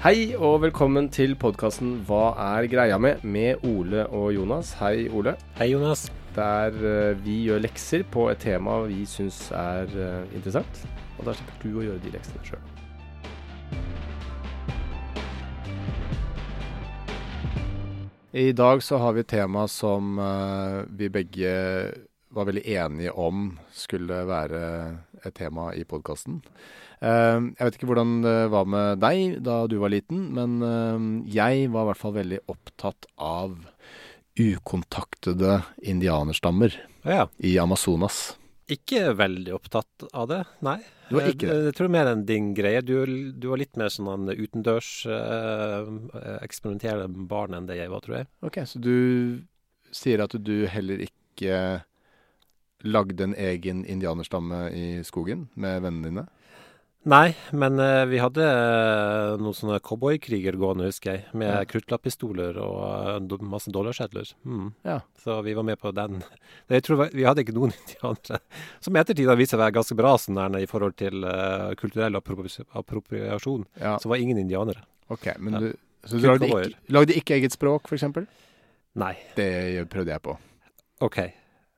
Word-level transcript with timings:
Hei 0.00 0.30
og 0.32 0.62
velkommen 0.62 1.10
til 1.12 1.34
podkasten 1.36 1.98
Hva 2.08 2.30
er 2.40 2.64
greia 2.72 2.96
med? 2.96 3.20
med 3.20 3.60
Ole 3.68 4.06
og 4.06 4.30
Jonas. 4.32 4.70
Hei, 4.78 5.10
Ole. 5.12 5.34
Hei, 5.58 5.66
Jonas. 5.74 6.06
Der 6.32 6.72
uh, 6.72 7.24
vi 7.24 7.34
gjør 7.44 7.60
lekser 7.60 8.06
på 8.08 8.30
et 8.32 8.40
tema 8.40 8.78
vi 8.88 9.04
syns 9.04 9.50
er 9.52 9.92
uh, 9.92 10.24
interessant. 10.32 10.88
Og 11.18 11.28
da 11.28 11.34
slipper 11.36 11.60
du 11.60 11.76
å 11.76 11.84
gjøre 11.84 12.00
de 12.00 12.14
leksene 12.14 12.40
sjøl. 12.48 12.64
I 18.32 18.52
dag 18.56 18.80
så 18.80 19.04
har 19.04 19.12
vi 19.12 19.20
et 19.20 19.32
tema 19.36 19.68
som 19.68 20.16
uh, 20.16 20.80
vi 20.96 21.12
begge 21.12 21.52
var 22.30 22.46
veldig 22.48 22.62
enige 22.70 23.12
om 23.18 23.58
skulle 23.74 24.20
være 24.28 24.60
et 25.26 25.34
tema 25.36 25.70
i 25.74 25.82
podkasten. 25.88 26.40
Uh, 27.00 27.50
jeg 27.56 27.64
vet 27.66 27.78
ikke 27.78 27.88
hvordan 27.90 28.18
det 28.24 28.36
var 28.52 28.68
med 28.68 29.00
deg 29.02 29.38
da 29.46 29.62
du 29.70 29.78
var 29.82 29.90
liten, 29.92 30.26
men 30.36 30.58
uh, 30.62 31.26
jeg 31.28 31.70
var 31.72 31.86
i 31.86 31.90
hvert 31.90 32.00
fall 32.02 32.14
veldig 32.18 32.40
opptatt 32.52 33.08
av 33.16 33.56
ukontaktede 34.40 35.62
indianerstammer 35.82 36.76
Ja. 37.04 37.28
i 37.38 37.58
Amazonas. 37.58 38.36
Ikke 38.70 39.10
veldig 39.18 39.50
opptatt 39.56 40.04
av 40.14 40.28
det, 40.30 40.44
nei. 40.62 40.76
Du 41.10 41.16
var 41.16 41.26
ikke 41.32 41.48
det? 41.48 41.54
Jeg, 41.56 41.64
jeg 41.66 41.74
tror 41.80 41.88
mer 41.90 42.06
enn 42.12 42.20
din 42.28 42.52
greie. 42.54 42.82
Du, 42.86 42.92
du 43.34 43.48
var 43.50 43.58
litt 43.58 43.74
mer 43.80 43.90
sånn 43.90 44.30
utendørs 44.30 44.90
eh, 45.10 45.88
eksperimenterende 46.46 47.26
barn 47.26 47.56
enn 47.58 47.66
det 47.66 47.80
jeg 47.80 47.90
var, 47.90 48.04
tror 48.04 48.20
jeg. 48.20 48.28
Ok, 48.46 48.60
Så 48.70 48.78
du 48.78 48.94
sier 49.90 50.22
at 50.22 50.36
du 50.38 50.54
heller 50.70 51.02
ikke 51.02 51.82
lagde 52.84 53.24
en 53.24 53.34
egen 53.36 53.84
indianerstamme 53.84 54.68
i 54.72 54.84
skogen 55.04 55.48
med 55.54 55.82
vennene 55.84 56.08
dine? 56.10 56.26
Nei, 57.08 57.30
men 57.56 57.78
eh, 57.80 58.02
vi 58.10 58.18
hadde 58.20 58.44
eh, 58.44 59.38
noen 59.40 59.54
sånne 59.56 59.78
cowboykriger 59.80 60.52
gående, 60.60 60.84
husker 60.90 61.14
jeg. 61.14 61.22
Med 61.32 61.48
Ja. 61.48 61.62
kruttlapppistoler 61.64 62.58
og 62.60 62.82
eh, 62.84 63.14
do, 63.24 63.38
masse 63.40 63.72
dollarsedler. 63.72 64.28
Mm. 64.44 64.66
Ja. 64.84 64.98
Så 65.24 65.38
vi 65.46 65.54
var 65.56 65.64
med 65.64 65.80
på 65.80 65.94
den. 65.96 66.18
Jeg 66.68 66.84
tror 66.84 67.06
vi- 67.06 67.24
hadde 67.24 67.40
ikke 67.40 67.56
noen 67.56 67.72
indianere. 67.80 68.42
Som 68.84 68.96
i 68.96 69.00
ettertid 69.00 69.32
har 69.32 69.40
vist 69.40 69.54
seg 69.54 69.60
å 69.60 69.64
være 69.64 69.78
ganske 69.78 69.96
bra 69.96 70.12
sånn 70.20 70.58
i 70.60 70.66
forhold 70.68 70.98
til 71.00 71.24
eh, 71.24 71.72
kulturell 71.80 72.20
appropriasjon. 72.20 73.64
Ja, 73.80 73.96
Så 73.98 74.12
var 74.12 74.20
ingen 74.20 74.36
indianere. 74.44 74.84
ok. 75.08 75.30
Men 75.40 75.56
du, 75.56 75.70
så 76.04 76.20
du 76.20 76.28
lagde 76.28 76.52
ikke, 76.52 76.76
lagde 76.92 77.16
ikke 77.16 77.34
eget 77.40 77.56
språk, 77.56 77.88
eksempel? 77.96 78.28
Nei. 79.00 79.14
Det 79.40 79.86
prøvde 79.88 80.12
jeg 80.12 80.20
på. 80.28 80.36
OK. 81.00 81.18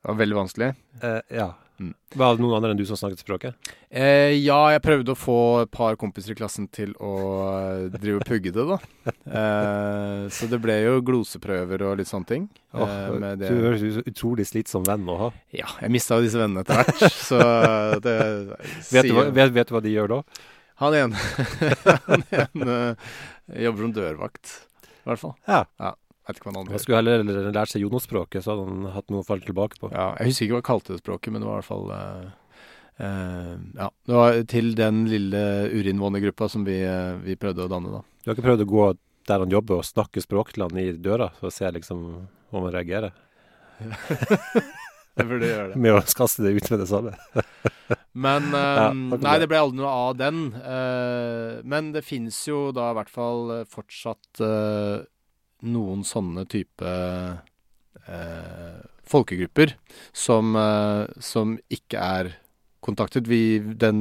Det 0.03 0.11
var 0.11 0.19
veldig 0.19 0.37
vanskelig. 0.37 0.73
Eh, 1.01 1.21
ja. 1.39 1.53
Mm. 1.83 1.95
Var 2.15 2.37
det 2.37 2.43
noen 2.45 2.55
andre 2.57 2.71
enn 2.75 2.79
du 2.79 2.85
som 2.87 2.99
snakket 2.99 3.23
språket? 3.23 3.71
Eh, 3.91 4.35
ja, 4.39 4.59
jeg 4.75 4.83
prøvde 4.85 5.15
å 5.15 5.19
få 5.19 5.37
et 5.65 5.71
par 5.75 5.97
kompiser 5.99 6.35
i 6.35 6.37
klassen 6.39 6.69
til 6.71 6.93
å 7.03 7.13
eh, 7.49 7.87
drive 7.95 8.21
og 8.21 8.27
pugge 8.29 8.53
det, 8.55 8.67
da. 8.69 8.79
Eh, 9.09 10.25
så 10.35 10.49
det 10.51 10.61
ble 10.63 10.77
jo 10.85 10.97
gloseprøver 11.07 11.83
og 11.89 11.97
litt 11.99 12.11
sånne 12.11 12.29
ting. 12.29 12.49
Eh, 12.75 13.15
med. 13.15 13.43
Du 13.43 13.63
høres 13.65 13.83
ut 13.83 13.97
som 13.99 14.11
utrolig 14.13 14.47
slitsom 14.51 14.87
venn 14.87 15.07
å 15.11 15.19
ha. 15.25 15.31
Ja, 15.55 15.71
jeg 15.83 15.95
mista 15.95 16.19
jo 16.19 16.27
disse 16.27 16.43
vennene 16.43 16.63
etter 16.63 16.83
hvert, 16.83 17.07
så 17.19 17.41
det 18.05 18.19
Vet 18.95 19.09
du, 19.09 19.15
hva, 19.17 19.27
vet, 19.31 19.55
vet 19.55 19.71
du 19.71 19.75
hva 19.79 19.83
de 19.87 19.95
gjør 19.95 20.17
da? 20.17 20.21
Han 20.83 20.99
ene, 20.99 21.27
han 22.11 22.27
ene 22.31 22.79
jobber 23.55 23.87
som 23.87 23.97
dørvakt, 23.97 24.55
i 25.03 25.11
hvert 25.11 25.25
fall. 25.25 25.35
Ja. 25.47 25.65
Ja. 25.83 25.95
Vet 26.29 26.39
ikke 26.39 26.47
hva 26.47 26.53
han 26.53 26.61
andre 26.61 26.77
Han 26.77 26.83
skulle 26.83 27.01
heller 27.01 27.51
lært 27.55 27.73
seg 27.73 27.83
Jonas-språket, 27.83 28.45
så 28.45 28.55
hadde 28.55 28.67
han 28.69 28.93
hatt 28.95 29.09
noe 29.11 29.25
å 29.25 29.27
falle 29.27 29.47
tilbake 29.47 29.81
på. 29.81 29.91
Ja, 29.95 30.13
jeg 30.21 30.31
husker 30.31 30.47
ikke 30.47 30.55
hva 30.55 30.61
han 30.63 30.69
kalte 30.71 30.95
det 30.95 31.03
språket, 31.03 31.35
men 31.35 31.43
det 31.43 31.49
var 31.49 31.57
i 31.57 31.63
hvert 31.63 31.71
fall 31.71 31.89
uh, 31.91 32.29
uh, 33.03 33.55
Ja. 33.81 33.89
Det 34.07 34.19
var 34.21 34.39
til 34.53 34.75
den 34.79 35.03
lille 35.11 35.43
urinnvånergruppa 35.73 36.51
som 36.53 36.67
vi, 36.69 36.79
uh, 36.87 37.19
vi 37.25 37.39
prøvde 37.41 37.67
å 37.67 37.73
danne, 37.73 37.97
da. 37.97 38.05
Du 38.23 38.31
har 38.31 38.39
ikke 38.39 38.47
prøvd 38.47 38.67
å 38.67 38.71
gå 38.71 38.87
der 39.31 39.43
han 39.43 39.55
jobber 39.55 39.81
og 39.81 39.87
snakke 39.87 40.23
språk 40.23 40.55
til 40.55 40.67
han 40.67 40.79
i 40.79 40.93
døra, 40.99 41.33
for 41.39 41.51
å 41.51 41.55
se 41.55 41.71
liksom 41.75 42.07
om 42.53 42.65
han 42.67 42.73
reagerer? 42.75 43.15
Jeg 45.13 45.29
burde 45.29 45.49
gjøre 45.49 45.73
det. 45.73 45.81
Med 45.85 45.93
å 45.93 46.01
kaste 46.17 46.45
det 46.45 46.55
ut 46.57 46.71
med 46.73 46.81
det 46.81 46.89
samme? 46.89 47.13
Men 48.25 48.47
um, 48.49 48.55
Ja, 48.55 48.87
Nei, 49.21 49.35
det. 49.43 49.49
ble 49.51 49.59
aldri 49.61 49.81
noe 49.83 49.91
av 49.93 50.15
den. 50.17 50.39
Uh, 50.57 51.61
men 51.69 51.91
det 51.93 52.05
fins 52.07 52.39
jo 52.49 52.71
da 52.73 52.91
i 52.93 52.97
hvert 52.97 53.13
fall 53.13 53.53
fortsatt 53.69 54.41
eh, 54.45 55.05
noen 55.63 56.03
sånne 56.07 56.45
type 56.51 56.93
eh, 58.07 58.79
folkegrupper 59.09 59.77
som, 60.13 60.57
eh, 60.57 61.07
som 61.23 61.57
ikke 61.73 61.99
er 62.03 62.33
kontaktet. 62.83 63.29
Vi, 63.31 63.59
den 63.59 64.01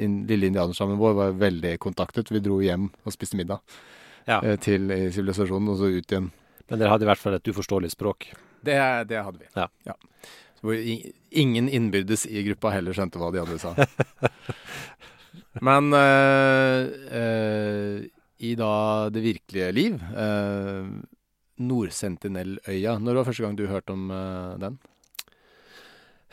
in, 0.00 0.22
lille 0.30 0.48
indianerstammen 0.48 1.00
vår 1.00 1.16
var 1.18 1.36
veldig 1.42 1.74
kontaktet. 1.82 2.32
Vi 2.32 2.40
dro 2.44 2.60
hjem 2.64 2.88
og 3.04 3.12
spiste 3.16 3.36
middag 3.40 3.60
Ja. 4.26 4.40
eh, 4.40 4.56
til 4.56 4.88
sivilisasjonen, 5.12 5.68
og 5.68 5.78
så 5.78 5.90
ut 5.92 6.12
igjen. 6.12 6.30
Men 6.70 6.80
dere 6.80 6.94
hadde 6.94 7.04
i 7.04 7.10
hvert 7.10 7.20
fall 7.20 7.36
et 7.36 7.48
uforståelig 7.52 7.90
språk. 7.92 8.30
Det, 8.64 8.78
det 9.10 9.20
hadde 9.20 9.42
vi. 9.42 9.50
Ja. 9.56 9.68
ja. 9.84 9.94
hvor 10.64 10.72
ingen 11.30 11.68
innbyrdes 11.68 12.24
i 12.26 12.40
gruppa 12.46 12.70
heller 12.72 12.96
skjønte 12.96 13.20
hva 13.20 13.28
de 13.34 13.42
andre 13.42 13.58
sa. 13.60 13.74
Men 15.66 15.92
eh, 15.92 16.88
eh, 17.20 18.06
i 18.40 18.54
da 18.58 19.08
det 19.14 19.22
virkelige 19.22 19.72
liv 19.74 20.00
Eh, 20.16 20.88
Nordsentinelløya. 21.64 22.96
Når 22.98 23.14
var 23.20 23.24
første 23.28 23.44
gang 23.44 23.56
du 23.58 23.66
hørte 23.70 23.92
om 23.94 24.10
eh, 24.10 24.56
den? 24.58 24.78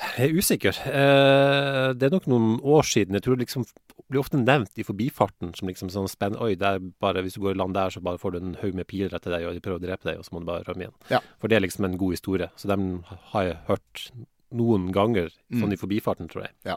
Jeg 0.01 0.31
er 0.31 0.38
usikker. 0.39 0.78
Eh, 0.89 1.94
det 1.94 2.07
er 2.07 2.16
nok 2.16 2.25
noen 2.31 2.56
år 2.66 2.88
siden. 2.89 3.13
Jeg 3.13 3.22
tror 3.28 3.38
det 3.38 3.45
liksom 3.45 3.67
blir 4.12 4.19
ofte 4.23 4.39
nevnt 4.41 4.73
i 4.81 4.84
forbifarten 4.84 5.53
som 5.56 5.69
liksom 5.69 5.91
sånn 5.94 6.09
spenn... 6.09 6.35
Oi, 6.41 6.56
det 6.59 6.67
er 6.67 6.81
bare, 7.00 7.22
hvis 7.23 7.38
du 7.38 7.44
går 7.45 7.53
i 7.53 7.59
land 7.62 7.78
der, 7.78 7.94
så 7.94 8.01
bare 8.03 8.19
får 8.19 8.33
du 8.33 8.39
en 8.41 8.57
haug 8.63 8.73
med 8.75 8.89
piler 8.89 9.13
etter 9.16 9.31
deg, 9.31 9.45
og 9.47 9.53
de 9.56 9.62
prøver 9.63 9.79
å 9.79 9.83
drepe 9.86 10.09
deg, 10.09 10.18
og 10.19 10.25
så 10.27 10.33
må 10.36 10.42
du 10.42 10.50
bare 10.50 10.65
rømme 10.68 10.88
igjen. 10.88 10.97
Ja. 11.13 11.21
For 11.39 11.47
det 11.54 11.59
er 11.59 11.63
liksom 11.63 11.86
en 11.88 11.95
god 12.01 12.18
historie. 12.18 12.50
Så 12.59 12.68
den 12.74 12.89
har 13.31 13.45
jeg 13.47 13.59
hørt 13.69 14.04
noen 14.51 14.89
ganger, 14.92 15.30
sånn 15.54 15.69
Mm. 15.69 15.77
i 15.77 15.80
forbifarten, 15.80 16.27
tror 16.33 16.44
jeg. 16.50 16.51
Ja. 16.68 16.75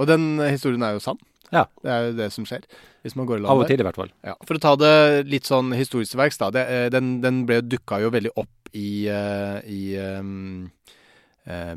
Og 0.00 0.08
den 0.10 0.40
historien 0.42 0.82
er 0.82 0.96
jo 0.96 1.04
sann. 1.04 1.20
Ja. 1.52 1.66
Det 1.84 1.92
er 1.92 2.06
jo 2.06 2.16
det 2.16 2.28
som 2.32 2.46
skjer 2.48 2.64
hvis 3.02 3.16
man 3.18 3.28
går 3.28 3.40
i 3.40 3.42
land 3.42 3.52
Av 3.52 3.60
og 3.60 3.68
til, 3.68 3.82
i 3.82 3.86
hvert 3.86 3.98
fall. 3.98 4.12
Ja, 4.24 4.34
For 4.46 4.56
å 4.58 4.62
ta 4.62 4.72
det 4.78 4.94
litt 5.28 5.48
sånn 5.48 5.72
historisk 5.76 6.14
til 6.14 6.22
verks, 6.22 6.40
da. 6.40 6.50
Det, 6.54 6.62
eh, 6.70 6.88
den, 6.94 7.16
den 7.24 7.42
ble 7.48 7.60
dukka 7.66 7.98
jo 8.02 8.12
veldig 8.14 8.32
opp 8.40 8.72
i, 8.72 9.04
eh, 9.12 9.58
i 9.68 9.82
um, 9.98 10.70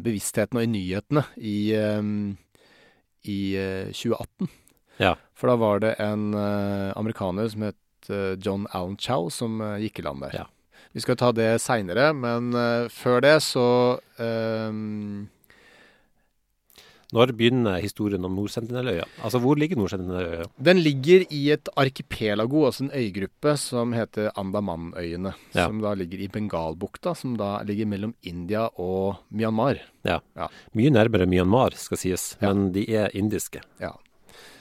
bevisstheten 0.06 0.62
og 0.62 0.63
i 0.63 0.72
nyhetene 0.72 1.25
i, 1.42 1.57
um, 1.75 2.36
i 3.27 3.39
eh, 3.60 3.89
2018. 3.92 4.51
Ja. 5.01 5.16
For 5.36 5.51
da 5.51 5.57
var 5.60 5.81
det 5.83 5.95
en 6.00 6.30
amerikaner 6.38 7.50
som 7.51 7.66
het 7.68 8.12
John 8.39 8.69
Allen 8.72 8.95
Chow 9.01 9.27
som 9.33 9.60
gikk 9.81 10.00
i 10.00 10.06
land 10.06 10.24
der. 10.24 10.38
Ja. 10.38 10.45
Vi 10.95 11.04
skal 11.04 11.18
ta 11.19 11.33
det 11.36 11.57
seinere, 11.60 12.13
men 12.16 12.54
før 12.94 13.19
det 13.25 13.33
så 13.44 13.66
ehm, 14.22 15.25
Når 17.15 17.31
begynner 17.39 17.77
historien 17.79 18.25
om 18.27 18.33
Nord-Sentineløya? 18.35 19.06
Altså, 19.23 19.39
hvor 19.39 19.56
ligger 19.59 19.79
Nord-Sentineløya? 19.79 20.50
Den 20.67 20.81
ligger 20.83 21.23
i 21.31 21.41
et 21.56 21.69
arkipelago, 21.79 22.65
altså 22.67 22.83
en 22.85 22.91
øygruppe, 23.00 23.53
som 23.62 23.94
heter 23.95 24.31
Andamanøyene. 24.35 25.31
Ja. 25.56 25.67
Som 25.69 25.79
da 25.85 25.94
ligger 25.95 26.25
i 26.25 26.27
Bengalbukta, 26.33 27.15
som 27.15 27.38
da 27.39 27.62
ligger 27.63 27.88
mellom 27.88 28.12
India 28.27 28.65
og 28.75 29.21
Myanmar. 29.31 29.79
Ja. 30.06 30.19
Ja. 30.35 30.50
Mye 30.75 30.91
nærmere 30.91 31.25
Myanmar, 31.31 31.77
skal 31.79 31.97
sies, 32.03 32.33
Ja. 32.41 32.51
men 32.51 32.73
de 32.75 32.83
er 32.94 33.15
indiske. 33.15 33.63
Ja. 33.79 33.94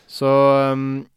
Så 0.07 0.29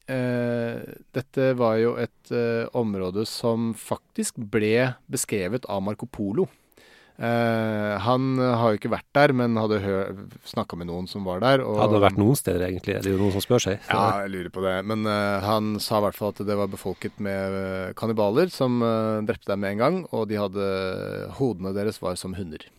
eh, 0.10 0.80
dette 1.14 1.52
var 1.60 1.76
jo 1.78 1.96
et 2.02 2.32
eh, 2.34 2.66
område 2.78 3.26
som 3.30 3.74
faktisk 3.78 4.40
ble 4.52 4.96
beskrevet 5.12 5.68
av 5.70 5.84
Marco 5.86 6.08
Polo. 6.10 6.48
Eh, 7.18 7.94
han 8.06 8.38
har 8.38 8.72
jo 8.74 8.78
ikke 8.78 8.92
vært 8.94 9.08
der, 9.18 9.34
men 9.34 9.58
hadde 9.58 9.80
snakka 10.46 10.78
med 10.78 10.90
noen 10.92 11.08
som 11.10 11.26
var 11.26 11.42
der. 11.42 11.64
Og, 11.66 11.80
Hadde 11.82 11.98
det 11.98 12.04
vært 12.04 12.20
noen 12.22 12.38
steder, 12.38 12.68
egentlig? 12.68 12.98
Er 13.00 13.06
det 13.06 13.14
jo 13.16 13.22
noen 13.24 13.34
som 13.34 13.44
spør 13.44 13.64
seg? 13.64 13.82
Ja, 13.90 14.22
jeg 14.24 14.34
lurer 14.36 14.54
på 14.54 14.64
det. 14.66 14.76
Men 14.92 15.10
eh, 15.10 15.46
han 15.46 15.76
sa 15.84 15.98
i 15.98 16.06
hvert 16.06 16.20
fall 16.20 16.36
at 16.36 16.44
det 16.46 16.60
var 16.60 16.70
befolket 16.70 17.18
med 17.24 17.58
eh, 17.62 17.94
kannibaler 17.98 18.54
som 18.54 18.82
eh, 18.86 19.26
drepte 19.26 19.50
dem 19.50 19.66
med 19.66 19.76
en 19.76 19.84
gang, 19.84 20.02
og 20.14 20.28
de 20.30 20.38
hadde 20.38 20.68
Hodene 21.40 21.74
deres 21.78 22.02
var 22.04 22.20
som 22.22 22.38
hunder. 22.38 22.70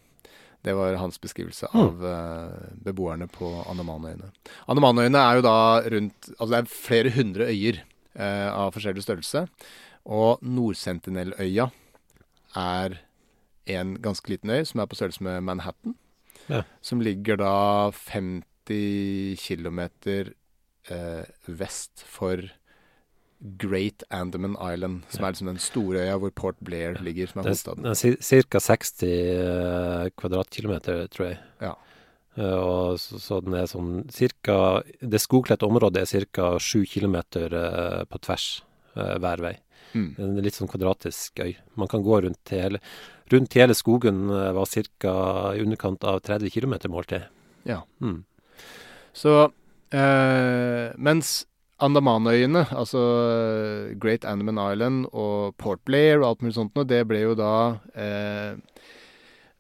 Det 0.67 0.75
var 0.75 0.97
hans 0.99 1.21
beskrivelse 1.23 1.69
av 1.71 2.01
mm. 2.03 2.79
beboerne 2.83 3.29
på 3.31 3.47
Andamanøyene. 3.71 4.33
Andamanøyene 4.67 5.21
er 5.23 5.39
jo 5.39 5.45
da 5.47 5.59
rundt 5.95 6.31
Altså 6.35 6.49
det 6.51 6.59
er 6.59 6.73
flere 6.73 7.13
hundre 7.15 7.47
øyer 7.47 7.79
eh, 8.19 8.49
av 8.51 8.75
forskjellig 8.75 9.05
størrelse. 9.05 9.45
Og 10.09 10.43
Nord-Sentinelløya 10.43 11.69
er 12.59 12.99
en 13.69 13.97
ganske 14.03 14.31
liten 14.33 14.51
øy 14.51 14.63
som 14.69 14.81
er 14.81 14.89
på 14.91 14.99
størrelse 14.99 15.25
med 15.25 15.43
Manhattan. 15.47 15.97
Ja. 16.49 16.63
Som 16.81 17.03
ligger 17.05 17.37
da 17.41 17.91
50 17.93 19.37
km 19.43 19.81
eh, 20.89 21.25
vest 21.47 22.05
for 22.07 22.43
Great 23.39 24.03
Andaman 24.11 24.57
Island, 24.59 25.03
som 25.09 25.25
er 25.25 25.35
liksom 25.35 25.51
den 25.53 25.61
store 25.63 26.01
øya 26.03 26.17
hvor 26.19 26.31
Port 26.35 26.57
Blair 26.65 26.99
ligger, 27.03 27.29
som 27.31 27.41
er 27.41 27.51
hovedstaden. 27.51 27.85
ca. 28.19 28.59
60 28.59 29.03
eh, 29.07 30.09
kvadratkilometer, 30.19 31.07
tror 31.13 31.27
jeg. 31.27 31.39
Ja. 31.63 31.77
Eh, 32.39 32.59
og 32.59 32.99
så, 33.03 33.19
så 33.23 33.41
den 33.43 33.57
er 33.59 33.69
sånn 33.71 34.05
cirka 34.15 34.83
Det 35.01 35.21
skogkledte 35.23 35.67
området 35.67 36.05
er 36.07 36.27
ca. 36.35 36.51
7 36.59 36.85
km 36.91 37.17
eh, 37.19 38.03
på 38.11 38.21
tvers 38.27 38.49
eh, 38.95 39.17
hver 39.23 39.45
vei. 39.45 39.55
Mm. 39.95 40.11
En 40.19 40.43
litt 40.45 40.59
sånn 40.59 40.71
kvadratisk 40.71 41.41
øy. 41.43 41.55
Man 41.79 41.91
kan 41.91 42.05
gå 42.05 42.21
rundt 42.25 42.43
til 42.49 42.67
hele 42.67 42.83
Rundt 43.33 43.57
hele 43.59 43.77
skogen 43.77 44.29
eh, 44.31 44.53
var 44.57 44.67
ca. 44.99 45.15
i 45.55 45.63
underkant 45.63 46.05
av 46.05 46.21
30 46.25 46.51
km, 46.55 46.79
målt 46.93 47.13
til. 47.13 47.27
Ja. 47.69 47.83
Mm. 48.01 48.23
Så 49.13 49.35
eh, 49.93 50.95
mens 50.97 51.43
Andamanøyene, 51.79 52.65
altså 52.75 53.01
eh, 53.31 53.97
Great 54.03 54.25
Andaman 54.27 54.59
Island 54.73 55.11
og 55.13 55.55
Port 55.63 55.85
Blair 55.87 56.19
og 56.23 56.31
alt 56.33 56.41
mulig 56.43 56.57
sånt 56.57 56.75
noe, 56.79 56.89
det 56.89 57.05
ble 57.07 57.23
jo 57.23 57.37
da 57.39 57.53
eh, 57.95 58.57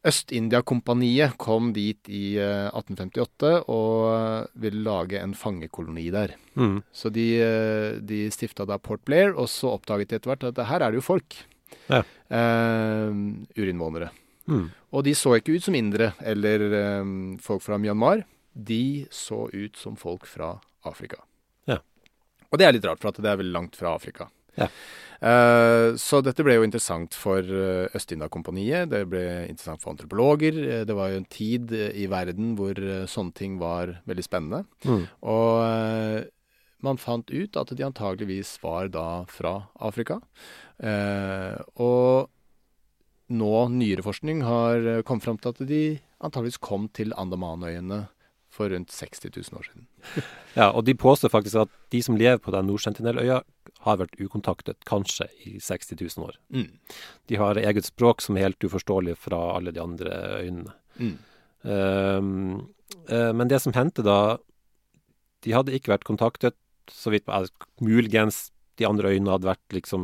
Øst-India-kompaniet 0.08 1.36
kom 1.38 1.72
dit 1.76 2.10
i 2.10 2.38
eh, 2.42 2.70
1858 2.72 3.52
og 3.70 4.08
eh, 4.14 4.48
ville 4.64 4.82
lage 4.86 5.20
en 5.22 5.36
fangekoloni 5.38 6.08
der. 6.14 6.34
Mm. 6.58 6.80
Så 6.90 7.12
de, 7.14 7.28
de 8.02 8.24
stifta 8.34 8.66
da 8.66 8.80
Port 8.82 9.04
Blair, 9.06 9.36
og 9.36 9.50
så 9.52 9.76
oppdaget 9.76 10.10
de 10.10 10.18
etter 10.18 10.32
hvert 10.32 10.50
at 10.50 10.66
her 10.72 10.82
er 10.82 10.94
det 10.94 11.02
jo 11.02 11.08
folk. 11.12 11.38
Ja. 11.88 12.02
Uh, 12.28 13.12
urinnvånere. 13.56 14.10
Mm. 14.48 14.66
Og 14.96 15.04
de 15.04 15.14
så 15.16 15.34
ikke 15.36 15.58
ut 15.58 15.64
som 15.64 15.76
indere 15.76 16.14
eller 16.24 16.64
um, 17.02 17.36
folk 17.42 17.62
fra 17.64 17.78
Myanmar. 17.80 18.24
De 18.52 19.06
så 19.14 19.46
ut 19.52 19.76
som 19.76 19.96
folk 19.96 20.26
fra 20.28 20.54
Afrika. 20.88 21.20
Ja. 21.68 21.78
Og 22.48 22.60
det 22.60 22.66
er 22.66 22.74
litt 22.74 22.88
rart, 22.88 23.02
for 23.02 23.12
at 23.12 23.20
det 23.20 23.28
er 23.28 23.40
veldig 23.40 23.54
langt 23.54 23.76
fra 23.78 23.92
Afrika. 23.98 24.30
Ja. 24.58 24.70
Uh, 25.18 25.98
så 25.98 26.20
dette 26.22 26.44
ble 26.46 26.54
jo 26.56 26.64
interessant 26.66 27.14
for 27.18 27.42
uh, 27.42 27.90
Øst-India-kompaniet. 27.94 28.88
Det 28.92 29.02
ble 29.10 29.24
interessant 29.50 29.82
for 29.82 29.92
antropologer. 29.92 30.58
Uh, 30.62 30.82
det 30.88 30.96
var 30.96 31.12
jo 31.12 31.20
en 31.20 31.30
tid 31.30 31.74
i 31.74 32.08
verden 32.10 32.54
hvor 32.58 32.78
sånne 33.10 33.34
ting 33.36 33.58
var 33.60 33.98
veldig 34.08 34.26
spennende. 34.26 34.64
Mm. 34.86 35.04
Og 35.34 36.28
man 36.84 37.00
fant 37.00 37.30
ut 37.30 37.56
at 37.58 37.72
de 37.74 37.86
antageligvis 37.86 38.56
var 38.62 38.90
da 38.94 39.24
fra 39.30 39.54
Afrika. 39.74 40.20
Eh, 40.78 41.56
og 41.82 42.28
nå 43.28 43.54
nyere 43.74 44.04
forskning 44.06 44.44
har 44.46 44.86
eh, 44.86 45.02
kommet 45.06 45.26
fram 45.26 45.40
til 45.40 45.54
at 45.54 45.64
de 45.68 45.82
antageligvis 46.24 46.62
kom 46.64 46.88
til 46.94 47.12
Andamanøyene 47.18 48.06
for 48.54 48.72
rundt 48.72 48.90
60 48.90 49.28
000 49.28 49.58
år 49.58 49.68
siden. 49.68 49.86
Ja, 50.58 50.72
og 50.72 50.82
de 50.88 50.94
påstår 50.98 51.30
faktisk 51.30 51.60
at 51.60 51.70
de 51.92 52.00
som 52.02 52.16
lever 52.18 52.40
på 52.42 52.50
den 52.50 52.66
Nord-Sentineløya, 52.66 53.42
har 53.86 53.98
vært 54.00 54.16
ukontaktet 54.18 54.80
kanskje 54.88 55.28
i 55.46 55.58
60 55.62 55.94
000 56.00 56.24
år. 56.26 56.38
Mm. 56.50 56.72
De 57.30 57.36
har 57.38 57.60
eget 57.60 57.86
språk 57.86 58.24
som 58.24 58.34
er 58.34 58.48
helt 58.48 58.64
uforståelig 58.64 59.14
fra 59.22 59.38
alle 59.54 59.70
de 59.76 59.82
andre 59.82 60.16
øynene. 60.40 60.74
Mm. 60.98 61.12
Um, 61.62 62.32
uh, 63.12 63.30
men 63.36 63.50
det 63.50 63.60
som 63.62 63.74
hendte 63.74 64.04
da 64.06 64.38
De 65.42 65.52
hadde 65.54 65.74
ikke 65.74 65.92
vært 65.92 66.06
kontaktet, 66.06 66.54
så 66.94 67.10
vidt 67.14 67.26
Muligens 67.80 68.50
de 68.78 68.84
andre 68.88 69.08
øyene 69.14 69.30
hadde 69.34 69.50
vært 69.50 69.68
liksom 69.74 70.02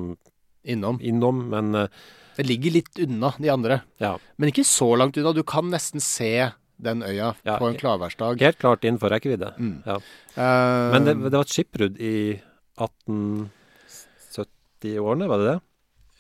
Innom. 0.65 0.97
innom, 1.05 1.37
men 1.53 1.75
uh, 1.77 1.89
Det 2.37 2.47
ligger 2.49 2.71
litt 2.79 2.95
unna 3.05 3.31
de 3.39 3.49
andre, 3.53 3.81
ja. 4.01 4.17
men 4.37 4.49
ikke 4.51 4.65
så 4.65 4.95
langt 4.97 5.17
unna. 5.21 5.33
Du 5.37 5.43
kan 5.47 5.71
nesten 5.71 6.01
se 6.01 6.51
den 6.85 7.03
øya 7.07 7.35
Ja, 7.45 7.59
på 7.61 7.67
en 7.69 7.77
klarværsdag. 7.79 8.41
Helt 8.43 8.59
klart 8.59 8.85
innenfor 8.85 9.11
rekkevidde. 9.13 9.53
Mm. 9.59 9.83
Ja. 9.87 9.97
Uh, 10.35 10.93
Men 10.97 11.05
det, 11.07 11.15
det 11.23 11.33
var 11.37 11.45
et 11.47 11.55
skipbrudd 11.55 11.97
i 12.01 12.41
1870-årene, 12.81 15.29
var 15.31 15.39
det 15.39 15.47
det? 15.53 15.59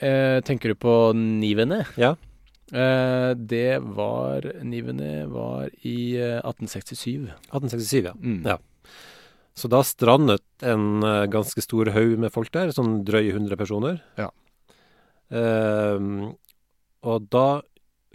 Uh, 0.05 0.39
tenker 0.47 0.69
du 0.71 0.75
på 0.79 1.13
Nivene? 1.17 1.85
Ja. 1.99 2.15
Eh, 2.73 3.35
det 3.37 3.79
var 3.95 4.41
Nivene 4.65 5.27
var 5.29 5.69
i 5.85 6.17
eh, 6.17 6.39
1867. 6.41 7.29
1867, 7.53 8.05
ja. 8.09 8.15
Mm. 8.17 8.41
Ja. 8.47 8.57
Så 9.55 9.71
da 9.71 9.85
strandet 9.87 10.43
en 10.67 11.05
eh, 11.07 11.27
ganske 11.31 11.63
stor 11.63 11.93
haug 11.95 12.17
med 12.19 12.33
folk 12.35 12.51
der, 12.55 12.73
sånn 12.75 13.05
drøye 13.07 13.31
100 13.37 13.59
personer. 13.61 14.01
Ja. 14.19 14.33
Ehm, 15.35 16.35
og 17.07 17.29
da 17.33 17.63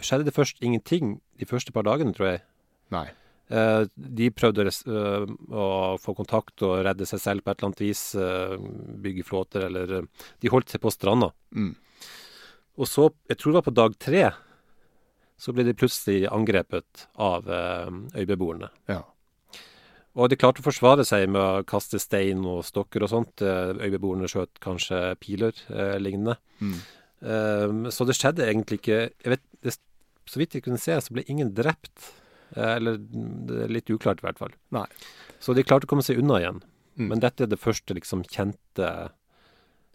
skjedde 0.04 0.28
det 0.28 0.36
først 0.36 0.60
ingenting 0.64 1.18
de 1.40 1.48
første 1.48 1.72
par 1.72 1.86
dagene, 1.88 2.12
tror 2.16 2.34
jeg. 2.34 2.42
Nei. 2.92 3.08
Uh, 3.50 3.82
de 3.96 4.28
prøvde 4.30 4.68
eh, 4.70 5.24
å 5.50 5.64
få 5.98 6.12
kontakt 6.14 6.62
og 6.62 6.84
redde 6.86 7.06
seg 7.08 7.18
selv 7.18 7.42
på 7.42 7.50
et 7.50 7.58
eller 7.58 7.70
annet 7.72 7.82
vis. 7.82 8.02
Uh, 8.14 8.54
bygge 9.02 9.24
flåter 9.26 9.64
eller 9.66 10.04
De 10.38 10.52
holdt 10.52 10.70
seg 10.70 10.84
på 10.84 10.92
stranda. 10.94 11.32
Mm. 11.50 11.72
Og 12.78 12.86
så, 12.86 13.08
jeg 13.26 13.40
tror 13.40 13.50
det 13.50 13.58
var 13.58 13.66
på 13.66 13.74
dag 13.80 13.96
tre, 13.98 14.22
så 15.40 15.54
ble 15.56 15.66
de 15.66 15.74
plutselig 15.74 16.28
angrepet 16.30 17.08
av 17.18 17.48
øybeboerne. 17.48 18.68
Ja. 18.92 19.00
Og 20.18 20.30
de 20.30 20.38
klarte 20.38 20.62
å 20.62 20.66
forsvare 20.66 21.04
seg 21.06 21.28
med 21.30 21.40
å 21.40 21.66
kaste 21.68 22.00
stein 22.02 22.42
og 22.48 22.64
stokker 22.66 23.04
og 23.06 23.12
sånt. 23.12 23.44
Eh, 23.46 23.76
Øybeboerne 23.86 24.30
skjøt 24.30 24.58
kanskje 24.62 24.98
piler 25.22 25.54
eh, 25.70 25.98
lignende. 26.02 26.34
Mm. 26.58 26.80
Um, 27.20 27.84
så 27.92 28.06
det 28.08 28.16
skjedde 28.16 28.46
egentlig 28.48 28.78
ikke 28.80 28.96
jeg 28.96 29.32
vet, 29.34 29.42
det, 29.60 29.74
Så 30.24 30.40
vidt 30.40 30.54
jeg 30.56 30.64
kunne 30.64 30.80
se, 30.80 30.94
så 30.96 31.14
ble 31.14 31.26
ingen 31.30 31.52
drept. 31.54 32.10
Eh, 32.56 32.74
eller 32.80 32.98
det 32.98 33.62
er 33.66 33.72
litt 33.76 33.92
uklart, 33.92 34.22
i 34.22 34.26
hvert 34.26 34.40
fall. 34.40 34.54
Nei. 34.74 34.86
Så 35.42 35.54
de 35.54 35.64
klarte 35.66 35.86
å 35.86 35.92
komme 35.92 36.06
seg 36.06 36.18
unna 36.22 36.40
igjen. 36.42 36.60
Mm. 36.98 37.06
Men 37.12 37.22
dette 37.22 37.46
er 37.46 37.52
det 37.52 37.60
første 37.62 37.94
liksom 37.96 38.24
kjente 38.26 38.88
eh, 38.88 39.12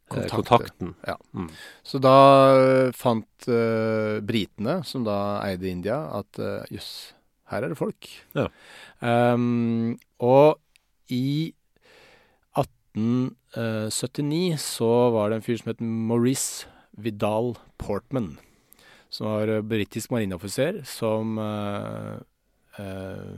Kontakter. 0.07 0.35
kontakten. 0.37 0.95
Ja. 1.09 1.17
Mm. 1.35 1.49
Så 1.83 1.99
da 1.99 2.15
fant 2.95 3.47
uh, 3.49 4.21
britene, 4.21 4.79
som 4.85 5.03
da 5.03 5.41
eide 5.47 5.67
India, 5.71 5.97
at 6.21 6.39
jøss, 6.69 6.91
her 7.51 7.65
er 7.65 7.71
det 7.71 7.79
folk. 7.79 8.09
Ja. 8.37 8.47
Um, 9.01 9.97
og 10.23 10.59
i 11.13 11.53
1879 12.57 14.61
så 14.61 14.93
var 15.15 15.29
det 15.29 15.39
en 15.39 15.45
fyr 15.45 15.59
som 15.61 15.73
het 15.73 15.83
Maurice 15.83 16.69
Vidal 16.97 17.53
Portman, 17.81 18.35
som 19.11 19.29
var 19.29 19.51
eh, 19.51 19.65
britisk 19.65 20.11
marineoffiser, 20.15 20.73
som 20.87 21.37
uh, 21.37 22.15
uh, 22.79 23.35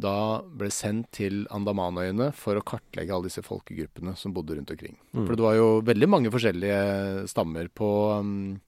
da 0.00 0.40
ble 0.44 0.70
sendt 0.72 1.10
til 1.16 1.44
Andamanøyene 1.52 2.30
for 2.36 2.56
å 2.56 2.64
kartlegge 2.64 3.14
alle 3.14 3.28
disse 3.28 3.44
folkegruppene 3.44 4.14
som 4.18 4.34
bodde 4.36 4.56
rundt 4.56 4.72
omkring. 4.72 4.96
Mm. 5.12 5.24
For 5.24 5.36
det 5.36 5.44
var 5.44 5.56
jo 5.58 5.68
veldig 5.86 6.08
mange 6.08 6.32
forskjellige 6.32 7.26
stammer 7.30 7.70
på 7.74 7.90
um, 8.20 8.34
eh, 8.54 8.60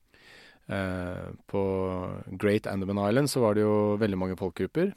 På 1.50 1.62
Great 2.40 2.66
Andaman 2.70 3.00
Island 3.08 3.30
så 3.30 3.42
var 3.42 3.56
det 3.56 3.64
jo 3.66 3.96
veldig 4.00 4.18
mange 4.18 4.38
folkegrupper. 4.40 4.92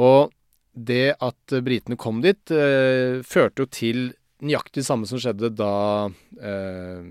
Og 0.00 0.32
det 0.72 1.14
at 1.20 1.54
britene 1.64 1.98
kom 2.00 2.22
dit, 2.24 2.50
eh, 2.50 3.20
førte 3.26 3.64
jo 3.64 3.68
til 3.68 4.12
nøyaktig 4.42 4.84
samme 4.86 5.06
som 5.06 5.20
skjedde 5.20 5.52
da 5.54 6.10
eh, 6.40 7.02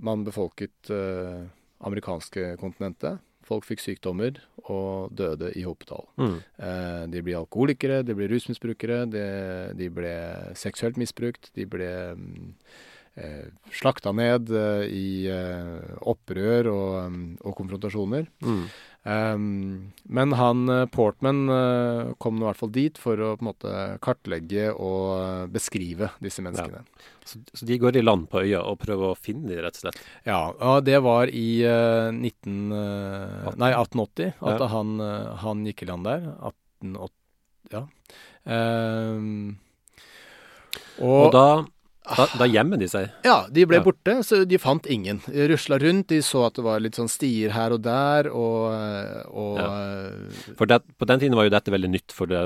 man 0.00 0.24
befolket 0.26 0.90
eh, 0.92 1.42
amerikanske 1.86 2.54
kontinentet 2.60 3.20
Folk 3.50 3.64
fikk 3.66 3.80
sykdommer 3.82 4.36
og 4.70 5.10
døde 5.16 5.48
i 5.58 5.64
hopetall. 5.66 6.04
Mm. 6.22 6.36
Eh, 6.62 7.00
de 7.10 7.22
ble 7.26 7.34
alkoholikere, 7.34 8.04
de 8.06 8.14
ble 8.14 8.28
rusmisbrukere, 8.30 9.00
de, 9.10 9.24
de 9.74 9.88
ble 9.90 10.12
seksuelt 10.54 11.00
misbrukt, 11.00 11.50
de 11.58 11.66
ble 11.66 11.88
mm, 12.14 12.52
eh, 12.52 12.89
slakta 13.74 14.12
ned 14.16 14.50
eh, 14.54 14.84
i 14.88 15.08
eh, 15.28 15.96
opprør 16.08 16.68
og, 16.70 16.94
mm, 17.10 17.26
og 17.44 17.56
konfrontasjoner. 17.58 18.28
Mm. 18.46 18.62
Um, 19.00 19.92
men 20.12 20.34
han 20.36 20.68
eh, 20.68 20.82
Portman 20.92 21.38
eh, 21.48 22.10
kom 22.20 22.36
nå 22.36 22.44
i 22.44 22.48
hvert 22.50 22.58
fall 22.60 22.72
dit 22.74 22.98
for 23.00 23.16
å 23.16 23.30
på 23.38 23.40
en 23.44 23.48
måte 23.48 23.72
kartlegge 24.04 24.66
og 24.74 25.04
eh, 25.16 25.46
beskrive 25.52 26.10
disse 26.20 26.44
menneskene. 26.44 26.82
Så, 27.24 27.40
så 27.56 27.68
de 27.68 27.78
går 27.80 27.96
i 27.96 28.02
land 28.04 28.28
på 28.32 28.42
øya 28.44 28.60
og 28.68 28.76
prøver 28.82 29.14
å 29.14 29.16
finne 29.16 29.48
dem, 29.48 29.62
rett 29.64 29.78
og 29.80 29.86
slett? 29.86 30.02
Ja, 30.28 30.40
og 30.52 30.84
det 30.84 31.00
var 31.06 31.32
i 31.32 31.48
eh, 31.64 32.10
19, 32.12 32.60
eh, 32.76 33.48
nei, 33.56 33.72
1880 33.72 34.36
at 34.36 34.60
Ja. 34.66 34.70
han, 34.76 34.94
eh, 35.00 35.32
han 35.46 35.64
gikk 35.68 35.86
i 35.86 35.90
land 35.90 36.04
der. 36.10 36.28
1880, 36.84 37.16
ja. 37.72 37.84
Ehm, 38.52 39.58
Og, 41.00 41.26
og, 41.26 41.32
da, 41.32 41.46
da, 42.16 42.26
da 42.40 42.46
gjemmer 42.50 42.78
de 42.80 42.88
seg? 42.90 43.10
Ja, 43.24 43.46
de 43.50 43.64
ble 43.68 43.78
Ja. 43.80 43.84
borte, 43.86 44.16
så 44.26 44.42
de 44.48 44.58
fant 44.58 44.86
ingen. 44.90 45.20
De 45.26 45.46
rusla 45.52 45.78
rundt, 45.78 46.08
de 46.10 46.18
så 46.26 46.46
at 46.48 46.54
det 46.58 46.64
var 46.66 46.80
litt 46.82 46.98
sånn 46.98 47.08
stier 47.10 47.50
her 47.54 47.72
og 47.76 47.82
der, 47.82 48.28
og, 48.34 48.74
og 49.30 49.58
ja. 49.60 49.70
For 50.58 50.66
det, 50.70 50.80
på 50.98 51.06
den 51.10 51.20
tiden 51.22 51.36
var 51.38 51.46
jo 51.48 51.54
dette 51.54 51.72
veldig 51.74 51.90
nytt 51.92 52.12
for 52.16 52.26
det, 52.30 52.40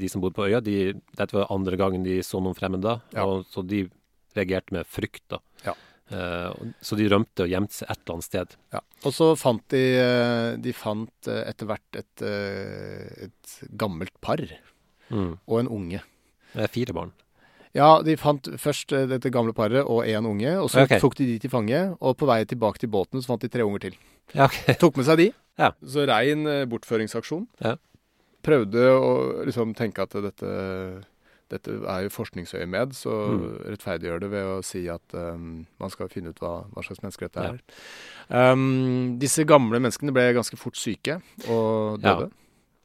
de 0.00 0.08
som 0.12 0.20
bodde 0.24 0.36
på 0.38 0.46
øya. 0.48 0.60
De, 0.64 0.92
dette 1.16 1.36
var 1.36 1.50
andre 1.54 1.76
gangen 1.80 2.04
de 2.06 2.18
så 2.26 2.40
noen 2.42 2.56
fremmede, 2.58 2.98
Ja. 3.14 3.24
og, 3.26 3.44
så 3.52 3.62
de 3.66 3.86
reagerte 4.36 4.74
med 4.74 4.86
frykt. 4.90 5.22
da. 5.30 5.38
Ja. 5.64 5.74
Uh, 6.12 6.52
så 6.84 6.98
de 7.00 7.06
rømte 7.08 7.46
og 7.46 7.48
gjemte 7.48 7.72
seg 7.78 7.88
et 7.88 8.00
eller 8.02 8.14
annet 8.18 8.26
sted. 8.26 8.56
Ja. 8.74 8.80
Og 9.08 9.12
så 9.16 9.30
fant 9.40 9.62
de 9.72 9.80
eh, 9.96 10.56
De 10.60 10.72
fant 10.76 11.28
eh, 11.32 11.38
etter 11.48 11.66
hvert 11.70 11.96
et, 11.96 12.22
eh, 12.28 13.24
et 13.28 13.54
gammelt 13.80 14.12
par 14.20 14.42
Mm. 15.12 15.34
og 15.46 15.58
en 15.60 15.68
unge. 15.68 15.98
Det 16.54 16.62
er 16.64 16.70
fire 16.72 16.94
barn. 16.96 17.10
Ja, 17.74 17.88
de 18.06 18.14
fant 18.20 18.46
først 18.62 18.92
eh, 18.94 19.06
dette 19.10 19.30
gamle 19.34 19.52
paret 19.56 19.82
og 19.82 20.04
en 20.06 20.26
unge, 20.30 20.52
og 20.62 20.68
så 20.70 20.84
okay. 20.86 21.00
tok 21.02 21.16
de 21.18 21.26
de 21.32 21.38
til 21.42 21.50
fange. 21.50 21.80
Og 22.00 22.16
på 22.20 22.28
vei 22.30 22.44
tilbake 22.46 22.78
til 22.84 22.88
båten 22.92 23.22
så 23.22 23.32
fant 23.32 23.42
de 23.42 23.50
tre 23.50 23.64
unger 23.66 23.88
til. 23.88 23.96
Ja, 24.34 24.44
okay. 24.46 24.76
Tok 24.82 24.96
med 25.00 25.08
seg 25.08 25.18
de. 25.18 25.26
Ja. 25.58 25.72
Så 25.82 26.04
rein 26.06 26.46
eh, 26.46 26.64
bortføringsaksjon. 26.70 27.48
Ja. 27.64 27.74
Prøvde 28.44 28.86
å 28.94 29.10
liksom 29.48 29.72
tenke 29.74 30.04
at 30.04 30.14
dette, 30.22 30.52
dette 31.50 31.74
er 31.88 32.06
jo 32.06 32.12
forskningsøyemed, 32.14 32.92
så 32.94 33.14
Mm. 33.34 33.44
rettferdiggjør 33.72 34.20
det 34.20 34.30
ved 34.30 34.44
å 34.52 34.56
si 34.64 34.82
at 34.92 35.14
um, 35.16 35.66
man 35.80 35.90
skal 35.90 36.10
finne 36.12 36.30
ut 36.34 36.38
hva, 36.42 36.66
hva 36.74 36.82
slags 36.84 37.00
mennesker 37.02 37.26
dette 37.30 37.42
Ja. 37.42 37.54
er. 37.54 38.52
Um, 38.52 39.16
disse 39.18 39.44
gamle 39.48 39.80
menneskene 39.80 40.12
ble 40.14 40.28
ganske 40.36 40.56
fort 40.60 40.76
syke 40.76 41.18
og 41.48 42.00
døde. 42.04 42.30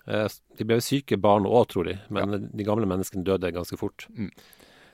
Eh, 0.08 0.28
De 0.58 0.66
ble 0.66 0.80
syke 0.82 1.18
barn 1.22 1.46
òg, 1.46 1.68
tror 1.70 1.86
de, 1.92 1.98
men 2.10 2.50
de 2.50 2.64
gamle 2.66 2.88
menneskene 2.90 3.24
døde 3.28 3.52
ganske 3.54 3.78
fort. 3.78 4.08
Mm. 4.16 4.32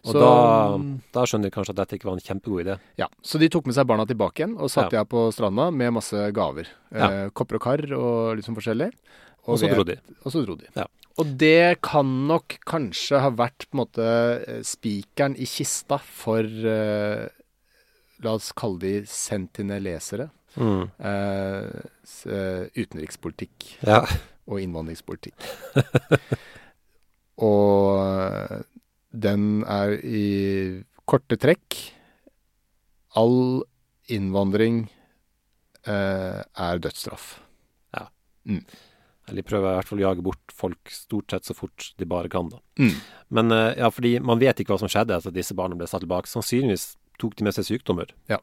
Og 0.05 0.11
Så- 0.13 0.19
da, 0.21 0.77
da 1.13 1.25
skjønner 1.25 1.49
de 1.49 1.53
kanskje 1.55 1.73
at 1.73 1.79
dette 1.81 1.97
ikke 1.97 2.05
var 2.05 2.13
en 2.13 2.19
kjempegod 2.27 2.61
idé. 2.65 2.79
Ja, 2.97 3.07
Så 3.23 3.39
de 3.41 3.49
tok 3.49 3.65
med 3.65 3.73
seg 3.75 3.87
barna 3.89 4.05
tilbake 4.05 4.43
igjen 4.43 4.55
og 4.59 4.69
satte 4.69 4.93
Ja. 4.93 4.99
jeg 5.01 5.09
på 5.09 5.31
stranda 5.33 5.71
med 5.73 5.93
masse 5.93 6.13
gaver. 6.31 6.67
Ja. 6.93 7.07
Eh, 7.25 7.29
kopper 7.31 7.55
og 7.55 7.61
kar 7.61 7.81
og 7.97 8.37
sånn 8.45 8.55
forskjellig. 8.55 8.91
Og 9.47 9.57
så 9.59 9.69
dro 9.73 9.83
de. 9.83 9.97
Og 10.25 10.31
så 10.31 10.45
dro 10.45 10.55
de. 10.55 10.65
Ja. 10.75 10.85
Og 11.17 11.37
det 11.37 11.81
kan 11.81 12.27
nok 12.27 12.57
kanskje 12.67 13.19
ha 13.21 13.29
vært 13.31 13.65
på 13.71 13.73
en 13.73 13.81
måte 13.85 14.47
eh, 14.47 14.61
spikeren 14.61 15.35
i 15.39 15.45
kista 15.45 15.97
for 15.99 16.43
eh, 16.43 17.29
La 18.23 18.31
oss 18.31 18.51
kalle 18.55 18.79
de 18.79 19.01
sentinelesere. 19.03 20.29
Mm. 20.57 20.89
Eh, 20.99 21.81
eh, 22.31 22.69
utenrikspolitikk 22.77 23.75
Ja. 23.85 24.05
og 24.47 24.59
innvandringspolitikk. 24.61 25.33
og 27.37 27.99
eh, 27.99 28.61
den 29.15 29.63
er 29.69 29.95
i 30.03 30.83
korte 31.07 31.37
trekk 31.37 31.77
All 33.15 33.63
innvandring 34.11 34.81
eh, 35.87 36.41
er 36.43 36.81
dødsstraff. 36.83 37.39
Ja. 37.95 38.09
Eller 38.45 39.39
de 39.39 39.45
prøver 39.47 39.71
i 39.71 39.77
hvert 39.79 39.87
fall 39.89 40.01
å 40.01 40.05
jage 40.09 40.25
bort 40.25 40.51
folk 40.53 40.91
stort 40.91 41.31
sett 41.31 41.47
så 41.47 41.55
fort 41.57 41.93
de 41.97 42.05
bare 42.11 42.29
kan, 42.29 42.49
da. 42.51 42.59
Mm. 42.81 42.91
Men 43.39 43.55
eh, 43.55 43.71
ja, 43.79 43.89
fordi 43.93 44.17
man 44.19 44.41
vet 44.43 44.59
ikke 44.61 44.75
hva 44.75 44.81
som 44.83 44.91
skjedde 44.91 45.15
etter 45.15 45.31
at 45.31 45.37
disse 45.39 45.55
barna 45.57 45.79
ble 45.79 45.87
satt 45.89 46.03
tilbake. 46.03 46.27
Sannsynligvis 46.29 46.89
tok 47.21 47.37
de 47.39 47.47
med 47.47 47.55
seg 47.55 47.69
sykdommer. 47.71 48.11
Ja. 48.29 48.41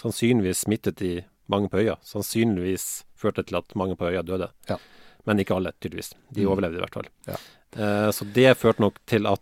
Sannsynligvis 0.00 0.64
smittet 0.64 0.96
de 1.04 1.12
mange 1.52 1.68
på 1.70 1.82
øya. 1.84 1.98
Sannsynligvis 2.08 3.04
førte 3.20 3.44
til 3.46 3.60
at 3.60 3.76
mange 3.78 3.98
på 4.00 4.08
øya 4.08 4.24
døde. 4.26 4.48
Ja. 4.72 4.80
Men 5.28 5.38
ikke 5.44 5.54
alle, 5.60 5.74
tydeligvis. 5.80 6.14
De 6.32 6.42
Mm. 6.44 6.50
overlevde 6.54 6.80
i 6.80 6.82
hvert 6.82 6.96
fall. 6.96 7.10
Ja. 7.28 7.36
Eh, 7.76 8.08
så 8.16 8.24
det 8.32 8.56
førte 8.58 8.80
nok 8.80 8.98
til 9.06 9.26
at 9.28 9.40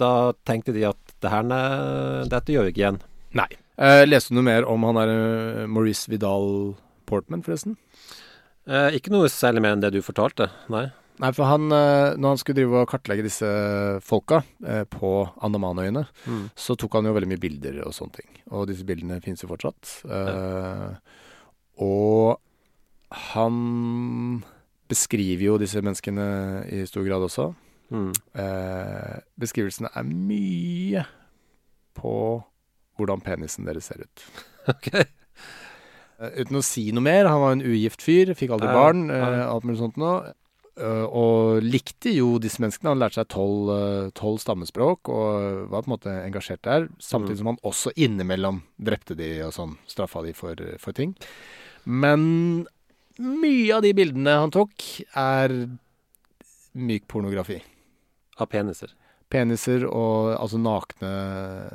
da 0.00 0.32
tenkte 0.48 0.74
de 0.76 0.84
at 0.88 1.14
det 1.22 1.30
her, 1.32 1.48
dette 2.30 2.54
gjør 2.54 2.68
vi 2.68 2.72
ikke 2.74 2.82
igjen. 2.84 3.00
Nei. 3.38 3.48
Eh, 3.78 4.04
leste 4.08 4.32
du 4.32 4.38
noe 4.38 4.46
mer 4.48 4.66
om 4.70 4.82
han 4.88 4.96
der 4.98 5.10
eh, 5.14 5.66
Maurice 5.70 6.08
Vidal 6.10 6.74
Portman, 7.06 7.42
forresten? 7.46 7.76
Eh, 8.68 8.96
ikke 8.98 9.12
noe 9.14 9.28
særlig 9.32 9.62
mer 9.64 9.76
enn 9.76 9.82
det 9.84 9.92
du 9.94 10.00
fortalte, 10.04 10.50
nei. 10.72 10.88
Nei, 11.18 11.32
for 11.34 11.48
han, 11.50 11.64
eh, 11.74 12.14
når 12.14 12.34
han 12.34 12.38
skulle 12.38 12.60
drive 12.60 12.82
og 12.84 12.90
kartlegge 12.92 13.24
disse 13.26 13.48
folka 14.06 14.42
eh, 14.62 14.84
på 14.86 15.12
Andamanøyene, 15.42 16.04
Mm. 16.28 16.44
så 16.54 16.76
tok 16.78 16.92
han 16.98 17.08
jo 17.10 17.14
veldig 17.16 17.30
mye 17.32 17.42
bilder 17.42 17.80
og 17.86 17.94
sånne 17.96 18.20
ting. 18.20 18.28
Og 18.54 18.68
disse 18.70 18.86
bildene 18.86 19.18
finnes 19.24 19.42
jo 19.42 19.48
fortsatt. 19.50 19.96
Eh, 20.06 20.92
Og 21.82 22.38
han 23.34 24.42
beskriver 24.90 25.42
jo 25.44 25.58
disse 25.60 25.80
menneskene 25.84 26.24
i 26.74 26.84
stor 26.88 27.04
grad 27.06 27.22
også. 27.26 27.50
Mm. 27.90 28.10
Eh, 28.36 29.14
beskrivelsene 29.40 29.88
er 29.96 30.04
mye 30.08 31.04
på 31.98 32.12
hvordan 32.98 33.22
penisen 33.24 33.64
deres 33.68 33.88
ser 33.92 34.04
ut. 34.06 34.26
Ok. 34.68 34.90
Eh, 36.18 36.34
uten 36.42 36.58
å 36.58 36.64
si 36.66 36.90
noe 36.92 37.00
mer. 37.06 37.24
Han 37.30 37.40
var 37.40 37.54
en 37.54 37.62
ugift 37.64 38.02
fyr, 38.04 38.34
fikk 38.36 38.50
aldri 38.52 38.68
Ja, 38.68 38.74
barn, 38.76 39.06
eh, 39.14 39.44
alt 39.48 39.64
mulig 39.64 39.78
sånt 39.80 39.96
noe. 39.96 40.34
Eh, 40.78 41.04
og 41.08 41.62
likte 41.64 42.12
jo 42.12 42.34
disse 42.42 42.60
menneskene. 42.60 42.90
Han 42.92 43.00
lærte 43.00 43.16
seg 43.22 43.30
tolv 43.32 43.70
eh, 43.72 44.10
tolv 44.18 44.36
stammespråk 44.42 45.08
og 45.08 45.70
var 45.72 45.86
på 45.86 45.88
en 45.88 45.94
måte 45.94 46.12
engasjert 46.26 46.60
der. 46.68 46.88
Samtidig 47.00 47.38
Mm. 47.38 47.40
som 47.40 47.50
han 47.54 47.60
også 47.72 47.94
innimellom 47.96 48.60
drepte 48.76 49.16
de 49.16 49.30
og 49.46 49.54
sånn, 49.56 49.78
straffa 49.88 50.22
de 50.26 50.34
for, 50.36 50.54
for 50.78 50.92
ting. 50.92 51.16
Men 51.86 52.66
mye 53.18 53.72
av 53.78 53.82
de 53.82 53.94
bildene 53.96 54.36
han 54.44 54.52
tok, 54.54 54.74
er 55.16 55.56
myk 56.78 57.08
pornografi. 57.08 57.62
Av 58.38 58.46
peniser. 58.50 58.94
Peniser 59.28 59.82
og 59.84 60.30
altså 60.38 60.56
nakne, 60.56 61.08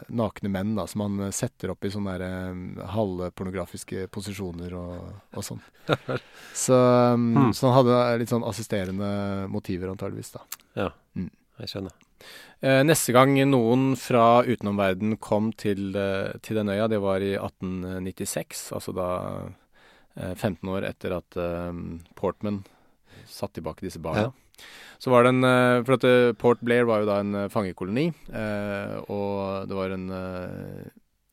nakne 0.10 0.50
menn 0.50 0.72
da, 0.78 0.88
som 0.90 1.04
han 1.06 1.28
setter 1.36 1.70
opp 1.70 1.86
i 1.86 1.92
sånne 1.94 2.16
der, 2.18 2.24
eh, 2.26 2.88
halvpornografiske 2.96 4.08
posisjoner 4.14 4.74
og, 4.80 5.12
og 5.38 5.46
sånn. 5.46 5.62
Så, 6.66 6.74
um, 7.14 7.28
Hmm. 7.36 7.52
så 7.54 7.70
han 7.70 7.78
hadde 7.84 8.00
litt 8.24 8.32
sånn 8.34 8.46
assisterende 8.48 9.12
motiver 9.54 9.92
antageligvis 9.94 10.34
da. 10.34 10.42
Jeg 11.62 11.70
skjønner. 11.70 11.94
Eh, 12.64 12.82
neste 12.88 13.14
gang 13.14 13.36
noen 13.52 13.92
fra 14.00 14.42
utenomverden 14.48 15.18
kom 15.22 15.52
til, 15.54 15.92
eh, 15.96 16.32
til 16.42 16.56
den 16.58 16.72
øya, 16.74 16.88
det 16.90 17.02
var 17.04 17.22
i 17.22 17.36
1896, 17.38 18.72
altså 18.74 18.94
da 18.96 19.10
eh, 20.18 20.34
15 20.34 20.70
år 20.72 20.88
etter 20.88 21.18
at 21.20 21.38
eh, 21.38 21.74
Portman 22.16 22.64
satt 23.30 23.54
tilbake 23.54 23.86
disse 23.86 24.02
barna. 24.02 24.30
Ja. 24.32 24.32
Så 25.04 25.12
var 25.12 25.26
det 25.26 25.34
en 25.34 25.44
eh, 25.44 25.84
For 25.84 25.98
at 25.98 26.06
eh, 26.08 26.34
Port 26.40 26.62
Blair 26.64 26.86
var 26.88 27.02
jo 27.04 27.10
da 27.10 27.20
en 27.20 27.36
eh, 27.36 27.50
fangekoloni, 27.52 28.06
eh, 28.32 28.94
og 29.12 29.68
det 29.68 29.80
var 29.80 29.96
en 29.96 30.06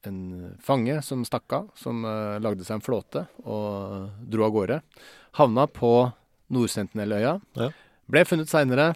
en 0.09 0.21
fange 0.65 0.95
som 1.05 1.27
stakk 1.29 1.53
av, 1.53 1.67
som 1.77 1.99
lagde 2.41 2.65
seg 2.65 2.79
en 2.79 2.81
flåte 2.81 3.27
og 3.45 4.07
dro 4.33 4.47
av 4.47 4.55
gårde. 4.55 4.79
Havna 5.37 5.67
på 5.69 5.91
Nord-Sentinelløya. 6.57 7.35
Ja. 7.61 7.67
Ble 8.09 8.23
funnet 8.25 8.49
seinere 8.49 8.95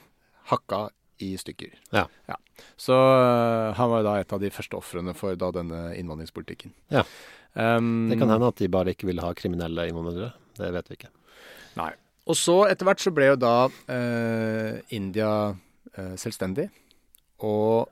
hakka 0.49 0.87
i 1.21 1.35
stykker. 1.37 1.75
Ja. 1.93 2.07
ja. 2.25 2.39
Så 2.81 2.97
han 2.97 3.93
var 3.93 4.01
jo 4.01 4.07
da 4.09 4.15
et 4.23 4.33
av 4.33 4.41
de 4.41 4.49
første 4.57 4.81
ofrene 4.81 5.13
for 5.19 5.37
da 5.37 5.53
denne 5.53 5.91
innvandringspolitikken. 6.01 6.73
Ja. 6.89 7.05
Um, 7.53 8.09
Det 8.09 8.17
kan 8.17 8.33
hende 8.33 8.49
at 8.49 8.65
de 8.65 8.73
bare 8.73 8.97
ikke 8.97 9.11
ville 9.13 9.29
ha 9.29 9.37
kriminelle 9.37 9.85
innvandrere. 9.93 10.33
Det 10.57 10.73
vet 10.73 10.89
vi 10.89 10.99
ikke. 11.03 11.13
Og 12.25 12.39
så 12.39 12.55
etter 12.71 12.89
hvert 12.89 13.03
så 13.03 13.13
ble 13.13 13.33
jo 13.33 13.41
da 13.41 13.57
eh, 13.93 14.81
India 14.97 15.33
eh, 15.97 16.15
selvstendig. 16.21 16.71
Og 17.45 17.91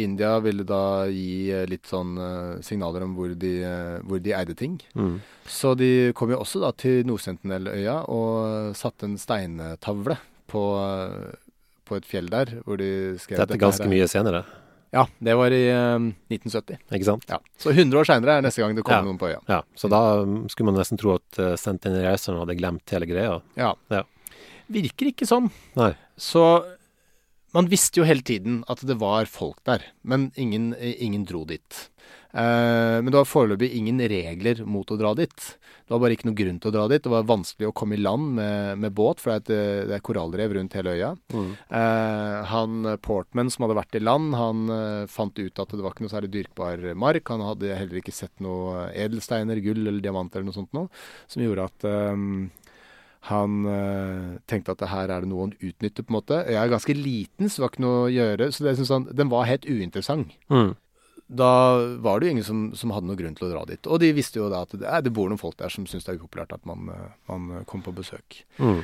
India 0.00 0.38
ville 0.40 0.64
da 0.64 1.04
gi 1.12 1.50
eh, 1.52 1.66
litt 1.68 1.88
sånn 1.90 2.14
eh, 2.16 2.62
signaler 2.64 3.04
om 3.04 3.12
hvor 3.18 3.34
de, 3.36 3.52
eh, 3.66 3.98
hvor 4.08 4.22
de 4.24 4.32
eide 4.36 4.56
ting. 4.56 4.78
Mm. 4.96 5.18
Så 5.44 5.74
de 5.76 5.90
kom 6.16 6.32
jo 6.32 6.40
også 6.40 6.62
da 6.64 6.72
til 6.72 7.04
Nord-Sentinelløya 7.08 8.00
og 8.08 8.72
satte 8.78 9.10
en 9.10 9.18
steintavle 9.20 10.16
på, 10.50 10.64
eh, 10.80 11.52
på 11.84 12.00
et 12.00 12.08
fjell 12.08 12.32
der, 12.32 12.56
hvor 12.64 12.80
de 12.80 13.18
skrev 13.20 13.36
Dette 13.42 13.52
«Dette 13.52 13.60
er 13.60 13.66
ganske 13.66 13.84
her 13.88 13.92
mye 13.92 14.08
senere. 14.10 14.44
Ja, 14.90 15.04
det 15.22 15.36
var 15.38 15.54
i 15.54 15.60
uh, 15.70 16.02
1970. 16.32 16.80
Ikke 16.96 17.06
sant? 17.06 17.26
Ja. 17.30 17.38
Så 17.62 17.70
100 17.70 18.00
år 18.00 18.08
seinere 18.08 18.38
er 18.38 18.42
neste 18.42 18.62
gang 18.64 18.74
det 18.74 18.82
kommer 18.82 19.04
Ja. 19.04 19.06
noen 19.06 19.20
på 19.20 19.28
øya. 19.30 19.38
Ja, 19.46 19.60
så 19.78 19.90
da 19.92 20.00
mm, 20.26 20.48
skulle 20.50 20.72
man 20.72 20.80
nesten 20.80 20.98
tro 20.98 21.14
at 21.14 21.38
uh, 21.38 21.52
Sentinelreiseren 21.60 22.40
hadde 22.42 22.56
glemt 22.58 22.90
hele 22.96 23.06
greia. 23.06 23.36
Ja. 23.60 23.74
Ja. 23.94 24.02
Virker 24.70 25.12
ikke 25.12 25.28
sånn. 25.30 25.48
Nei. 25.78 25.92
Så 26.18 26.42
man 27.54 27.70
visste 27.70 28.02
jo 28.02 28.06
hele 28.06 28.22
tiden 28.26 28.60
at 28.70 28.82
det 28.86 28.98
var 29.00 29.26
folk 29.30 29.62
der, 29.66 29.82
men 30.06 30.30
ingen, 30.38 30.72
ingen 30.78 31.24
dro 31.26 31.44
dit. 31.48 31.86
Eh, 32.30 32.98
men 33.02 33.10
det 33.10 33.18
var 33.18 33.28
foreløpig 33.28 33.70
ingen 33.74 33.98
regler 34.10 34.62
mot 34.68 34.90
å 34.90 34.98
dra 35.00 35.12
dit. 35.18 35.34
Det 35.34 35.94
var 35.94 36.02
bare 36.04 36.14
ikke 36.14 36.28
noe 36.28 36.38
grunn 36.38 36.60
til 36.62 36.70
å 36.70 36.74
dra 36.76 36.84
dit. 36.90 37.02
Det 37.02 37.12
var 37.12 37.26
vanskelig 37.26 37.70
å 37.70 37.74
komme 37.76 37.96
i 37.96 38.02
land 38.02 38.36
med, 38.38 38.78
med 38.84 38.94
båt, 38.94 39.22
for 39.22 39.32
det 39.32 39.38
er, 39.38 39.42
et, 39.42 39.88
det 39.90 39.96
er 39.98 40.04
korallrev 40.06 40.54
rundt 40.54 40.76
hele 40.78 40.94
øya. 40.94 41.10
Mm. 41.34 41.50
Eh, 41.80 42.38
han 42.52 42.92
eh, 42.92 43.00
Portman 43.02 43.50
som 43.50 43.66
hadde 43.66 43.78
vært 43.80 43.98
i 43.98 44.04
land, 44.04 44.36
han 44.38 44.76
eh, 44.76 45.10
fant 45.10 45.38
ut 45.40 45.64
at 45.64 45.74
det 45.74 45.82
var 45.82 45.94
ikke 45.96 46.06
noe 46.06 46.14
særlig 46.14 46.32
dyrkbar 46.36 46.86
mark. 46.94 47.34
Han 47.34 47.46
hadde 47.48 47.74
heller 47.74 48.02
ikke 48.02 48.14
sett 48.14 48.36
noe 48.44 48.88
edelsteiner, 48.94 49.62
gull 49.64 49.82
eller 49.82 50.02
diamanter 50.04 50.40
eller 50.40 50.52
noe 50.52 50.60
sånt 50.60 50.74
noe, 50.76 50.90
som 51.30 51.42
gjorde 51.42 51.66
at 51.66 51.88
eh, 51.90 52.26
han 53.28 53.56
eh, 53.68 54.28
tenkte 54.48 54.72
at 54.72 54.80
det 54.80 54.88
her 54.88 55.10
er 55.12 55.24
det 55.24 55.28
noe 55.28 55.48
han 55.48 55.56
utnytter, 55.58 56.06
på 56.06 56.14
en 56.14 56.18
måte. 56.20 56.38
Jeg 56.46 56.60
er 56.62 56.72
ganske 56.72 56.96
liten, 56.96 57.50
så 57.50 57.58
det 57.58 57.64
var 57.66 57.74
ikke 57.74 57.84
noe 57.84 58.04
å 58.04 58.12
gjøre. 58.14 58.48
Så 58.54 58.64
det 58.64 58.76
synes 58.78 58.92
han, 58.94 59.08
den 59.18 59.32
var 59.32 59.48
helt 59.50 59.66
uinteressant. 59.68 60.32
Mm. 60.52 60.72
Da 61.30 61.78
var 62.02 62.18
det 62.18 62.26
jo 62.26 62.30
ingen 62.30 62.44
som, 62.44 62.62
som 62.74 62.90
hadde 62.90 63.06
noe 63.06 63.18
grunn 63.18 63.36
til 63.38 63.46
å 63.46 63.50
dra 63.52 63.62
dit. 63.68 63.86
Og 63.86 64.00
de 64.02 64.10
visste 64.16 64.40
jo 64.40 64.48
da 64.50 64.64
at 64.66 64.72
det, 64.74 64.82
eh, 64.82 65.02
det 65.06 65.12
bor 65.14 65.30
noen 65.30 65.38
folk 65.38 65.54
der 65.60 65.70
som 65.70 65.86
syns 65.86 66.02
det 66.06 66.16
er 66.16 66.18
upopulært 66.18 66.56
at 66.56 66.64
man, 66.66 66.90
eh, 66.90 67.12
man 67.30 67.62
kommer 67.70 67.86
på 67.86 67.94
besøk. 68.00 68.40
Mm. 68.58 68.82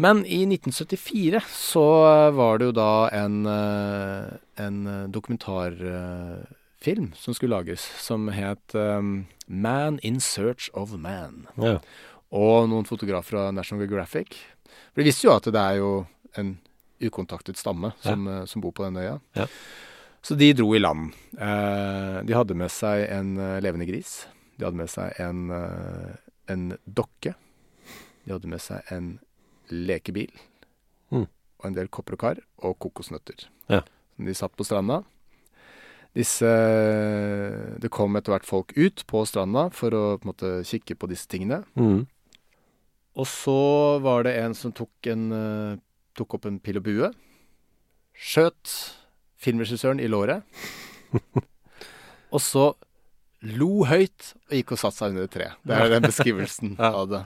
Men 0.00 0.22
i 0.24 0.46
1974 0.48 1.42
så 1.52 1.84
var 2.32 2.58
det 2.58 2.70
jo 2.70 2.74
da 2.78 3.10
en, 3.12 3.44
eh, 3.44 4.32
en 4.64 5.12
dokumentarfilm 5.12 7.12
som 7.20 7.36
skulle 7.36 7.52
lages, 7.52 7.84
som 8.00 8.32
het 8.32 8.72
um, 8.72 9.28
Man 9.46 10.00
in 10.02 10.24
Search 10.24 10.70
of 10.72 10.96
Man. 10.96 11.52
Ja. 11.60 11.84
Og 12.32 12.72
noen 12.72 12.88
fotografer 12.88 13.36
fra 13.36 13.52
National 13.52 13.84
Geographic. 13.84 14.40
For 14.94 15.02
de 15.02 15.10
visste 15.10 15.28
jo 15.28 15.36
at 15.36 15.52
det 15.52 15.60
er 15.60 15.84
jo 15.84 16.06
en 16.40 16.56
ukontaktet 17.02 17.60
stamme 17.60 17.92
som, 18.00 18.24
ja. 18.24 18.46
som 18.48 18.64
bor 18.64 18.72
på 18.72 18.88
den 18.88 18.96
øya. 18.96 19.20
Ja. 19.36 19.50
Så 20.22 20.34
de 20.38 20.52
dro 20.54 20.70
i 20.76 20.78
land. 20.78 21.10
Eh, 21.34 22.18
de 22.22 22.34
hadde 22.36 22.54
med 22.54 22.70
seg 22.70 23.08
en 23.10 23.34
eh, 23.42 23.58
levende 23.62 23.88
gris. 23.88 24.20
De 24.54 24.68
hadde 24.68 24.78
med 24.78 24.90
seg 24.90 25.18
en, 25.22 25.48
eh, 25.50 26.12
en 26.52 26.68
dokke. 26.86 27.34
De 28.22 28.30
hadde 28.30 28.50
med 28.50 28.62
seg 28.62 28.86
en 28.94 29.16
lekebil. 29.72 30.30
Mm. 31.10 31.26
Og 31.26 31.66
en 31.66 31.74
del 31.74 31.90
kopper 31.90 32.14
og 32.14 32.22
kar. 32.22 32.42
Og 32.62 32.78
kokosnøtter. 32.78 33.48
Ja. 33.72 33.82
De 34.22 34.36
satt 34.38 34.54
på 34.54 34.66
stranda. 34.68 35.00
Disse 36.14 36.46
Det 37.80 37.88
kom 37.90 38.14
etter 38.18 38.34
hvert 38.34 38.46
folk 38.46 38.74
ut 38.76 39.02
på 39.08 39.22
stranda 39.24 39.70
for 39.72 39.96
å 39.96 40.02
på 40.20 40.26
en 40.26 40.30
måte 40.34 40.50
kikke 40.68 40.94
på 41.00 41.08
disse 41.10 41.26
tingene. 41.26 41.62
Mm. 41.74 42.04
Og 43.18 43.26
så 43.26 43.98
var 44.04 44.28
det 44.28 44.36
en 44.38 44.54
som 44.54 44.70
tok, 44.76 44.92
en, 45.08 45.80
tok 46.14 46.36
opp 46.36 46.46
en 46.46 46.60
pil 46.62 46.78
og 46.78 46.84
bue. 46.86 47.10
Skjøt 48.12 48.76
filmregissøren 49.42 50.00
i 50.02 50.08
låret. 50.10 50.42
og 52.32 52.40
så 52.42 52.70
lo 53.42 53.82
høyt 53.90 54.32
og 54.48 54.54
gikk 54.54 54.76
og 54.76 54.80
satte 54.80 55.00
seg 55.02 55.12
under 55.16 55.26
et 55.26 55.34
tre. 55.34 55.48
Det 55.66 55.74
er 55.82 55.90
den 55.96 56.06
beskrivelsen 56.06 56.76
Ja. 56.78 56.92
av 57.02 57.08
det. 57.10 57.22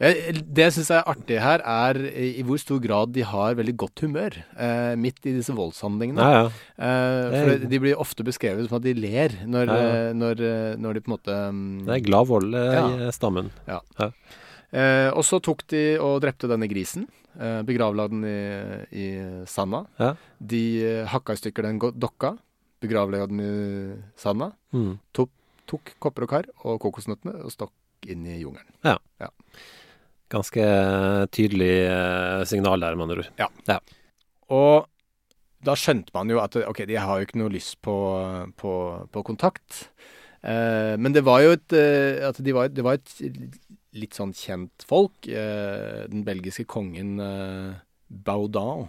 Det 0.00 0.58
jeg 0.64 0.72
syns 0.74 0.88
er 0.90 1.04
artig 1.06 1.36
her, 1.38 1.62
er 1.62 1.94
i 2.18 2.42
hvor 2.42 2.58
stor 2.58 2.80
grad 2.82 3.12
de 3.14 3.22
har 3.22 3.54
veldig 3.54 3.74
godt 3.78 4.02
humør 4.02 4.34
eh, 4.58 4.96
midt 4.98 5.20
i 5.30 5.34
disse 5.36 5.54
voldshandlingene. 5.54 6.18
Ja, 6.18 6.40
ja. 6.42 6.88
Eh, 6.88 7.36
for 7.36 7.62
de, 7.70 7.78
blir 7.84 8.00
ofte 8.02 8.26
beskrevet 8.26 8.66
som 8.68 8.80
at 8.80 8.82
de 8.88 8.94
ler 8.98 9.36
når, 9.46 9.70
Ja, 9.70 9.76
ja. 9.78 9.92
eh, 10.08 10.16
når, 10.18 10.42
eh, 10.48 10.74
når 10.82 10.98
de 10.98 11.00
på 11.04 11.12
en 11.12 11.14
måte 11.14 11.36
mm, 11.54 11.84
Det 11.86 11.94
er 12.00 12.04
glad 12.08 12.26
vold 12.32 12.58
eh, 12.58 12.74
Ja. 12.74 12.88
i 13.06 13.12
stammen. 13.14 13.52
Eh, 13.70 15.10
og 15.14 15.22
så 15.22 15.38
tok 15.44 15.62
de 15.70 15.84
og 16.02 16.18
drepte 16.26 16.50
denne 16.50 16.66
grisen. 16.68 17.06
Eh, 17.40 17.62
begravla 17.66 18.08
den 18.08 18.24
i, 18.24 18.40
i 18.94 19.06
sanda. 19.50 19.84
Ja. 19.98 20.12
De 20.38 20.62
eh, 20.86 21.06
hakka 21.10 21.34
i 21.34 21.40
stykker 21.40 21.66
den 21.66 21.80
dokka. 21.80 22.34
Begravla 22.84 23.24
den 23.30 23.40
i 23.42 23.52
sanda. 24.20 24.52
Mm. 24.74 24.98
Tok 25.14 25.94
kopper 25.98 26.26
og 26.26 26.30
kar 26.30 26.46
og 26.62 26.76
kokosnøttene 26.82 27.38
og 27.40 27.52
stakk 27.52 27.72
inn 28.12 28.26
i 28.28 28.36
jungelen. 28.42 28.68
Ganske 30.30 30.64
tydelig 31.34 31.72
eh, 31.88 32.42
signal 32.48 32.84
der, 32.84 32.98
med 32.98 33.08
andre 33.08 33.24
ord. 33.24 33.94
Og 34.54 34.84
da 35.64 35.74
skjønte 35.80 36.12
man 36.14 36.28
jo 36.28 36.42
at 36.42 36.58
ok, 36.60 36.84
de 36.86 37.00
har 37.00 37.18
jo 37.18 37.26
ikke 37.26 37.40
noe 37.40 37.54
lyst 37.54 37.78
på, 37.82 37.96
på, 38.60 38.74
på 39.10 39.24
kontakt. 39.26 39.86
Eh, 40.44 40.94
men 41.00 41.16
det 41.16 41.24
var 41.26 41.40
jo 41.42 41.56
et 41.56 41.78
at 42.28 42.38
de 42.44 42.54
var, 42.54 42.68
Det 42.68 42.84
var 42.84 43.00
et 43.00 43.16
litt 43.94 44.16
sånn 44.18 44.32
kjent 44.34 44.84
folk. 44.88 45.26
Eh, 45.30 46.04
den 46.10 46.24
belgiske 46.26 46.66
kongen 46.70 47.16
eh, 47.22 47.74
Baudin 48.08 48.88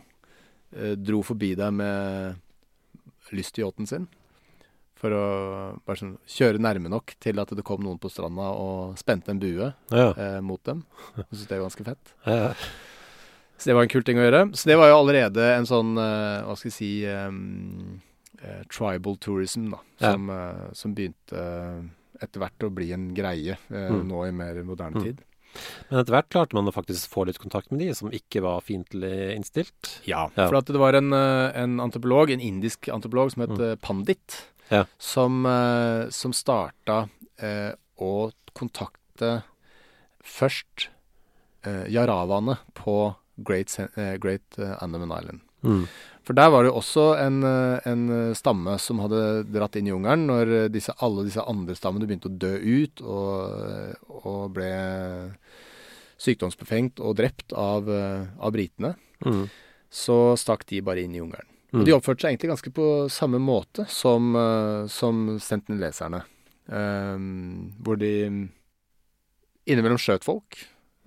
eh, 0.76 0.96
dro 0.98 1.22
forbi 1.26 1.54
deg 1.60 1.74
med 1.78 2.42
lystyachten 3.36 3.88
sin. 3.90 4.08
For 4.96 5.12
å 5.12 5.24
bare 5.86 6.00
sånn, 6.00 6.16
kjøre 6.32 6.62
nærme 6.64 6.90
nok 6.90 7.14
til 7.22 7.38
at 7.42 7.52
det 7.54 7.66
kom 7.68 7.84
noen 7.84 8.00
på 8.02 8.10
stranda 8.10 8.48
og 8.56 8.96
spente 8.98 9.34
en 9.34 9.42
bue 9.42 9.68
Ja. 9.92 10.08
eh, 10.16 10.40
mot 10.42 10.62
dem. 10.66 10.86
Jeg 11.18 11.26
syntes 11.32 11.48
det 11.50 11.58
var 11.60 11.66
ganske 11.68 11.88
fett. 11.92 12.14
Ja, 12.26 12.36
ja. 12.48 12.54
Så 13.58 13.70
det 13.70 13.76
var 13.78 13.86
en 13.86 13.92
kul 13.92 14.04
ting 14.04 14.18
å 14.20 14.24
gjøre. 14.26 14.42
Så 14.58 14.68
det 14.68 14.76
var 14.80 14.90
jo 14.92 14.98
allerede 15.00 15.44
en 15.56 15.68
sånn, 15.70 15.94
eh, 16.00 16.42
hva 16.48 16.56
skal 16.60 16.72
jeg 16.72 16.76
si 16.80 16.90
eh, 17.08 18.66
Tribal 18.72 19.16
tourism, 19.24 19.70
da. 19.72 19.80
Ja. 20.00 20.12
Som, 20.12 20.30
eh, 20.30 20.66
som 20.76 20.96
begynte 20.98 21.44
etter 22.22 22.40
hvert 22.40 22.60
å 22.68 22.70
bli 22.74 22.92
en 22.94 23.14
greie 23.16 23.58
eh, 23.72 23.90
Mm. 23.92 24.08
nå 24.08 24.28
i 24.28 24.32
mer 24.32 24.64
moderne 24.64 24.96
Mm. 24.96 25.04
tid. 25.04 25.22
Men 25.90 26.00
etter 26.02 26.12
hvert 26.12 26.30
klarte 26.30 26.54
man 26.54 26.68
å 26.68 26.74
faktisk 26.74 27.08
få 27.10 27.26
litt 27.26 27.40
kontakt 27.40 27.72
med 27.72 27.80
de 27.80 27.94
som 27.96 28.10
ikke 28.12 28.42
var 28.42 28.60
fiendtlig 28.62 29.36
innstilt. 29.38 30.02
Ja, 30.06 30.30
Ja. 30.36 30.48
for 30.50 30.56
at 30.58 30.66
det 30.66 30.76
var 30.78 30.94
en, 30.94 31.14
eh, 31.14 31.52
en 31.56 31.80
antropolog, 31.80 32.30
en 32.32 32.42
indisk 32.42 32.90
antropolog 32.90 33.32
som 33.32 33.42
het 33.48 33.58
Mm. 33.58 33.72
eh, 33.72 33.76
Pandit, 33.76 34.46
Ja. 34.72 34.86
som, 35.00 35.44
som 36.10 36.32
starta 36.34 37.10
eh, 37.40 37.74
å 38.00 38.32
kontakte 38.54 39.44
først 40.24 40.88
eh, 41.64 41.86
jaravaene 41.90 42.58
på 42.76 43.16
Great, 43.44 43.78
eh, 43.98 44.18
Great 44.18 44.58
Andaman 44.82 45.12
Island. 45.20 45.42
Mm. 45.64 45.88
For 46.26 46.38
der 46.38 46.50
var 46.50 46.64
det 46.64 46.72
jo 46.72 46.80
også 46.80 47.06
en, 47.22 47.44
eh, 47.46 47.86
en 47.86 48.06
stamme 48.38 48.80
som 48.82 49.02
hadde 49.04 49.46
dratt 49.54 49.78
inn 49.78 49.90
i 49.90 49.94
jungelen 49.94 50.26
når 50.30 50.54
eh, 50.58 50.70
disse, 50.74 50.96
alle 51.06 51.26
disse 51.28 51.44
andre 51.46 51.76
stammene 51.78 52.08
begynte 52.10 52.32
å 52.32 52.38
dø 52.42 52.54
ut 52.58 53.04
og, 53.06 53.34
eh, 53.70 54.16
og 54.26 54.56
ble 54.56 54.72
sykdomsbefengt 56.22 57.02
og 57.04 57.18
drept 57.20 57.54
av, 57.54 57.90
eh, 57.92 58.26
av 58.40 58.56
britene. 58.56 58.96
Mm. 59.26 59.46
Så 59.94 60.18
stakk 60.42 60.66
de 60.72 60.82
bare 60.86 61.06
inn 61.06 61.14
i 61.14 61.22
jungelen. 61.22 61.52
Mm. 61.76 61.82
Og 61.82 61.86
de 61.86 61.94
oppførte 61.94 62.26
seg 62.26 62.34
egentlig 62.34 62.54
ganske 62.56 62.74
på 62.74 62.88
samme 63.12 63.40
måte 63.42 63.86
som, 63.92 64.32
som 64.92 65.28
Sentinel-leserne. 65.44 66.24
Um, 66.66 67.76
hvor 67.86 68.00
de 68.02 68.14
innimellom 69.70 70.00
skjøt 70.02 70.26
folk 70.26 70.58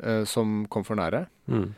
uh, 0.05 0.23
som 0.29 0.67
kom 0.71 0.85
for 0.87 0.99
nære. 0.99 1.25
Mm. 1.51 1.73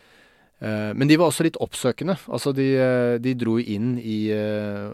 Eh, 0.61 0.94
Men 0.94 1.09
de 1.09 1.16
var 1.16 1.31
også 1.31 1.46
litt 1.46 1.59
oppsøkende. 1.61 2.18
Altså 2.29 2.53
de, 2.57 2.66
eh, 2.77 3.14
de 3.23 3.33
dro 3.38 3.57
inn 3.59 3.94
i 3.99 4.29
eh, 4.35 4.90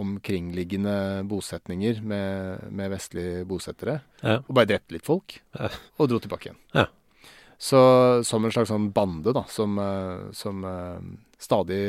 omkringliggende 0.00 1.26
bosetninger 1.28 2.00
med, 2.00 2.70
med 2.72 2.92
vestlige 2.94 3.44
bosettere. 3.48 4.00
Ja. 4.22 4.38
Og 4.46 4.54
bare 4.56 4.70
drepte 4.72 4.96
litt 4.96 5.04
folk. 5.08 5.36
Ja. 5.58 5.68
Og 6.00 6.08
dro 6.08 6.20
tilbake 6.22 6.48
igjen. 6.48 6.60
Ja. 6.76 6.86
Så 7.60 7.80
som 8.24 8.46
en 8.46 8.54
slags 8.54 8.70
sånn 8.72 8.88
bande, 8.96 9.34
da, 9.36 9.42
som, 9.52 9.74
som 10.32 10.62
stadig 11.36 11.80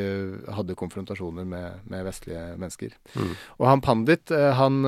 hadde 0.52 0.76
konfrontasjoner 0.76 1.46
med, 1.48 1.86
med 1.88 2.04
vestlige 2.04 2.42
mennesker. 2.60 2.92
Mm. 3.16 3.30
Og 3.56 3.64
han 3.70 3.80
Pandit, 3.80 4.28
han 4.28 4.82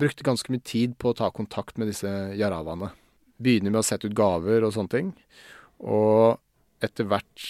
brukte 0.00 0.24
ganske 0.24 0.54
mye 0.54 0.64
tid 0.64 0.96
på 0.96 1.12
å 1.12 1.18
ta 1.18 1.28
kontakt 1.36 1.76
med 1.76 1.92
disse 1.92 2.08
jaravaene. 2.40 2.94
Begynner 3.44 3.74
med 3.74 3.82
å 3.82 3.84
sette 3.84 4.08
ut 4.08 4.16
gaver 4.16 4.64
og 4.64 4.72
sånne 4.72 4.94
ting. 4.96 5.12
Og 5.84 6.40
etter 6.82 7.08
hvert 7.08 7.46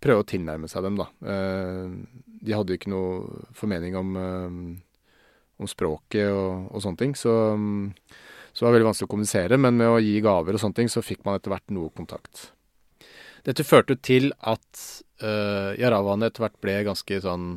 prøve 0.00 0.24
å 0.24 0.28
tilnærme 0.28 0.68
seg 0.70 0.84
dem, 0.86 1.00
da. 1.00 1.08
Eh, 1.28 1.90
de 2.40 2.56
hadde 2.56 2.72
jo 2.72 2.80
ikke 2.80 2.92
noe 2.92 3.42
formening 3.56 3.96
om, 4.00 4.14
eh, 4.16 4.60
om 5.60 5.68
språket 5.68 6.30
og, 6.32 6.70
og 6.70 6.84
sånne 6.84 7.02
ting, 7.02 7.16
så, 7.18 7.34
så 8.52 8.62
det 8.62 8.68
var 8.68 8.78
veldig 8.78 8.88
vanskelig 8.90 9.10
å 9.10 9.12
kommunisere. 9.12 9.60
Men 9.60 9.76
med 9.80 9.92
å 9.92 10.00
gi 10.00 10.16
gaver 10.24 10.56
og 10.56 10.64
sånne 10.64 10.80
ting, 10.80 10.92
så 10.92 11.04
fikk 11.04 11.24
man 11.26 11.36
etter 11.36 11.52
hvert 11.52 11.76
noe 11.76 11.92
kontakt. 11.92 12.48
Dette 13.44 13.64
førte 13.64 13.96
til 14.04 14.34
at 14.44 14.80
uh, 15.24 15.72
jaravaene 15.80 16.28
etter 16.28 16.44
hvert 16.44 16.58
ble 16.60 16.74
ganske 16.90 17.20
sånn 17.24 17.54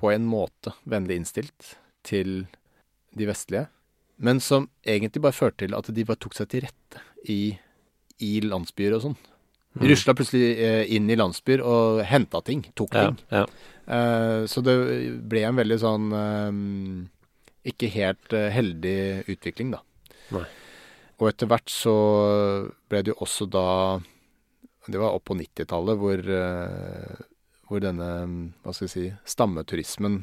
på 0.00 0.08
en 0.14 0.24
måte 0.24 0.72
vennlig 0.88 1.18
innstilt 1.20 1.74
til 2.08 2.46
de 3.12 3.26
vestlige, 3.28 3.66
men 4.16 4.40
som 4.40 4.70
egentlig 4.80 5.20
bare 5.24 5.36
førte 5.36 5.66
til 5.66 5.76
at 5.76 5.90
de 5.92 6.06
bare 6.08 6.20
tok 6.24 6.36
seg 6.36 6.48
til 6.52 6.64
rette 6.64 7.02
i, 7.28 7.52
i 8.24 8.32
landsbyer 8.44 8.96
og 8.96 9.04
sånn. 9.04 9.18
De 9.72 9.88
rusla 9.88 10.14
plutselig 10.18 10.48
eh, 10.58 10.84
inn 10.96 11.10
i 11.10 11.16
landsbyer 11.18 11.62
og 11.62 12.00
henta 12.08 12.40
ting. 12.42 12.64
Tok 12.78 12.94
ting. 12.94 13.20
ja. 13.30 13.44
Eh, 13.90 14.44
så 14.50 14.62
det 14.66 14.74
ble 15.30 15.44
en 15.46 15.58
veldig 15.58 15.76
sånn 15.82 16.10
uh, 16.14 16.50
ikke 17.66 17.88
helt 17.90 18.34
uh, 18.36 18.46
heldig 18.54 19.30
utvikling, 19.30 19.72
da. 19.74 19.80
Nei. 20.34 20.44
Og 21.20 21.28
etter 21.28 21.50
hvert 21.50 21.70
så 21.70 21.94
ble 22.88 23.02
det 23.02 23.12
jo 23.12 23.18
også 23.26 23.44
da 23.50 23.64
Det 24.86 25.00
var 25.00 25.12
opp 25.12 25.26
på 25.28 25.34
90-tallet 25.36 25.98
hvor, 26.00 26.22
hvor 27.68 27.82
denne, 27.84 28.06
hva 28.62 28.72
skal 28.72 28.86
jeg 28.86 28.92
si, 28.94 29.02
stammeturismen 29.28 30.22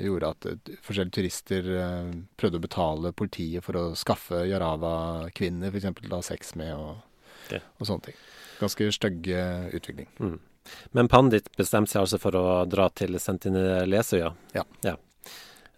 gjorde 0.00 0.30
at 0.32 0.70
forskjellige 0.86 1.18
turister 1.18 1.68
prøvde 2.40 2.58
å 2.58 2.64
betale 2.64 3.12
politiet 3.12 3.66
for 3.66 3.76
å 3.78 3.84
skaffe 3.98 4.40
Jarava-kvinner 4.48 5.68
f.eks. 5.68 6.08
da 6.08 6.22
sex 6.24 6.56
med 6.56 6.72
og, 6.72 7.04
og 7.60 7.84
sånne 7.84 8.08
ting. 8.08 8.18
Ganske 8.60 8.90
stygg 8.94 9.26
utvikling. 9.76 10.08
Mm. 10.20 10.38
Men 10.96 11.08
Pandit 11.08 11.46
bestemte 11.56 11.92
seg 11.92 12.02
altså 12.02 12.18
for 12.18 12.34
å 12.38 12.44
dra 12.66 12.88
til 12.90 13.14
Sentinelesøya. 13.22 14.32
Ja. 14.56 14.96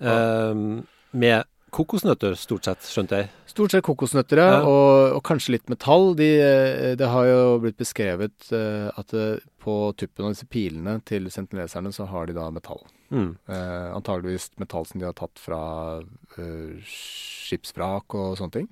Ehm, 0.01 0.87
med 1.13 1.45
kokosnøtter, 1.75 2.33
stort 2.41 2.65
sett, 2.65 2.87
skjønte 2.89 3.19
jeg. 3.21 3.29
Stort 3.51 3.75
sett 3.75 3.85
kokosnøtter, 3.85 4.41
ja, 4.41 4.51
Ja. 4.57 4.61
og, 4.65 5.17
og 5.19 5.23
kanskje 5.27 5.57
litt 5.57 5.69
metall. 5.69 6.15
De, 6.17 6.29
eh, 6.41 6.95
det 6.97 7.09
har 7.13 7.27
jo 7.29 7.59
blitt 7.61 7.77
beskrevet 7.77 8.49
eh, 8.57 8.89
at 8.97 9.13
eh, 9.13 9.43
på 9.61 9.75
tuppen 10.01 10.25
av 10.29 10.33
disse 10.33 10.49
pilene 10.49 10.99
til 11.05 11.29
sentineleserne 11.29 11.93
så 11.93 12.07
har 12.09 12.27
de 12.31 12.33
da 12.39 12.49
metall. 12.55 12.81
Mm. 13.13 13.37
Eh, 13.49 13.89
antageligvis 13.97 14.51
metall 14.63 14.87
som 14.89 15.01
de 15.03 15.09
har 15.11 15.17
tatt 15.19 15.37
fra 15.43 15.61
eh, 16.39 16.79
skipsvrak 16.89 18.15
og 18.17 18.39
sånne 18.41 18.57
ting. 18.63 18.69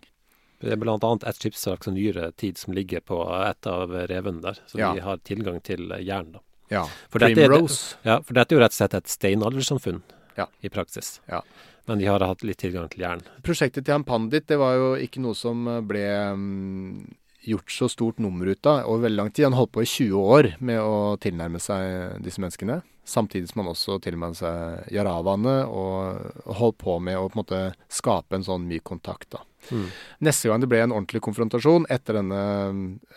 Det 0.61 0.73
er 0.73 0.89
annet 0.89 1.25
et 1.29 1.37
skipsvrak 1.37 1.85
som 1.85 1.95
nyere 1.95 2.31
tid 2.37 2.57
som 2.59 2.73
ligger 2.75 3.01
på 3.05 3.19
et 3.45 3.67
av 3.67 3.91
revene 4.09 4.41
der, 4.41 4.59
så 4.67 4.79
Ja. 4.79 4.95
de 4.95 5.01
har 5.01 5.19
tilgang 5.19 5.63
til 5.63 5.89
jern. 6.01 6.33
da. 6.33 6.39
Ja. 6.71 6.85
For 7.11 7.19
dette 7.19 7.39
er- 7.39 8.05
Ja, 8.05 8.21
for 8.21 8.35
dette 8.35 8.53
er 8.53 8.59
jo 8.59 8.63
rett 8.65 8.73
og 8.73 8.91
slett 8.91 8.95
et 8.95 9.05
steinaldersamfunn 9.07 10.03
Ja. 10.37 10.47
i 10.63 10.69
praksis. 10.69 11.21
Ja. 11.29 11.43
Men 11.87 11.99
de 11.99 12.07
har 12.07 12.19
hatt 12.21 12.43
litt 12.43 12.59
tilgang 12.59 12.89
til 12.91 13.01
jern. 13.01 13.23
Prosjektet 13.43 13.85
til 13.85 13.93
han 13.93 14.05
Pandit 14.05 14.47
det 14.47 14.59
var 14.59 14.75
jo 14.75 14.95
ikke 14.97 15.21
noe 15.21 15.35
som 15.35 15.65
ble 15.87 16.33
um, 16.33 17.15
gjort 17.47 17.71
så 17.71 17.89
stort 17.89 18.19
nummer 18.19 18.47
ut 18.51 18.67
av 18.67 18.87
over 18.89 19.09
veldig 19.09 19.17
lang 19.17 19.31
tid. 19.31 19.45
Han 19.45 19.53
holdt 19.53 19.73
på 19.73 19.83
i 19.83 19.85
20 19.85 20.19
år 20.19 20.61
med 20.61 20.81
å 20.81 21.17
tilnærme 21.23 21.61
seg 21.63 22.21
disse 22.25 22.39
menneskene. 22.43 22.83
Samtidig 23.07 23.47
som 23.53 23.61
han 23.63 23.71
også 23.71 24.01
tilnærmet 24.03 24.35
seg 24.41 24.89
jaravaene 24.91 25.61
og 25.71 26.19
holdt 26.59 26.79
på 26.83 26.97
med 26.99 27.15
å 27.21 27.29
på 27.31 27.37
en 27.37 27.43
måte 27.45 27.61
skape 27.93 28.35
en 28.35 28.43
sånn 28.47 28.65
myk 28.67 28.83
kontakt. 28.89 29.29
da. 29.31 29.45
Mm. 29.71 29.87
Neste 30.27 30.49
gang 30.51 30.59
det 30.63 30.69
ble 30.73 30.81
en 30.83 30.91
ordentlig 30.95 31.23
konfrontasjon 31.23 31.87
etter 31.93 32.13
denne 32.19 32.41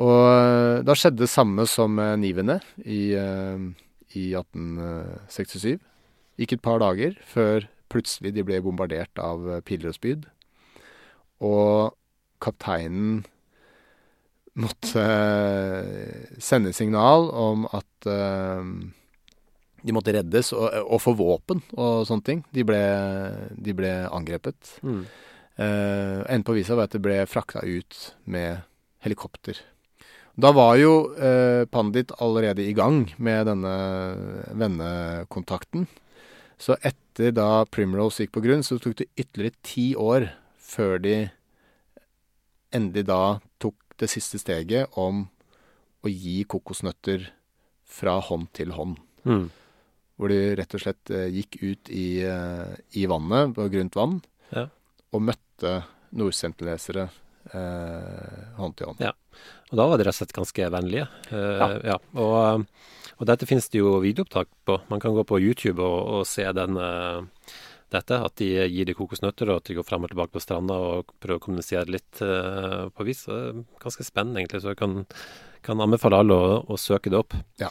Og 0.00 0.26
eh, 0.30 0.82
da 0.86 0.94
skjedde 0.94 1.18
det 1.24 1.28
samme 1.30 1.66
som 1.66 1.94
med 1.94 2.18
Nivene 2.22 2.60
i, 2.84 3.12
eh, 3.14 3.58
i 4.18 4.30
1867. 4.38 5.78
Gikk 6.40 6.56
et 6.56 6.64
par 6.64 6.80
dager 6.82 7.16
før 7.28 7.66
plutselig 7.90 8.34
de 8.36 8.44
ble 8.46 8.60
bombardert 8.64 9.20
av 9.22 9.48
eh, 9.48 9.62
piler 9.66 9.90
og 9.90 9.98
spyd. 9.98 10.28
Og 11.44 11.92
kapteinen 12.42 13.22
måtte 14.60 15.02
eh, 15.02 16.38
sende 16.42 16.72
signal 16.76 17.28
om 17.30 17.66
at 17.70 18.10
eh, 18.10 18.70
de 19.80 19.96
måtte 19.96 20.14
reddes 20.14 20.52
og, 20.56 20.68
og 20.84 21.00
få 21.02 21.14
våpen 21.18 21.62
og 21.76 22.06
sånne 22.08 22.26
ting. 22.26 22.44
De 22.54 22.64
ble, 22.68 22.80
de 23.56 23.76
ble 23.76 23.94
angrepet. 24.10 24.76
Mm. 24.84 25.04
Uh, 25.60 26.24
Enden 26.24 26.44
på 26.46 26.54
visa 26.56 26.76
var 26.76 26.88
at 26.88 26.94
det 26.94 27.02
ble 27.04 27.18
frakta 27.28 27.60
ut 27.66 27.96
med 28.32 28.62
helikopter. 29.04 29.58
Da 30.40 30.52
var 30.56 30.76
jo 30.80 30.92
eh, 31.20 31.66
Pandit 31.68 32.12
allerede 32.22 32.64
i 32.64 32.72
gang 32.76 33.02
med 33.20 33.48
denne 33.50 33.72
vennekontakten. 34.56 35.84
Så 36.60 36.76
etter 36.86 37.34
da 37.36 37.64
Primrose 37.68 38.24
gikk 38.24 38.36
på 38.38 38.42
grunn, 38.44 38.64
så 38.64 38.78
tok 38.80 38.96
det 39.00 39.10
ytterligere 39.20 39.60
ti 39.66 39.86
år 40.00 40.30
før 40.70 41.00
de 41.02 41.14
endelig 42.72 43.04
da 43.10 43.40
tok 43.60 43.76
det 44.00 44.08
siste 44.12 44.38
steget 44.40 44.96
om 45.00 45.26
å 46.00 46.08
gi 46.08 46.40
kokosnøtter 46.48 47.26
fra 47.90 48.16
hånd 48.24 48.48
til 48.56 48.72
hånd. 48.76 48.96
Mm. 49.28 49.48
Hvor 50.16 50.32
de 50.32 50.40
rett 50.56 50.76
og 50.76 50.84
slett 50.84 51.10
eh, 51.12 51.26
gikk 51.34 51.58
ut 51.60 51.90
i, 51.92 52.22
eh, 52.24 52.76
i 52.96 53.04
vannet, 53.10 53.52
på 53.56 53.68
grunt 53.72 53.98
vann, 53.98 54.20
Ja. 54.54 54.68
og 55.12 55.22
møtte 55.26 55.82
nordsentelesere 56.16 57.10
eh, 57.52 58.44
hånd 58.58 58.76
til 58.78 58.90
hånd. 58.90 59.00
Ja. 59.04 59.12
Og 59.70 59.78
da 59.78 59.86
var 59.86 59.98
de 60.00 60.06
rett 60.08 60.14
og 60.16 60.20
slett 60.20 60.36
ganske 60.36 60.70
vennlige. 60.74 61.08
Eh, 61.30 61.58
Ja. 61.60 61.68
ja. 61.92 61.98
Og, 62.18 62.64
og 63.18 63.26
dette 63.28 63.46
finnes 63.48 63.68
det 63.70 63.80
jo 63.82 63.98
videoopptak 64.02 64.48
på. 64.66 64.80
Man 64.90 65.00
kan 65.02 65.14
gå 65.16 65.24
på 65.28 65.40
YouTube 65.40 65.82
og, 65.84 65.98
og 66.20 66.26
se 66.26 66.46
den, 66.56 66.76
eh, 66.76 67.20
dette. 67.90 68.18
At 68.22 68.36
de 68.38 68.50
gir 68.70 68.86
de 68.86 68.94
kokosnøtter, 68.94 69.50
og 69.50 69.60
at 69.62 69.70
de 69.70 69.74
går 69.78 69.86
frem 69.86 70.04
og 70.06 70.12
tilbake 70.12 70.34
på 70.36 70.42
stranda 70.42 70.74
og 70.74 71.14
prøver 71.22 71.40
å 71.40 71.44
kommunisere 71.46 71.90
litt 71.90 72.20
eh, 72.22 72.88
på 72.94 73.06
vis. 73.08 73.24
Det 73.26 73.38
er 73.38 73.64
ganske 73.82 74.06
spennende, 74.06 74.42
egentlig. 74.42 74.62
Så 74.62 74.74
jeg 74.74 74.80
kan, 74.82 75.00
kan 75.66 75.80
anbefale 75.82 76.20
alle 76.22 76.34
å, 76.38 76.60
å 76.70 76.78
søke 76.78 77.10
det 77.10 77.18
opp. 77.22 77.34
Ja. 77.62 77.70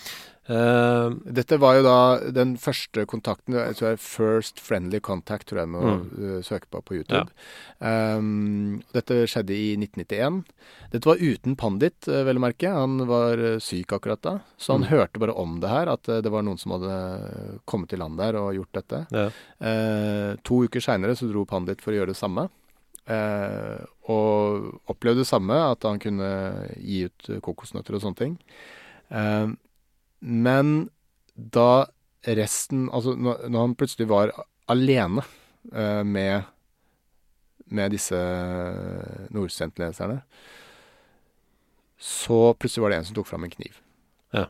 Eh, 0.50 1.10
Dette 1.30 1.58
var 1.62 1.76
jo 1.78 1.84
da 1.86 1.98
den 2.34 2.56
første 2.58 3.04
kontakten, 3.06 3.54
jeg 3.54 3.76
tror 3.78 3.92
er 3.92 4.00
First 4.02 4.60
Friendly 4.60 5.00
Contact, 5.00 5.46
tror 5.52 5.60
jeg 5.62 5.70
må 5.70 5.82
Mm. 5.84 6.00
uh, 6.18 6.42
søke 6.42 6.66
på 6.72 6.82
på 6.84 6.96
YouTube. 6.98 7.30
Um, 7.80 8.82
dette 8.94 9.28
skjedde 9.30 9.54
i 9.54 9.76
1991. 9.78 10.44
Dette 10.92 11.06
var 11.06 11.22
uten 11.22 11.56
Pandit, 11.56 12.08
uh, 12.08 12.24
vel 12.26 12.38
å 12.38 12.44
merke. 12.48 12.72
Han 12.74 13.06
var 13.10 13.38
uh, 13.38 13.60
syk 13.62 13.94
akkurat 13.94 14.22
da, 14.26 14.40
så 14.58 14.74
han 14.74 14.88
Mm. 14.88 14.90
hørte 14.90 15.20
bare 15.22 15.36
om 15.38 15.60
det 15.62 15.70
her, 15.70 15.88
at 15.94 16.10
uh, 16.10 16.20
det 16.22 16.32
var 16.34 16.42
noen 16.44 16.58
som 16.58 16.72
hadde 16.72 17.62
kommet 17.70 17.90
til 17.90 18.00
land 18.00 18.18
der 18.18 18.36
og 18.42 18.56
gjort 18.58 18.74
dette. 18.74 19.06
ja. 19.12 19.30
Eh, 19.62 20.36
to 20.44 20.64
uker 20.66 20.80
seinere 20.82 21.16
så 21.16 21.28
dro 21.30 21.46
Pandit 21.46 21.82
for 21.82 21.92
å 21.92 21.96
gjøre 22.00 22.08
det 22.14 22.18
samme. 22.18 22.50
Eh, 23.08 23.86
og 24.10 24.80
opplevde 24.90 25.22
det 25.24 25.28
samme, 25.30 25.54
at 25.72 25.84
han 25.84 26.00
kunne 26.00 26.70
gi 26.78 27.04
ut 27.06 27.30
eh, 27.30 27.40
kokosnøtter 27.42 27.96
og 27.98 28.02
sånne 28.02 28.18
ting. 28.18 28.38
Eh, 29.12 29.48
men 30.20 30.90
da 31.34 31.88
resten 32.28 32.90
Altså 32.92 33.14
når, 33.16 33.46
når 33.48 33.62
han 33.64 33.76
plutselig 33.80 34.10
var 34.10 34.34
alene 34.70 35.24
eh, 35.74 36.04
med, 36.04 36.50
med 37.72 37.94
disse 37.96 38.18
nordsentleserne, 39.34 40.20
så 42.00 42.54
plutselig 42.54 42.84
var 42.84 42.94
det 42.94 43.00
en 43.00 43.08
som 43.10 43.18
tok 43.18 43.28
fram 43.28 43.48
en 43.48 43.54
kniv. 43.54 43.80
Ja. 44.36 44.46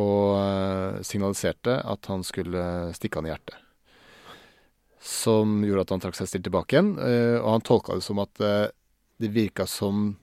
Og 0.00 0.34
eh, 0.40 1.02
signaliserte 1.06 1.78
at 1.80 2.10
han 2.10 2.24
skulle 2.26 2.64
stikke 2.96 3.20
han 3.20 3.28
i 3.28 3.32
hjertet. 3.32 3.60
Som 5.04 5.60
gjorde 5.64 5.86
at 5.86 5.94
han 5.94 6.04
trakk 6.04 6.18
seg 6.18 6.30
stilt 6.30 6.48
tilbake 6.48 6.76
igjen. 6.76 6.94
eh, 6.98 7.38
og 7.40 7.50
han 7.56 7.64
tolka 7.64 7.96
det 7.96 8.04
som 8.04 8.20
at 8.24 8.44
eh, 8.44 8.72
det 9.20 9.32
virka 9.36 9.68
som 9.68 10.14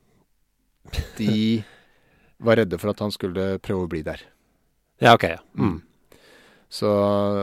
de 1.18 1.64
var 2.46 2.58
redde 2.60 2.78
for 2.82 2.92
at 2.92 3.02
han 3.02 3.14
skulle 3.14 3.56
prøve 3.64 3.88
å 3.88 3.92
bli 3.92 4.04
der. 4.06 4.22
Ja, 5.02 5.14
OK. 5.18 5.24
Ja. 5.30 5.40
Mm. 5.58 5.80
Så 6.72 6.88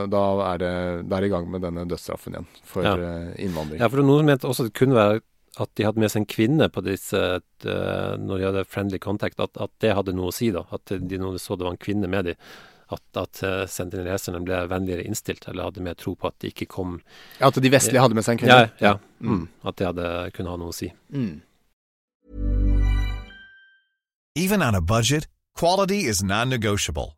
da 0.09 0.21
er 0.55 0.61
det 0.63 0.73
da 1.11 1.19
er 1.19 1.27
i 1.27 1.33
gang 1.33 1.51
med 1.53 1.61
denne 1.67 1.83
dødsstraffen 1.91 2.33
igjen 2.39 2.47
for 2.65 2.87
Ja. 2.87 2.95
eh, 2.97 3.35
innvandring. 3.45 3.81
Ja, 3.83 3.89
for 3.93 4.01
noen 4.07 4.25
mente 4.25 4.49
også 4.49 4.65
det 4.71 4.75
kunne 4.79 4.97
være 4.97 5.21
at 5.59 5.71
de 5.75 5.85
hadde 5.85 5.99
med 6.01 6.11
seg 6.13 6.23
en 6.23 6.31
kvinne 6.31 6.69
på 6.71 6.81
disse 6.87 7.19
eh, 7.19 8.15
når 8.23 8.39
de 8.39 8.45
hadde 8.47 8.65
friendly 8.71 8.99
contact, 9.03 9.41
at, 9.43 9.57
at 9.61 9.71
det 9.83 9.93
hadde 9.99 10.15
noe 10.15 10.31
å 10.31 10.35
si, 10.35 10.53
da. 10.55 10.63
At 10.73 10.87
de 10.87 11.19
når 11.19 11.35
de 11.37 11.43
så 11.43 11.57
det 11.59 11.67
var 11.67 11.75
en 11.75 11.83
kvinne 11.83 12.09
med 12.09 12.25
dem, 12.31 12.37
at, 12.89 13.03
at 13.21 13.41
uh, 13.45 13.67
sentineleserne 13.69 14.39
ble 14.47 14.63
vennligere 14.71 15.05
innstilt, 15.05 15.45
eller 15.51 15.67
hadde 15.69 15.83
mer 15.85 15.93
tro 16.01 16.15
på 16.17 16.31
at 16.31 16.39
de 16.41 16.49
ikke 16.49 16.65
kom 16.73 16.95
Ja, 17.37 17.51
At 17.51 17.59
de 17.61 17.69
vestlige 17.69 18.01
hadde 18.01 18.17
med 18.17 18.25
seg 18.25 18.41
en 18.41 18.49
Ja, 18.49 18.55
kvinne? 18.65 18.81
ja. 18.81 18.95
Mm. 19.21 19.35
Mm. 19.35 19.43
At 19.69 19.77
det 19.77 19.87
hadde 19.91 20.07
kunne 20.33 20.55
ha 20.55 20.57
noe 20.57 20.73
å 20.73 20.77
si. 20.79 20.89
Mm. 21.13 21.43
Even 24.37 24.63
on 24.63 24.75
a 24.75 24.81
budget, 24.81 25.27
quality 25.55 26.07
is 26.09 26.23
non-negotiable. 26.23 27.18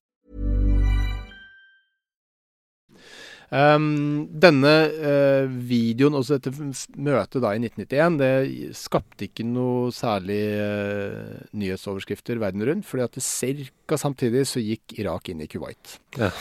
Um, 3.51 4.29
denne 4.31 4.73
uh, 4.95 5.45
videoen, 5.67 6.15
også 6.15 6.37
dette 6.39 6.53
møtet 6.95 7.43
da 7.43 7.51
i 7.51 7.59
1991, 7.59 8.19
det 8.21 8.75
skapte 8.79 9.27
ikke 9.27 9.43
noe 9.43 9.91
særlig 9.95 10.39
uh, 10.55 11.41
nyhetsoverskrifter 11.59 12.39
verden 12.39 12.63
rundt, 12.69 12.87
fordi 12.87 13.03
at 13.03 13.19
ca. 13.19 13.99
samtidig 13.99 14.45
så 14.47 14.63
gikk 14.63 14.95
Irak 15.03 15.33
inn 15.33 15.43
i 15.43 15.49
Kuwait. 15.51 15.97
Ja. 16.15 16.31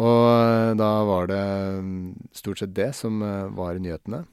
Og 0.00 0.24
uh, 0.24 0.72
da 0.80 0.92
var 1.10 1.28
det 1.30 1.42
um, 1.80 2.14
stort 2.32 2.64
sett 2.64 2.72
det 2.76 2.94
som 2.96 3.20
var 3.58 3.76
nyhetene. 3.76 4.24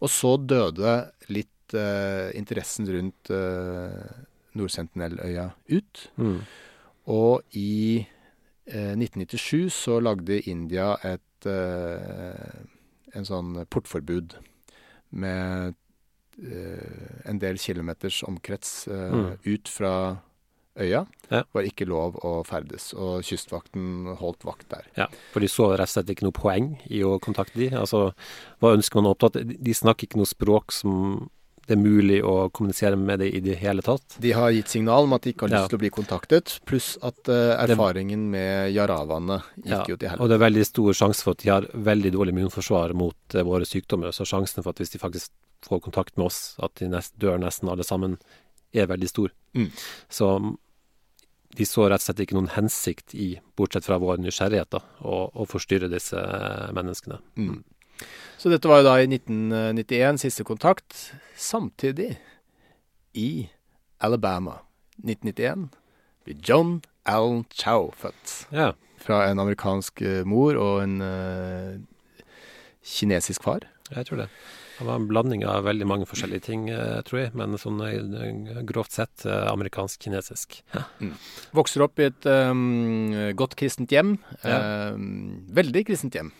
Og 0.00 0.12
så 0.12 0.36
døde 0.36 0.98
litt 1.32 1.76
uh, 1.76 2.28
interessen 2.36 2.88
rundt 2.92 3.32
uh, 3.32 4.04
Nord-Sentinel-øya 4.58 5.50
ut. 5.72 6.06
Mm. 6.20 6.40
Og 7.10 7.56
i 7.56 8.06
eh, 8.66 8.94
1997 8.94 9.70
så 9.74 9.98
lagde 10.02 10.40
India 10.50 10.94
et 11.02 11.12
eh, 11.12 11.29
en 11.48 13.24
sånn 13.26 13.66
portforbud 13.70 14.36
med 15.10 15.74
eh, 16.40 17.28
en 17.28 17.38
del 17.42 17.58
kilometers 17.58 18.22
omkrets 18.28 18.86
eh, 18.88 19.10
Mm. 19.10 19.38
ut 19.44 19.68
fra 19.68 19.94
øya. 20.80 21.06
Ja. 21.30 21.42
Var 21.52 21.62
ikke 21.66 21.84
lov 21.88 22.16
å 22.24 22.44
ferdes, 22.46 22.92
og 22.94 23.22
kystvakten 23.26 24.16
holdt 24.16 24.44
vakt 24.46 24.68
der. 24.70 24.86
Ja, 24.96 25.06
for 25.32 25.40
de 25.40 25.48
så 25.50 25.72
rett 25.74 25.88
og 25.90 25.92
slett 25.92 26.08
ikke 26.14 26.24
noe 26.28 26.32
poeng 26.36 26.78
i 26.88 27.02
å 27.04 27.18
kontakte 27.20 27.58
de. 27.58 27.68
Altså, 27.76 28.12
hva 28.62 28.72
ønsker 28.76 28.96
man 29.00 29.10
å 29.10 29.16
opptatt? 29.16 29.40
De 29.42 29.74
snakker 29.74 30.06
ikke 30.06 30.16
noe 30.22 30.30
språk 30.30 30.72
som 30.72 31.28
det 31.70 31.76
er 31.76 31.82
mulig 31.84 32.16
å 32.26 32.48
kommunisere 32.50 32.98
med 32.98 33.20
det 33.22 33.28
i 33.38 33.40
det 33.44 33.54
hele 33.60 33.82
tatt. 33.86 34.16
De 34.18 34.32
har 34.34 34.50
gitt 34.50 34.72
signal 34.72 35.06
om 35.06 35.12
at 35.14 35.22
de 35.22 35.30
ikke 35.30 35.46
har 35.46 35.52
lyst 35.52 35.62
Ja. 35.62 35.68
til 35.70 35.78
å 35.78 35.82
bli 35.84 35.90
kontaktet, 35.94 36.54
pluss 36.66 36.96
at 37.06 37.30
uh, 37.30 37.54
erfaringen 37.62 38.24
med 38.32 38.72
jaravaene 38.74 39.36
gikk 39.60 39.70
Ja, 39.70 39.84
jo 39.86 39.98
til 40.00 40.16
og 40.18 40.28
det 40.32 40.34
er 40.34 40.42
veldig 40.42 40.64
stor 40.66 40.96
sjanse 40.98 41.22
for 41.22 41.38
at 41.38 41.44
de 41.44 41.52
har 41.52 41.68
veldig 41.70 42.10
dårlig 42.16 42.34
immunforsvar 42.34 42.96
mot 42.98 43.36
uh, 43.38 43.44
våre 43.46 43.68
sykdommer. 43.68 44.10
Så 44.10 44.26
sjansen 44.26 44.64
for 44.66 44.74
at 44.74 44.82
hvis 44.82 44.90
de 44.96 44.98
faktisk 44.98 45.30
får 45.62 45.82
kontakt 45.86 46.16
med 46.18 46.26
oss, 46.26 46.56
at 46.58 46.74
de 46.80 46.88
nest, 46.90 47.14
dør 47.20 47.38
nesten 47.38 47.70
alle 47.70 47.86
sammen, 47.86 48.18
er 48.74 48.90
veldig 48.90 49.08
stor. 49.08 49.30
Mm. 49.54 49.70
Så 50.10 50.26
mm, 50.42 50.54
de 51.58 51.66
så 51.66 51.86
rett 51.90 52.02
og 52.02 52.06
slett 52.08 52.22
ikke 52.24 52.38
noen 52.38 52.50
hensikt 52.54 53.14
i, 53.14 53.32
bortsett 53.58 53.86
fra 53.86 53.98
vår 54.02 54.18
nysgjerrighet, 54.22 54.70
da, 54.74 54.82
å, 55.02 55.28
å 55.34 55.46
forstyrre 55.50 55.90
disse 55.90 56.18
eh, 56.18 56.70
menneskene. 56.76 57.18
Mm. 57.38 57.60
Så 58.40 58.52
dette 58.52 58.68
var 58.70 58.80
jo 58.80 58.88
da 58.88 58.96
i 59.00 59.08
1991 59.08 60.22
siste 60.22 60.46
kontakt. 60.48 61.12
Samtidig, 61.36 62.14
i 63.14 63.48
Alabama 64.00 64.60
1991, 65.02 65.68
blir 66.24 66.40
John 66.44 66.78
Allen 67.04 67.44
Chow 67.52 67.90
født. 67.96 68.46
Ja. 68.54 68.72
Fra 69.00 69.24
en 69.28 69.40
amerikansk 69.42 70.02
eh, 70.04 70.24
mor 70.28 70.56
og 70.60 70.82
en 70.84 71.00
uh, 71.00 72.24
kinesisk 72.84 73.44
far. 73.44 73.64
Jeg 73.90 74.06
tror 74.06 74.24
det. 74.24 74.30
Det 74.80 74.86
var 74.86 74.96
en 74.96 75.08
blanding 75.10 75.42
av 75.44 75.66
veldig 75.66 75.84
mange 75.84 76.06
forskjellige 76.08 76.46
ting, 76.46 76.62
eh, 76.72 77.02
tror 77.04 77.18
jeg, 77.20 77.30
men 77.36 77.58
sånn 77.60 77.82
eh, 77.84 78.60
grovt 78.64 78.94
sett 78.96 79.26
eh, 79.28 79.42
amerikansk-kinesisk. 79.50 80.62
Ja. 80.72 80.86
Vokser 81.52 81.84
opp 81.84 82.00
i 82.00 82.06
et 82.08 82.24
um, 82.24 83.12
godt 83.36 83.58
kristent 83.60 83.92
hjem. 83.92 84.14
Ja. 84.40 84.94
Um, 84.94 85.42
veldig 85.52 85.84
kristent 85.90 86.16
hjem. 86.16 86.32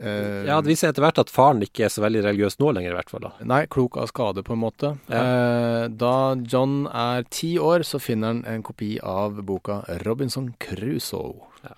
Eh, 0.00 0.46
ja, 0.46 0.58
det 0.62 0.70
viser 0.70 0.92
etter 0.92 1.02
hvert 1.02 1.18
at 1.22 1.32
faren 1.32 1.62
ikke 1.64 1.86
er 1.86 1.92
så 1.92 2.02
veldig 2.04 2.22
religiøs 2.26 2.58
nå 2.62 2.70
lenger, 2.76 2.92
i 2.92 2.98
hvert 2.98 3.12
fall. 3.12 3.24
da. 3.26 3.46
Nei, 3.50 3.62
klok 3.70 3.98
av 4.00 4.10
skade, 4.10 4.44
på 4.46 4.54
en 4.54 4.62
måte. 4.62 4.92
Eh, 5.10 5.86
da 5.90 6.16
John 6.42 6.86
er 6.86 7.26
ti 7.34 7.56
år, 7.62 7.86
så 7.86 8.00
finner 8.02 8.34
han 8.34 8.44
en 8.48 8.66
kopi 8.66 8.96
av 9.02 9.40
boka 9.46 9.82
Robinson 10.04 10.52
Crusoe. 10.62 11.48
Ja. 11.66 11.74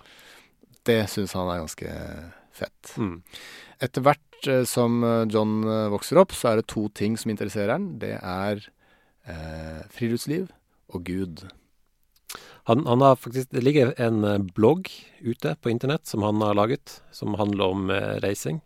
Det 0.87 1.01
syns 1.13 1.33
han 1.37 1.49
er 1.53 1.63
ganske 1.63 1.95
fett. 2.57 2.93
Mm. 2.97 3.17
Etter 3.81 4.05
hvert 4.05 4.49
uh, 4.49 4.63
som 4.65 5.01
John 5.29 5.61
vokser 5.93 6.17
opp, 6.21 6.33
så 6.33 6.51
er 6.51 6.61
det 6.61 6.69
to 6.73 6.87
ting 6.97 7.17
som 7.17 7.33
interesserer 7.33 7.75
han. 7.75 7.91
Det 8.01 8.15
er 8.17 8.63
friluftsliv 9.93 10.47
og 10.89 11.03
Gud. 11.05 11.43
Han, 12.69 12.85
han 12.85 13.01
har 13.01 13.15
faktisk, 13.15 13.49
Det 13.49 13.63
ligger 13.63 13.93
en 13.97 14.23
eh, 14.23 14.37
blogg 14.55 14.89
ute 15.21 15.55
på 15.61 15.69
internett 15.71 16.05
som 16.07 16.21
han 16.23 16.41
har 16.41 16.53
laget, 16.57 17.01
som 17.11 17.33
handler 17.39 17.63
om 17.73 17.89
eh, 17.89 18.19
reising. 18.21 18.61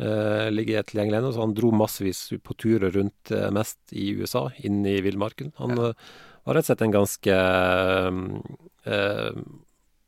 Eh, 0.00 0.48
ligger 0.50 0.82
tilgjengelig 0.88 1.18
ennå, 1.20 1.32
så 1.34 1.40
han 1.44 1.54
dro 1.54 1.70
massevis 1.76 2.22
på 2.42 2.54
turer 2.56 2.90
rundt 2.94 3.30
eh, 3.36 3.50
mest 3.52 3.78
i 3.92 4.10
USA, 4.16 4.46
inn 4.64 4.80
i 4.86 5.00
villmarken. 5.04 5.52
Han 5.60 5.76
Ja. 5.76 5.90
eh, 5.90 5.94
var 6.48 6.54
rett 6.56 6.64
og 6.64 6.70
slett 6.70 6.82
en 6.86 6.94
ganske 6.96 7.34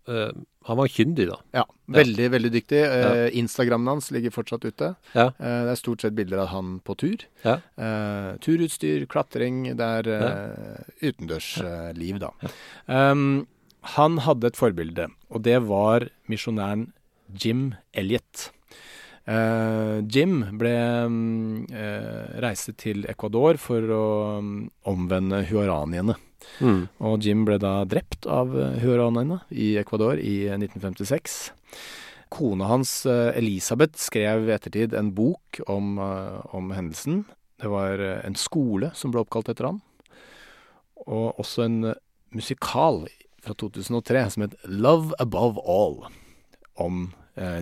eh, 0.08 0.32
Han 0.66 0.78
var 0.78 0.88
kyndig, 0.88 1.26
da. 1.28 1.38
Ja, 1.52 1.64
veldig, 1.90 2.28
veldig 2.30 2.50
dyktig. 2.54 2.82
Uh, 2.86 2.98
Ja. 3.02 3.28
Instagrammen 3.40 3.88
hans 3.88 4.10
ligger 4.14 4.30
fortsatt 4.30 4.64
ute. 4.64 4.94
Ja. 5.14 5.26
Uh, 5.40 5.62
det 5.66 5.72
er 5.74 5.80
stort 5.80 6.04
sett 6.04 6.14
bilder 6.14 6.44
av 6.44 6.52
han 6.52 6.76
på 6.80 6.94
tur. 6.96 7.24
Ja. 7.42 7.58
Turutstyr, 8.42 9.06
klatring. 9.10 9.76
Det 9.76 9.88
er 9.98 10.10
utendørsliv, 11.02 12.22
da. 12.22 12.30
Um, 12.86 13.46
han 13.96 14.18
hadde 14.22 14.52
et 14.52 14.56
forbilde, 14.56 15.08
og 15.30 15.42
det 15.42 15.58
var 15.66 16.06
misjonæren 16.30 16.92
Jim 17.34 17.72
Elliot. 17.92 18.52
Eh, 19.22 20.02
Jim 20.10 20.40
ble 20.58 20.74
mm, 21.06 21.66
eh, 21.70 22.38
reiste 22.42 22.74
til 22.74 23.04
Ecuador 23.10 23.58
for 23.62 23.94
å 23.94 24.06
mm, 24.42 24.56
omvende 24.90 25.44
huaraniene. 25.46 26.16
Mm. 26.58 26.80
Og 27.06 27.22
Jim 27.22 27.44
ble 27.46 27.60
da 27.62 27.84
drept 27.86 28.26
av 28.26 28.50
eh, 28.58 28.80
huaraniene 28.82 29.38
i 29.54 29.76
Ecuador 29.78 30.18
i 30.18 30.48
eh, 30.48 30.58
1956. 30.58 31.38
Kona 32.32 32.66
hans, 32.70 33.04
Elisabeth, 33.36 34.00
skrev 34.00 34.48
i 34.48 34.54
ettertid 34.54 34.94
en 34.96 35.10
bok 35.12 35.58
om, 35.68 35.98
om 36.00 36.70
hendelsen. 36.72 37.26
Det 37.60 37.68
var 37.68 38.00
en 38.00 38.38
skole 38.40 38.88
som 38.96 39.12
ble 39.12 39.20
oppkalt 39.20 39.50
etter 39.52 39.68
han, 39.68 39.82
og 41.04 41.42
også 41.42 41.66
en 41.66 41.76
musikal 42.32 43.02
fra 43.44 43.52
2003 43.60 44.24
som 44.32 44.46
het 44.46 44.56
Love 44.64 45.12
Above 45.20 45.60
All, 45.68 45.98
om 46.80 47.10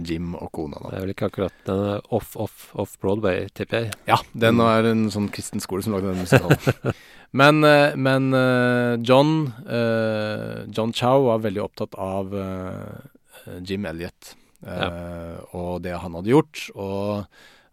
Jim 0.03 0.33
og 0.35 0.49
kona. 0.57 0.81
Da. 0.83 0.89
Det 0.91 0.97
er 0.99 1.05
vel 1.05 1.13
ikke 1.13 1.29
akkurat 1.31 1.61
den 1.69 1.83
off, 2.11 2.33
off, 2.35 2.65
off 2.75 2.97
Broadway, 2.99 3.45
tipper 3.55 3.85
jeg. 3.85 3.93
Ja, 4.11 4.17
den 4.35 4.59
er 4.65 4.89
en 4.91 5.05
sånn 5.15 5.29
kristen 5.31 5.63
skole 5.63 5.87
som 5.87 5.95
lagde 5.95 6.11
den 6.11 6.25
musikalen. 6.25 6.97
Men, 7.31 7.63
eh, 7.65 7.95
men 7.95 8.35
eh, 8.35 8.97
John, 9.07 9.53
eh, 9.69 10.67
John 10.75 10.93
Chow 10.93 11.29
var 11.29 11.45
veldig 11.45 11.63
opptatt 11.63 11.95
av 11.95 12.35
eh, 12.35 13.61
Jim 13.63 13.87
Elliot 13.87 14.33
eh, 14.67 15.39
og 15.55 15.81
det 15.85 15.95
han 15.95 16.17
hadde 16.19 16.33
gjort. 16.33 16.65
Og 16.75 17.23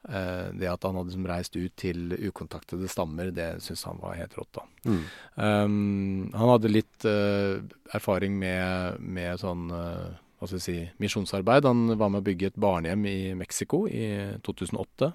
eh, 0.10 0.46
det 0.54 0.70
at 0.70 0.86
han 0.86 1.00
hadde 1.00 1.10
liksom 1.10 1.28
reist 1.32 1.58
ut 1.58 1.74
til 1.80 2.14
ukontaktede 2.30 2.90
stammer, 2.92 3.34
det 3.34 3.56
syntes 3.66 3.88
han 3.90 4.02
var 4.04 4.20
helt 4.20 4.38
rått. 4.38 4.60
da. 4.60 4.68
Mm. 4.86 5.02
Um, 5.36 6.30
han 6.38 6.54
hadde 6.54 6.74
litt 6.74 7.10
eh, 7.10 7.58
erfaring 7.98 8.38
med, 8.38 9.02
med 9.02 9.42
sånn 9.42 9.72
eh, 9.74 10.08
hva 10.38 10.48
skal 10.48 10.60
vi 10.60 10.66
si, 10.66 10.80
misjonsarbeid. 11.02 11.66
Han 11.66 11.96
var 11.98 12.12
med 12.14 12.22
å 12.22 12.28
bygge 12.28 12.52
et 12.52 12.60
barnehjem 12.62 13.06
i 13.10 13.20
Mexico 13.38 13.86
i 13.90 14.38
2008. 14.46 15.12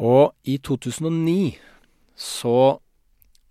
Og 0.00 0.32
i 0.48 0.56
2009 0.64 1.58
så 2.20 2.56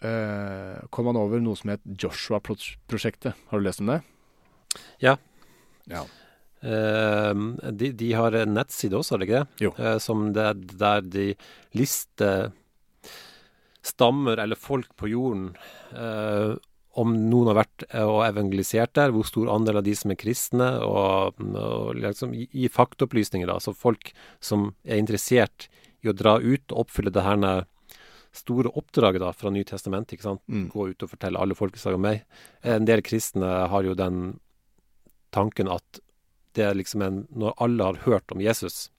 eh, 0.01 0.79
kom 0.89 1.11
han 1.11 1.19
over 1.21 1.41
noe 1.43 1.57
som 1.59 1.73
het 1.73 1.85
Joshua-prosjektet. 1.85 3.37
Har 3.51 3.61
du 3.61 3.67
lest 3.67 3.83
om 3.83 3.93
det? 3.93 3.99
Ja. 5.03 5.15
Ja. 5.89 6.05
Eh, 6.61 7.33
de, 7.69 7.91
de 8.01 8.09
har 8.17 8.37
en 8.37 8.57
nettside 8.57 8.97
også, 8.97 9.15
har 9.15 9.21
de 9.21 9.29
ikke 9.29 9.43
det? 9.43 9.65
Jo. 9.67 9.73
Eh, 9.77 9.97
som 10.01 10.31
det, 10.33 10.49
der 10.81 11.05
de 11.05 11.27
lister 11.77 12.49
stammer 13.85 14.41
eller 14.41 14.59
folk 14.59 14.89
på 14.99 15.13
jorden. 15.13 15.51
Om 16.99 17.15
noen 17.29 17.51
har 17.51 17.59
vært 17.61 17.85
eh, 17.89 18.03
og 18.03 18.23
evangelisert 18.27 18.93
der, 18.97 19.13
hvor 19.15 19.27
stor 19.27 19.51
andel 19.53 19.79
av 19.81 19.85
de 19.87 19.95
som 19.95 20.11
er 20.11 20.19
kristne, 20.19 20.69
og, 20.85 21.39
og 21.55 21.99
liksom 21.99 22.33
gi, 22.35 22.69
faktaopplysninger. 22.73 23.47
da, 23.49 23.59
Så 23.63 23.75
folk 23.77 24.11
som 24.43 24.73
er 24.83 25.01
interessert 25.01 25.69
i 26.03 26.11
å 26.11 26.15
dra 26.15 26.37
ut 26.39 26.71
og 26.71 26.85
oppfylle 26.85 27.13
det 27.13 27.25
her 27.25 27.65
store 28.35 28.71
oppdraget 28.77 29.23
da 29.23 29.31
fra 29.33 29.51
Nytestamentet. 29.53 30.13
ikke 30.13 30.27
sant? 30.27 30.43
Mm. 30.47 30.67
Gå 30.73 30.89
ut 30.91 31.03
og 31.03 31.11
fortelle 31.11 31.39
alle 31.41 31.57
folkeslag 31.57 31.97
om 31.97 32.05
meg. 32.05 32.23
En 32.61 32.85
del 32.87 33.01
kristne 33.05 33.49
har 33.71 33.87
jo 33.87 33.97
den 33.97 34.37
tanken 35.35 35.69
at 35.71 36.01
det 36.57 36.65
er 36.65 36.77
liksom 36.77 37.01
en 37.05 37.27
Når 37.29 37.53
alle 37.61 37.83
har 37.83 37.99
hørt 38.05 38.31
om 38.31 38.41
Jesus, 38.41 38.89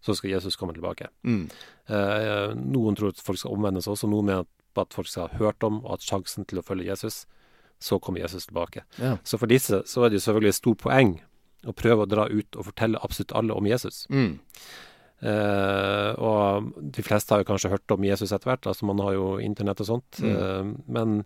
så 0.00 0.14
skal 0.14 0.30
Jesus 0.30 0.56
komme 0.56 0.74
tilbake. 0.74 1.08
Mm. 1.22 1.48
Eh, 1.86 2.54
noen 2.54 2.96
tror 2.96 3.14
at 3.14 3.22
folk 3.22 3.38
skal 3.38 3.54
omvendes 3.54 3.88
også, 3.88 4.10
noen 4.10 4.26
mener 4.26 4.46
at 4.78 4.94
folk 4.94 5.08
skal 5.08 5.28
ha 5.28 5.38
hørt 5.38 5.62
om 5.66 5.80
og 5.84 5.96
hatt 5.96 6.06
sjansen 6.06 6.46
til 6.46 6.60
å 6.60 6.66
følge 6.66 6.90
Jesus. 6.90 7.26
Så 7.78 8.00
kommer 8.02 8.20
Jesus 8.20 8.48
tilbake. 8.48 8.82
Ja. 8.98 9.16
Så 9.22 9.38
for 9.38 9.50
disse 9.50 9.82
så 9.86 10.04
er 10.04 10.10
det 10.10 10.18
jo 10.18 10.26
selvfølgelig 10.26 10.54
et 10.54 10.58
stort 10.58 10.82
poeng 10.82 11.16
å 11.66 11.74
prøve 11.74 12.04
å 12.04 12.10
dra 12.10 12.26
ut 12.30 12.58
og 12.58 12.68
fortelle 12.70 13.00
absolutt 13.02 13.34
alle 13.38 13.54
om 13.54 13.66
Jesus. 13.66 14.04
Mm. 14.10 14.38
Eh, 15.18 16.10
og 16.22 16.68
de 16.94 17.02
fleste 17.02 17.34
har 17.34 17.42
jo 17.42 17.48
kanskje 17.48 17.72
hørt 17.72 17.94
om 17.94 18.06
Jesus 18.06 18.30
etter 18.30 18.52
hvert, 18.52 18.68
altså 18.70 18.86
man 18.86 19.02
har 19.02 19.16
jo 19.16 19.26
internett 19.42 19.82
og 19.82 19.90
sånt. 19.90 20.20
Mm. 20.22 20.30
Eh, 20.34 20.70
men 20.94 21.18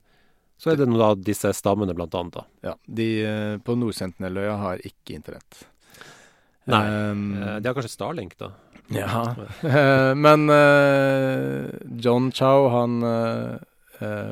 så 0.62 0.72
er 0.72 0.78
det 0.78 0.86
nå 0.88 0.98
da 1.00 1.12
disse 1.18 1.50
stammene, 1.56 1.94
blant 1.96 2.14
annet. 2.14 2.36
da. 2.38 2.44
Ja. 2.70 2.74
De 2.86 3.08
eh, 3.26 3.54
på 3.64 3.76
Nord-Sentineløya 3.76 4.56
har 4.60 4.84
ikke 4.86 5.16
internett. 5.18 5.64
Nei. 6.70 6.82
Um, 7.10 7.24
de 7.58 7.66
har 7.66 7.74
kanskje 7.74 7.90
Starlink, 7.90 8.36
da. 8.38 8.52
Ja. 8.92 9.34
Eh, 9.62 10.14
Men 10.14 10.50
uh, 10.50 11.68
John 11.98 12.30
Chow, 12.32 12.68
han 12.70 13.02
eh, 13.02 13.56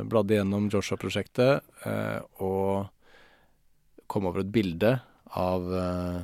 bladde 0.09 0.39
gjennom 0.39 0.69
Joshua-prosjektet 0.73 1.87
eh, 1.87 2.19
og 2.43 2.91
kom 4.11 4.27
over 4.27 4.43
et 4.43 4.53
bilde 4.53 4.97
av 5.39 5.69
eh, 5.75 6.19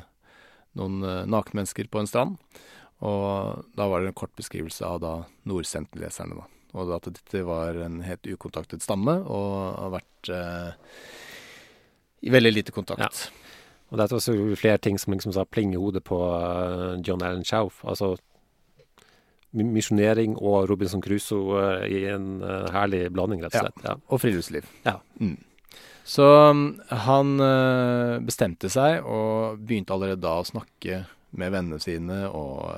noen 0.80 1.06
eh, 1.06 1.22
nakenmennesker 1.30 1.88
på 1.90 2.02
en 2.02 2.10
strand. 2.10 2.36
Og 3.04 3.64
da 3.76 3.88
var 3.90 4.02
det 4.02 4.10
en 4.10 4.18
kort 4.18 4.34
beskrivelse 4.38 4.86
av 4.86 5.00
da 5.04 5.14
Nord-Sentinel-leserne, 5.48 6.38
da. 6.40 6.46
Og 6.76 6.92
at 6.92 7.08
dette 7.08 7.42
var 7.46 7.76
en 7.80 8.02
helt 8.04 8.26
ukontaktet 8.28 8.84
stamme, 8.84 9.14
og 9.22 9.50
har 9.78 9.92
vært 9.96 10.30
eh, 10.32 10.70
i 12.26 12.32
veldig 12.32 12.52
lite 12.52 12.74
kontakt. 12.74 13.28
Og 13.90 13.98
det 13.98 14.06
er 14.06 14.16
også 14.16 14.34
flere 14.58 14.80
ting 14.82 14.98
som 14.98 15.14
liksom 15.14 15.34
sa 15.36 15.44
pling 15.46 15.74
i 15.76 15.80
hodet 15.80 16.02
på 16.04 16.18
eh, 16.34 16.96
John 17.06 17.22
Allen 17.24 17.46
Chow. 17.46 17.70
Altså 17.86 18.16
misjonering 19.56 20.36
og 20.36 20.68
Robinson 20.70 21.02
Crusoe 21.04 21.60
eh, 21.80 21.86
i 21.92 22.00
en 22.12 22.42
eh, 22.44 22.66
herlig 22.74 23.06
blanding, 23.14 23.42
rett 23.44 23.56
og 23.56 23.66
slett. 23.66 23.84
Ja. 23.86 23.94
Og 24.12 24.20
friluftsliv. 24.22 24.68
Ja. 24.86 24.98
Mm. 25.20 25.36
Så 26.06 26.26
um, 26.50 26.64
han 27.06 27.32
eh, 27.42 28.18
bestemte 28.26 28.70
seg, 28.70 29.02
og 29.04 29.58
begynte 29.66 29.96
allerede 29.96 30.22
da 30.22 30.36
å 30.40 30.46
snakke 30.46 31.04
med 31.36 31.52
vennene 31.52 31.80
sine 31.82 32.20
og 32.30 32.70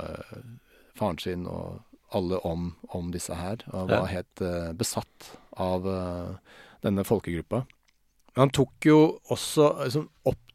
faren 0.98 1.18
sin 1.22 1.44
og 1.46 1.82
alle 2.16 2.38
om, 2.48 2.70
om 2.96 3.10
disse 3.14 3.36
her. 3.36 3.60
Og 3.70 3.90
var 3.90 4.06
Ja. 4.08 4.14
helt 4.18 4.42
besatt 4.80 5.28
av 5.60 5.84
denne 6.82 7.04
folkegruppa. 7.04 7.66
Men 8.34 8.46
han 8.46 8.54
tok 8.56 8.86
jo 8.88 8.98
også 9.30 9.68
liksom, 9.84 10.08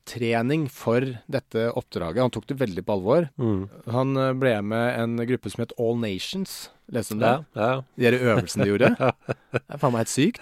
opptrening 0.04 0.66
for 0.70 1.02
dette 1.32 1.70
oppdraget. 1.80 2.22
Han 2.22 2.32
tok 2.32 2.48
det 2.50 2.58
veldig 2.60 2.84
på 2.86 2.94
alvor. 2.98 3.28
Mm. 3.40 3.70
Han 3.94 4.18
eh, 4.20 4.34
ble 4.36 4.56
med 4.62 5.00
en 5.00 5.16
gruppe 5.28 5.50
som 5.50 5.64
het 5.64 5.72
All 5.80 5.98
Nations. 5.98 6.70
Leste 6.92 7.14
du 7.16 7.18
om 7.18 7.22
det? 7.24 7.46
Ja, 7.56 7.70
ja. 7.70 7.84
De 7.96 8.04
der 8.12 8.18
øvelsene 8.20 8.66
de 8.66 8.74
gjorde. 8.74 8.90
Det 9.54 9.62
er 9.70 9.80
faen 9.80 9.94
meg 9.96 10.04
helt 10.04 10.12
sykt. 10.12 10.42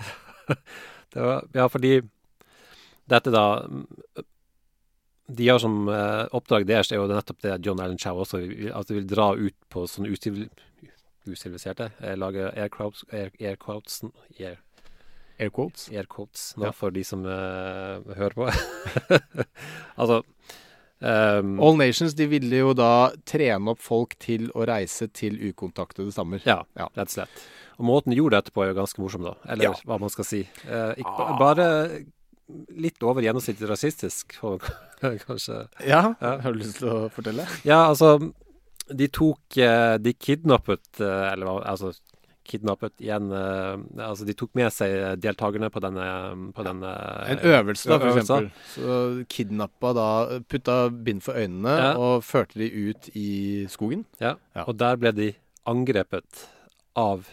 Var, 1.14 1.44
ja, 1.54 1.66
fordi 1.68 1.98
dette 3.12 3.32
da 3.34 3.42
De 5.28 5.48
har 5.50 5.60
som 5.60 5.88
eh, 5.92 6.26
oppdrag 6.36 6.66
deres 6.70 6.92
er 6.92 6.98
jo 7.02 7.08
nettopp 7.12 7.42
det 7.44 7.58
John 7.66 7.80
Allen 7.84 8.00
Chow 8.00 8.22
også 8.24 8.40
vil- 8.42 8.72
At 8.76 8.88
de 8.88 8.96
vil 8.98 9.08
dra 9.08 9.30
ut 9.36 9.56
på 9.72 9.84
sånne 9.92 10.12
usivil, 10.12 10.48
usiviliserte 11.28 11.92
eh, 12.00 12.16
Lage 12.20 12.50
air 12.56 12.72
quotes, 12.72 13.04
air, 13.12 13.30
air 13.40 13.58
air, 14.40 14.58
Air 15.42 15.50
quotes. 15.50 15.88
air 15.92 16.06
quotes 16.06 16.52
nå 16.58 16.68
Ja. 16.70 16.72
for 16.78 16.92
de 16.94 17.04
som 17.08 17.24
uh, 17.26 18.00
hører 18.16 18.36
på. 18.38 18.46
altså 20.02 20.22
um, 21.02 21.56
All 21.62 21.78
Nations 21.80 22.14
de 22.18 22.28
ville 22.30 22.62
jo 22.62 22.74
da 22.78 23.10
trene 23.28 23.74
opp 23.74 23.82
folk 23.82 24.16
til 24.22 24.50
å 24.54 24.66
reise 24.70 25.08
til 25.18 25.40
ukontaktede 25.52 26.14
stammer. 26.14 26.42
Ja, 26.46 26.62
Ja. 26.78 26.88
rett 26.96 27.10
og 27.10 27.16
slett. 27.18 27.44
Og 27.80 27.86
måten 27.88 28.14
de 28.14 28.20
gjorde 28.20 28.36
det 28.38 28.44
etterpå, 28.46 28.62
er 28.66 28.74
jo 28.74 28.80
ganske 28.84 29.02
morsom, 29.02 29.24
da. 29.26 29.34
Eller 29.50 29.72
Ja. 29.72 29.74
hva 29.90 30.00
man 30.00 30.10
skal 30.14 30.26
si. 30.28 30.44
Uh, 30.68 30.94
ikke, 30.94 31.18
Ah. 31.18 31.38
Bare 31.40 32.06
litt 32.76 33.02
over 33.02 33.22
gjennomsnittet 33.24 33.68
rasistisk, 33.70 34.36
kanskje. 35.02 35.68
Ja, 35.88 36.14
Ja. 36.22 36.38
Har 36.42 36.52
du 36.54 36.60
lyst 36.60 36.78
til 36.80 36.90
å 36.90 37.10
fortelle? 37.10 37.48
Ja, 37.66 37.88
altså 37.90 38.32
De 38.94 39.08
tok 39.08 39.56
eh, 39.58 39.98
De 40.04 40.12
kidnappet 40.14 41.00
Eller 41.00 41.46
hva 41.48 41.62
Altså 41.66 41.94
kidnappet 42.48 42.94
igjen 43.04 43.28
eh, 43.32 43.78
Altså 44.08 44.26
de 44.26 44.34
tok 44.34 44.50
med 44.58 44.72
seg 44.74 45.20
deltakerne 45.22 45.70
på 45.72 45.80
denne, 45.84 46.06
på 46.58 46.64
denne 46.66 46.92
En 47.32 47.44
øvelse, 47.52 47.90
da, 47.92 48.00
for 48.02 48.18
eksempel. 48.18 48.50
Så 48.74 48.96
kidnappa 49.32 49.94
da 49.98 50.08
Putta 50.50 50.80
bind 50.90 51.22
for 51.26 51.38
øynene 51.38 51.76
Ja. 51.78 51.92
og 51.98 52.24
førte 52.26 52.58
de 52.60 52.72
ut 52.90 53.10
i 53.16 53.68
skogen. 53.70 54.06
Ja. 54.20 54.36
Ja. 54.56 54.66
Og 54.68 54.78
der 54.82 54.98
ble 54.98 55.12
de 55.16 55.30
angrepet 55.70 56.48
av 56.98 57.28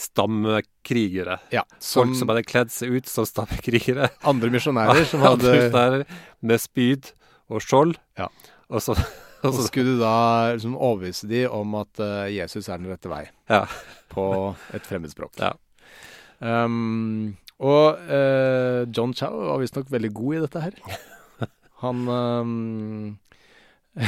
stammekrigere. 0.00 1.38
Ja, 1.52 1.64
Folk 1.82 2.14
som 2.18 2.30
hadde 2.30 2.44
kledd 2.46 2.70
seg 2.72 2.94
ut 2.94 3.08
som 3.10 3.26
stammekrigere. 3.28 4.10
andre 4.24 4.50
misjonærer 4.52 5.04
som 5.08 5.22
Andre 5.26 5.56
hadde 5.56 5.72
der 5.74 6.04
med 6.40 6.62
spyd 6.62 7.10
og 7.50 7.62
skjold. 7.64 7.96
Ja. 8.18 8.28
Og 8.70 8.82
så, 8.84 8.94
Og 9.46 9.54
så 9.56 9.64
skulle 9.66 9.94
du 9.96 10.00
da 10.02 10.52
liksom 10.52 10.74
overbevise 10.76 11.28
de 11.30 11.44
om 11.48 11.74
at 11.80 12.00
eh, 12.04 12.26
Jesus 12.36 12.68
er 12.68 12.80
den 12.82 12.90
rette 12.92 13.08
vei 13.10 13.22
Ja. 13.48 13.62
på 14.12 14.24
et 14.76 14.84
fremmedspråk. 14.88 15.38
Ja. 15.40 15.54
Um, 16.40 17.36
og 17.60 17.98
uh, 18.08 18.86
John 18.96 19.12
Chow 19.16 19.34
var 19.50 19.58
visstnok 19.60 19.90
veldig 19.92 20.10
god 20.16 20.36
i 20.36 20.42
dette 20.46 20.62
her. 20.64 20.78
Han 21.82 22.06
um, 22.08 23.18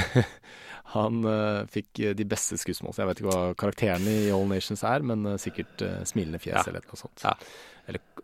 Han 0.93 1.23
uh, 1.25 1.63
fikk 1.73 2.03
de 2.19 2.25
beste 2.29 2.59
skussmål. 2.61 2.93
Så 2.93 3.03
jeg 3.03 3.11
vet 3.11 3.21
ikke 3.23 3.33
hva 3.33 3.53
karakterene 3.61 4.17
i 4.27 4.31
All 4.33 4.45
Nations 4.51 4.83
er, 4.85 5.05
men 5.09 5.25
uh, 5.29 5.37
sikkert 5.41 5.85
smilende 6.09 6.41
fjes 6.43 6.59
Ja. 6.61 6.65
eller 6.69 6.85
noe 6.89 7.01
sånt. 7.01 7.25
Ja. 7.25 7.33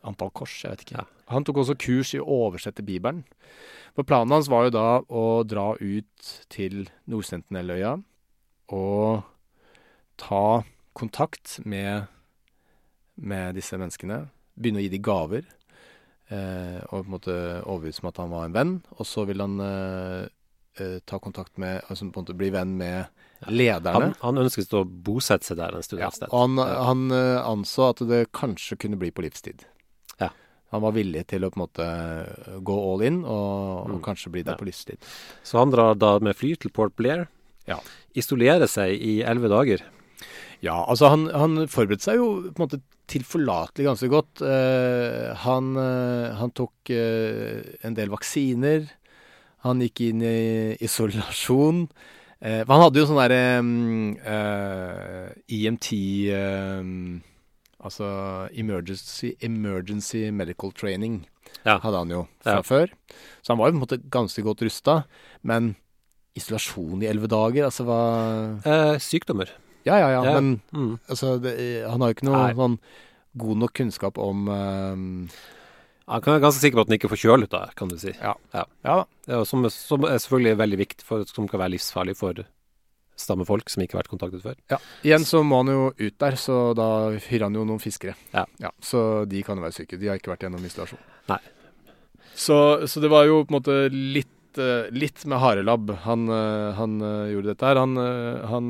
Antall 0.07 0.31
kors, 0.37 0.55
jeg 0.63 0.75
vet 0.75 0.85
ikke. 0.87 1.01
Ja. 1.03 1.07
Han 1.33 1.45
tok 1.45 1.63
også 1.63 1.77
kurs 1.81 2.15
i 2.17 2.21
å 2.23 2.29
oversette 2.47 2.85
Bibelen. 2.87 3.25
For 3.97 4.07
planen 4.07 4.33
hans 4.37 4.51
var 4.51 4.69
jo 4.69 4.75
da 4.77 4.87
å 5.09 5.25
dra 5.49 5.73
ut 5.81 6.31
til 6.53 6.87
Nord-Sentineløya 7.11 7.97
og 8.75 9.27
ta 10.21 10.63
kontakt 10.99 11.59
med, 11.67 12.09
med 13.17 13.59
disse 13.59 13.79
menneskene. 13.81 14.27
Begynne 14.59 14.83
å 14.83 14.85
gi 14.85 14.93
dem 14.93 15.05
gaver. 15.05 15.47
Eh, 16.29 16.81
og 16.91 17.05
på 17.05 17.05
en 17.07 17.15
måte 17.15 17.37
overbevise 17.63 18.03
om 18.05 18.11
at 18.11 18.21
han 18.21 18.33
var 18.33 18.49
en 18.49 18.57
venn. 18.57 18.75
Og 18.99 19.09
så 19.09 19.25
vil 19.29 19.43
han 19.45 19.57
eh, 19.65 20.27
eh, 20.83 20.99
ta 21.09 21.21
kontakt 21.23 21.57
med 21.59 21.81
Altså 21.89 22.09
på 22.09 22.21
en 22.21 22.27
måte 22.27 22.37
bli 22.39 22.51
venn 22.55 22.77
med 22.81 23.09
lederne. 23.47 24.13
Han, 24.13 24.17
han 24.23 24.45
ønsket 24.45 24.75
å 24.77 24.85
bosette 24.85 25.49
seg 25.49 25.61
der 25.61 25.79
en 25.79 25.87
stund. 25.87 26.03
Ja, 26.03 26.11
og 26.29 26.39
han, 26.43 26.59
han 26.59 27.09
eh, 27.15 27.41
anså 27.43 27.91
at 27.93 28.03
det 28.11 28.29
kanskje 28.37 28.79
kunne 28.85 29.01
bli 29.01 29.13
på 29.15 29.25
livstid. 29.25 29.67
Han 30.71 30.83
var 30.85 30.93
villig 30.93 31.27
til 31.27 31.45
å 31.47 31.51
på 31.51 31.57
en 31.57 31.65
måte 31.67 31.85
gå 32.63 32.75
all 32.93 33.03
in 33.07 33.23
og, 33.25 33.87
og 33.89 33.95
Mm. 33.95 34.03
kanskje 34.05 34.31
bli 34.33 34.43
der 34.45 34.53
Ja. 34.53 34.59
på 34.61 34.67
livstid. 34.69 34.99
Så 35.43 35.59
han 35.59 35.71
drar 35.71 35.95
da 35.97 36.19
med 36.21 36.37
fly 36.37 36.55
til 36.57 36.71
Port 36.71 36.95
Blair. 36.97 37.29
Ja. 37.67 37.79
Isolerer 38.15 38.67
seg 38.69 39.01
i 39.01 39.23
elleve 39.23 39.49
dager. 39.49 39.81
Ja, 40.61 40.85
altså 40.89 41.09
han, 41.09 41.27
han 41.31 41.67
forberedte 41.69 42.03
seg 42.03 42.17
jo 42.17 42.51
på 42.53 42.59
en 42.61 42.67
måte 42.69 42.81
tilforlatelig 43.09 43.87
ganske 43.87 44.09
godt. 44.13 44.43
Eh, 44.43 45.33
han, 45.45 45.77
eh, 45.77 46.35
han 46.37 46.51
tok 46.51 46.91
eh, 46.91 47.63
en 47.83 47.95
del 47.95 48.09
vaksiner. 48.11 48.89
Han 49.65 49.81
gikk 49.81 50.01
inn 50.11 50.21
i 50.23 50.77
isolasjon. 50.85 51.89
Eh, 52.43 52.65
han 52.69 52.81
hadde 52.85 53.01
jo 53.01 53.07
sånn 53.09 53.19
derre 53.23 53.63
eh, 54.27 55.33
EMT 55.49 55.89
eh, 56.31 56.83
Altså 57.85 58.49
emergency, 58.59 59.35
emergency 59.41 60.31
medical 60.35 60.73
training 60.73 61.27
Ja. 61.65 61.79
hadde 61.79 61.97
han 61.99 62.11
jo 62.11 62.27
fra 62.43 62.57
Ja. 62.59 62.63
før. 62.63 62.89
Så 63.43 63.49
han 63.55 63.59
var 63.59 63.69
jo 63.71 63.73
på 63.73 63.77
en 63.79 63.87
måte 63.87 64.11
ganske 64.11 64.43
godt 64.43 64.63
rusta. 64.67 65.05
Men 65.43 65.77
isolasjon 66.37 67.03
i 67.03 67.07
elleve 67.07 67.29
dager, 67.29 67.65
altså 67.67 67.85
hva 67.87 68.61
Eh, 68.67 68.99
sykdommer. 68.99 69.49
Ja, 69.87 69.97
ja, 69.99 70.09
ja, 70.11 70.23
Ja. 70.25 70.41
men 70.41 70.61
Mm. 70.73 70.99
altså, 71.09 71.41
det, 71.41 71.85
han 71.89 72.01
har 72.01 72.09
jo 72.13 72.15
ikke 72.15 72.29
noe 72.29 72.55
sånn 72.55 72.79
god 73.37 73.57
nok 73.57 73.73
kunnskap 73.75 74.19
om 74.19 74.47
ehm, 74.49 75.31
Han 76.09 76.23
kan 76.23 76.41
være 76.41 76.43
ganske 76.43 76.61
sikker 76.61 76.77
på 76.77 76.81
at 76.81 76.89
han 76.89 76.99
ikke 76.99 77.11
får 77.11 77.21
kjølet 77.21 77.49
da, 77.51 77.67
kan 77.77 77.89
du 77.89 77.99
si. 77.99 78.13
Ja. 78.23 78.33
ja. 78.55 78.65
Ja, 79.27 79.45
som, 79.45 79.69
som 79.69 80.05
er 80.05 80.17
selvfølgelig 80.17 80.57
veldig 80.57 80.79
viktig, 80.79 81.05
for, 81.05 81.25
som 81.29 81.47
kan 81.47 81.61
være 81.61 81.73
livsfarlig 81.77 82.17
for 82.17 82.33
stammefolk 83.19 83.69
som 83.73 83.83
ikke 83.83 83.97
har 83.97 84.05
vært 84.05 84.13
kontaktet 84.13 84.43
før. 84.45 84.57
ja. 84.71 84.79
Igjen 85.03 85.25
så 85.27 85.41
må 85.43 85.59
han 85.65 85.73
jo 85.73 85.85
ut 85.99 86.17
der, 86.23 86.37
så 86.39 86.59
da 86.79 86.89
hyrer 87.19 87.49
han 87.49 87.55
jo 87.59 87.65
noen 87.67 87.83
fiskere. 87.83 88.15
Ja. 88.33 88.71
Så 88.81 89.25
de 89.29 89.43
kan 89.43 89.59
jo 89.59 89.65
være 89.67 89.75
syke. 89.81 89.99
De 89.99 90.07
har 90.11 90.21
ikke 90.21 90.31
vært 90.33 90.47
gjennom 90.47 90.65
isolasjon. 90.65 91.01
Nei. 91.29 91.41
Så, 92.39 92.59
så 92.87 93.01
det 93.03 93.11
var 93.11 93.27
jo 93.27 93.41
på 93.43 93.51
en 93.51 93.57
måte 93.59 93.77
litt, 93.91 94.59
eh, 94.63 94.87
litt 94.95 95.25
med 95.27 95.41
harelabb 95.43 95.91
han, 96.05 96.29
eh, 96.31 96.69
han 96.79 97.01
eh, 97.03 97.33
gjorde 97.35 97.51
dette 97.51 97.67
her. 97.67 97.81
Han, 97.83 97.97
han 98.53 98.69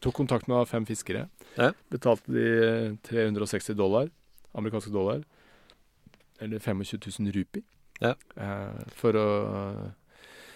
tok 0.00 0.14
kontakt 0.22 0.48
med 0.48 0.64
fem 0.70 0.86
fiskere. 0.88 1.26
Ja. 1.58 1.72
Betalte 1.92 2.32
de 2.32 2.46
eh, 2.64 2.96
360 3.08 3.76
dollar, 3.76 4.08
amerikanske 4.56 4.92
dollar, 4.94 5.20
eller 6.40 6.60
25 6.60 7.00
000 7.20 7.32
rupi, 7.36 7.62
Ja. 8.00 8.14
eh, 8.36 8.82
for 8.96 9.16
å 9.16 9.28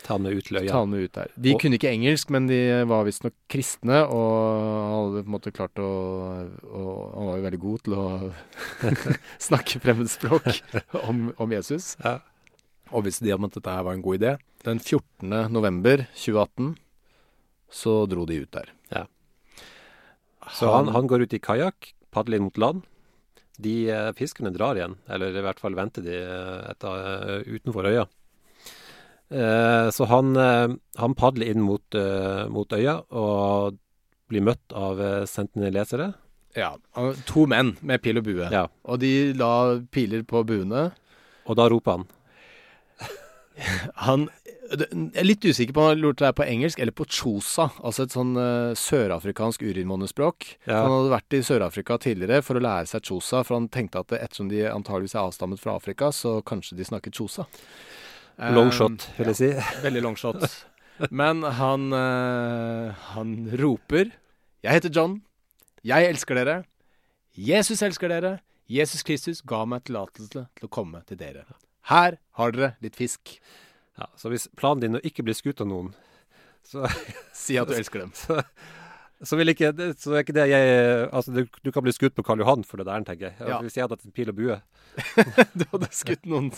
Ta 0.03 0.17
med 0.19 0.33
ut 0.39 0.49
løya. 0.51 0.71
ta 0.73 0.79
han 0.81 0.91
med 0.91 1.05
ut 1.07 1.13
der. 1.13 1.29
De 1.37 1.53
Og- 1.55 1.61
kunne 1.61 1.77
ikke 1.79 1.91
engelsk, 1.93 2.31
men 2.31 2.47
de 2.49 2.59
var 2.89 3.05
visstnok 3.05 3.35
kristne, 3.53 4.01
og 4.09 5.13
hadde 5.13 5.23
på 5.25 5.29
en 5.29 5.35
måte 5.35 5.53
klart 5.53 5.77
å 5.79 5.91
og 6.71 7.15
Han 7.15 7.27
var 7.29 7.37
jo 7.37 7.45
veldig 7.45 7.61
god 7.61 7.83
til 7.85 7.95
å 7.95 8.33
snakke 9.49 9.81
fremmedspråk 9.81 10.49
om, 11.09 11.33
om 11.39 11.53
Jesus. 11.53 11.97
Ja. 12.05 12.19
Og 12.93 13.05
visste 13.07 13.25
de 13.25 13.33
om 13.37 13.45
at 13.47 13.53
dette 13.55 13.71
her 13.71 13.85
var 13.87 13.95
en 13.95 14.03
god 14.03 14.19
idé. 14.21 14.37
Den 14.65 14.81
14. 14.81 15.29
november 15.53 16.07
2018 16.15 16.77
så 17.71 18.07
dro 18.11 18.25
de 18.27 18.41
ut 18.43 18.51
der. 18.51 18.73
Ja. 18.91 19.05
Så 20.51 20.73
han, 20.75 20.89
han 20.91 21.07
går 21.07 21.23
ut 21.29 21.35
i 21.37 21.39
kajakk, 21.39 21.93
padler 22.11 22.41
inn 22.41 22.49
mot 22.49 22.59
land. 22.59 22.83
De 23.61 23.75
eh, 23.93 24.11
fiskerne 24.17 24.51
drar 24.55 24.75
igjen, 24.79 24.97
eller 25.13 25.37
i 25.37 25.43
hvert 25.45 25.61
fall 25.61 25.77
venter 25.77 26.03
de 26.03 26.17
eh, 26.17 26.71
etter, 26.73 27.05
eh, 27.39 27.45
utenfor 27.61 27.87
øya. 27.93 28.07
Eh, 29.31 29.91
så 29.91 30.05
han, 30.11 30.37
eh, 30.37 30.69
han 30.99 31.15
padler 31.15 31.53
inn 31.53 31.63
mot, 31.63 31.95
eh, 31.95 32.49
mot 32.51 32.73
øya 32.73 32.99
og 33.15 33.79
blir 34.31 34.43
møtt 34.43 34.75
av 34.75 34.99
sentinelesere. 35.27 36.15
Ja, 36.59 36.75
To 37.27 37.47
menn 37.47 37.77
med 37.81 38.03
pil 38.03 38.19
og 38.19 38.25
bue. 38.27 38.49
Ja. 38.51 38.67
Og 38.85 38.99
de 39.03 39.33
la 39.39 39.79
piler 39.91 40.23
på 40.27 40.43
buene. 40.47 40.91
Og 41.47 41.57
da 41.57 41.69
roper 41.71 41.91
han 41.97 42.05
Han 44.07 44.29
Jeg 44.71 44.87
er 45.19 45.27
litt 45.27 45.43
usikker 45.43 45.75
på 45.75 45.83
om 45.83 45.89
han 45.91 46.03
lurte 46.03 46.23
deg 46.23 46.37
på 46.39 46.47
engelsk 46.47 46.79
eller 46.79 46.95
på 46.95 47.07
chosa, 47.11 47.73
altså 47.83 48.05
et 48.05 48.15
sånn 48.15 48.37
uh, 48.39 48.71
sørafrikansk 48.79 49.65
urinmånespråk. 49.67 50.47
Ja. 50.69 50.85
Han 50.85 50.95
hadde 50.95 51.15
vært 51.17 51.35
i 51.35 51.41
Sør-Afrika 51.43 51.97
tidligere 51.99 52.39
for 52.47 52.55
å 52.55 52.63
lære 52.63 52.87
seg 52.87 53.03
chosa, 53.03 53.43
for 53.43 53.59
han 53.59 53.67
tenkte 53.67 54.05
at 54.05 54.15
ettersom 54.15 54.47
de 54.53 54.63
antageligvis 54.71 55.17
er 55.17 55.25
avstammet 55.25 55.59
fra 55.59 55.75
Afrika, 55.75 56.13
så 56.15 56.37
kanskje 56.47 56.79
de 56.79 56.87
snakker 56.87 57.11
chosa. 57.19 57.49
Eh, 58.41 58.53
longshot, 58.57 59.09
vil 59.19 59.31
jeg 59.33 59.37
si. 59.37 59.49
Veldig 59.87 60.03
longshot. 60.07 60.45
Men 61.13 61.43
han, 61.43 61.93
eh, 61.97 62.93
han 63.15 63.35
roper 63.61 64.13
'Jeg 64.63 64.73
heter 64.77 64.93
John. 64.93 65.23
Jeg 65.85 66.09
elsker 66.09 66.35
dere. 66.37 66.65
Jesus 67.37 67.81
elsker 67.83 68.09
dere. 68.09 68.41
Jesus 68.69 69.03
Kristus 69.03 69.41
ga 69.41 69.65
meg 69.65 69.85
tillatelse 69.89 70.47
til 70.57 70.67
å 70.69 70.71
komme 70.71 71.01
til 71.09 71.17
dere. 71.17 71.47
Her 71.89 72.19
har 72.37 72.53
dere 72.53 72.75
litt 72.85 72.97
fisk. 72.97 73.39
Ja, 73.99 74.07
så 74.17 74.29
hvis 74.29 74.49
planen 74.57 74.81
din 74.81 74.95
er 74.95 75.01
å 75.01 75.09
ikke 75.09 75.25
bli 75.25 75.35
skutt 75.35 75.61
av 75.65 75.69
noen, 75.69 75.95
så, 76.65 76.85
Si 77.33 77.57
at 77.57 77.69
du 77.69 77.75
elsker 77.81 78.05
dem. 78.05 78.13
så, 78.15 78.43
så 79.23 79.37
ikke 79.37 79.71
Så 80.01 80.15
er 80.15 80.23
ikke 80.25 80.33
det 80.33 80.47
jeg 80.49 81.09
Altså, 81.13 81.33
du, 81.35 81.45
du 81.65 81.71
kan 81.73 81.85
bli 81.85 81.93
skutt 81.93 82.15
på 82.17 82.25
Karl 82.25 82.41
Johan 82.41 82.65
for 82.65 82.81
det 82.81 82.87
der, 82.89 83.05
tenker 83.05 83.29
jeg. 83.29 83.37
Ja. 83.41 83.61
Hvis 83.61 83.77
jeg 83.77 83.85
hadde 83.85 83.99
hatt 83.99 84.07
en 84.09 84.17
pil 84.17 84.33
og 84.33 84.39
bue. 84.39 84.57
Du 85.61 85.65
hadde 85.75 85.91
skutt 85.93 86.25
noen 86.27 86.49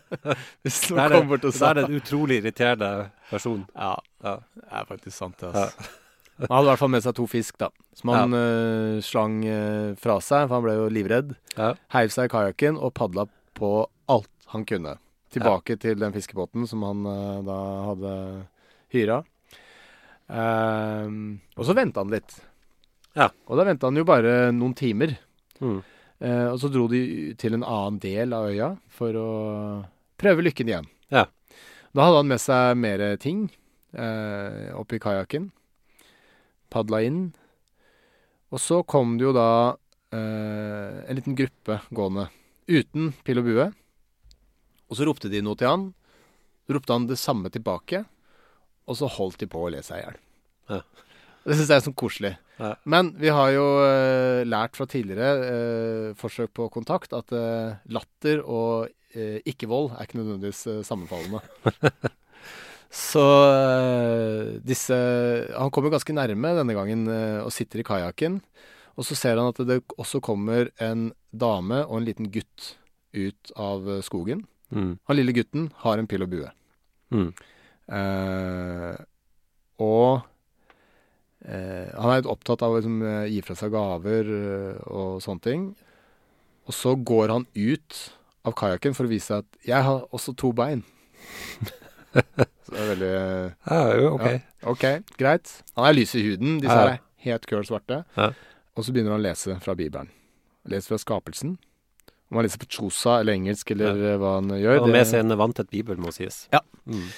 Hvis 0.64 0.80
noen 0.88 1.02
det, 1.02 1.08
kom 1.12 1.28
bort 1.30 1.44
og 1.44 1.54
da 1.54 1.72
Det 1.76 1.84
er 1.84 1.90
en 1.90 2.00
utrolig 2.00 2.40
irriterende 2.42 2.92
person. 3.30 3.66
Ja, 3.74 3.96
Ja. 4.24 4.36
det 4.56 4.68
er 4.80 4.88
faktisk 4.88 5.16
sant, 5.16 5.38
det. 5.40 5.52
Altså. 5.52 5.92
Han 6.38 6.54
hadde 6.54 6.66
i 6.66 6.70
hvert 6.70 6.80
fall 6.80 6.92
med 6.94 7.04
seg 7.04 7.16
to 7.18 7.26
fisk, 7.26 7.56
da. 7.58 7.68
Som 7.98 8.12
han 8.14 8.34
eh, 8.38 8.98
slang 9.02 9.40
uh, 9.42 9.94
fra 9.98 10.20
seg, 10.22 10.46
for 10.46 10.54
han 10.54 10.64
ble 10.64 10.76
jo 10.76 10.84
livredd. 10.94 11.32
Ja. 11.56 11.72
Heiv 11.94 12.12
seg 12.14 12.28
i 12.28 12.32
kajakken 12.32 12.78
og 12.78 12.92
padla 12.94 13.24
på 13.58 13.72
alt 14.10 14.30
han 14.54 14.66
kunne. 14.68 14.96
Tilbake 15.34 15.76
til 15.82 15.98
den 16.00 16.14
fiskebåten 16.14 16.64
som 16.70 16.84
han 16.86 17.02
uh, 17.10 17.40
da 17.46 17.58
hadde 17.90 18.12
hyra. 18.94 19.24
Ehm, 20.28 21.38
og 21.56 21.66
så 21.66 21.76
venta 21.76 22.04
han 22.04 22.12
litt. 22.12 22.36
Ja. 23.16 23.30
Og 23.48 23.58
da 23.58 23.66
venta 23.68 23.88
han 23.88 23.98
jo 23.98 24.06
bare 24.08 24.50
noen 24.54 24.76
timer. 24.78 25.16
Mm. 25.60 25.80
Uh, 26.18 26.48
og 26.50 26.56
så 26.58 26.70
dro 26.74 26.88
de 26.90 27.00
til 27.38 27.54
en 27.54 27.62
annen 27.62 28.00
del 28.02 28.32
av 28.34 28.48
øya 28.50 28.72
for 28.90 29.14
å 29.14 29.28
prøve 30.18 30.42
lykken 30.42 30.70
igjen. 30.70 30.88
Ja. 31.14 31.28
Da 31.94 32.06
hadde 32.08 32.22
han 32.24 32.30
med 32.30 32.42
seg 32.42 32.78
mer 32.78 33.04
ting 33.22 33.46
uh, 33.94 34.74
oppi 34.78 34.98
kajakken. 35.02 35.50
Padla 36.74 37.04
inn. 37.06 37.22
Og 38.50 38.60
så 38.62 38.80
kom 38.82 39.16
det 39.18 39.28
jo 39.28 39.34
da 39.36 39.50
uh, 39.78 40.96
en 41.06 41.18
liten 41.18 41.38
gruppe 41.38 41.80
gående 41.94 42.28
uten 42.68 43.12
pil 43.24 43.40
og 43.40 43.48
bue. 43.48 43.68
Og 44.88 44.98
så 44.98 45.06
ropte 45.06 45.30
de 45.32 45.42
noe 45.44 45.58
til 45.58 45.70
han. 45.70 45.88
Så 46.66 46.76
ropte 46.76 46.96
han 46.96 47.06
det 47.08 47.20
samme 47.20 47.50
tilbake, 47.52 48.02
og 48.88 48.96
så 48.98 49.10
holdt 49.18 49.42
de 49.42 49.48
på 49.50 49.60
å 49.64 49.70
le 49.72 49.82
seg 49.84 50.00
i 50.00 50.04
hjel. 50.06 50.18
Ja. 50.72 50.82
Det 51.48 51.56
syns 51.56 51.70
jeg 51.70 51.80
er 51.80 51.84
sånn 51.86 51.96
koselig. 51.98 52.34
Ja. 52.58 52.74
Men 52.90 53.12
vi 53.20 53.30
har 53.32 53.52
jo 53.54 53.64
uh, 53.80 54.44
lært 54.44 54.76
fra 54.76 54.86
tidligere 54.90 55.28
uh, 55.38 56.16
forsøk 56.18 56.52
på 56.58 56.68
kontakt 56.74 57.14
at 57.16 57.32
uh, 57.34 57.78
latter 57.88 58.44
og 58.44 58.94
ikke-vold 59.18 59.94
er 59.96 60.04
ikke 60.04 60.18
nødvendigvis 60.18 60.84
sammenfallende. 60.84 61.40
Så 63.08 63.22
disse 64.68 64.98
Han 65.56 65.72
kommer 65.72 65.94
ganske 65.94 66.12
nærme 66.12 66.52
denne 66.54 66.76
gangen 66.76 67.08
og 67.40 67.48
sitter 67.56 67.80
i 67.80 67.86
kajakken. 67.88 68.36
Og 69.00 69.08
så 69.08 69.16
ser 69.16 69.40
han 69.40 69.48
at 69.48 69.62
det 69.66 69.80
også 69.96 70.20
kommer 70.22 70.68
en 70.84 71.08
dame 71.32 71.80
og 71.88 71.96
en 71.98 72.06
liten 72.06 72.28
gutt 72.30 72.74
ut 73.16 73.52
av 73.56 73.88
skogen. 74.06 74.44
Mm. 74.68 74.92
Han 75.08 75.18
lille 75.18 75.34
gutten 75.40 75.70
har 75.82 75.98
en 75.98 76.06
pil 76.12 76.28
og 76.28 76.30
bue. 76.36 76.52
Mm. 77.08 77.32
Eh, 77.88 78.96
og 79.80 80.20
eh, 81.46 81.88
han 81.94 82.10
er 82.12 82.20
litt 82.20 82.30
opptatt 82.30 82.62
av 82.66 82.74
å 82.74 82.78
liksom, 82.80 82.98
eh, 83.02 83.26
gi 83.32 83.40
fra 83.46 83.56
seg 83.58 83.72
gaver 83.72 84.30
og 84.90 85.20
sånne 85.24 85.44
ting. 85.44 85.68
Og 86.68 86.76
så 86.76 86.94
går 86.96 87.32
han 87.32 87.46
ut 87.56 88.00
av 88.48 88.54
kajakken 88.58 88.94
for 88.96 89.08
å 89.08 89.12
vise 89.12 89.40
at 89.40 89.46
'jeg 89.64 89.82
har 89.82 90.04
også 90.12 90.36
to 90.36 90.52
bein'. 90.52 90.84
så 92.12 92.70
det 92.72 92.80
er 92.80 92.90
veldig 92.94 93.12
Ja, 93.70 93.96
jo, 93.96 94.14
OK. 94.14 94.26
Ja. 94.26 94.38
OK, 94.68 94.84
greit. 95.18 95.62
Han 95.76 95.86
er 95.88 95.96
lys 95.96 96.14
i 96.14 96.22
huden. 96.22 96.60
Disse 96.60 96.74
her 96.76 96.88
er 96.96 97.00
helt 97.24 97.46
køl 97.46 97.64
svarte. 97.64 98.04
Ja. 98.16 98.32
Og 98.76 98.84
så 98.84 98.92
begynner 98.92 99.12
han 99.16 99.20
å 99.20 99.26
lese 99.28 99.58
fra 99.60 99.74
Bibelen. 99.74 100.10
Leser 100.68 100.94
fra 100.94 100.98
skapelsen. 100.98 101.56
Om 102.30 102.36
han 102.36 102.44
leser 102.44 102.60
på 102.60 102.68
chosa 102.68 103.20
eller 103.20 103.32
engelsk 103.32 103.70
eller 103.70 103.96
Ja. 103.96 104.18
hva 104.18 104.34
han 104.36 104.48
gjør. 104.48 104.80
Han 104.80 104.90
har 104.90 104.98
med 104.98 105.06
seg 105.06 105.20
en 105.20 105.38
vanntett 105.38 105.70
bibel, 105.70 105.96
må 105.96 106.12
sies. 106.12 106.48
Ja. 106.52 106.60
Mm. 106.86 107.08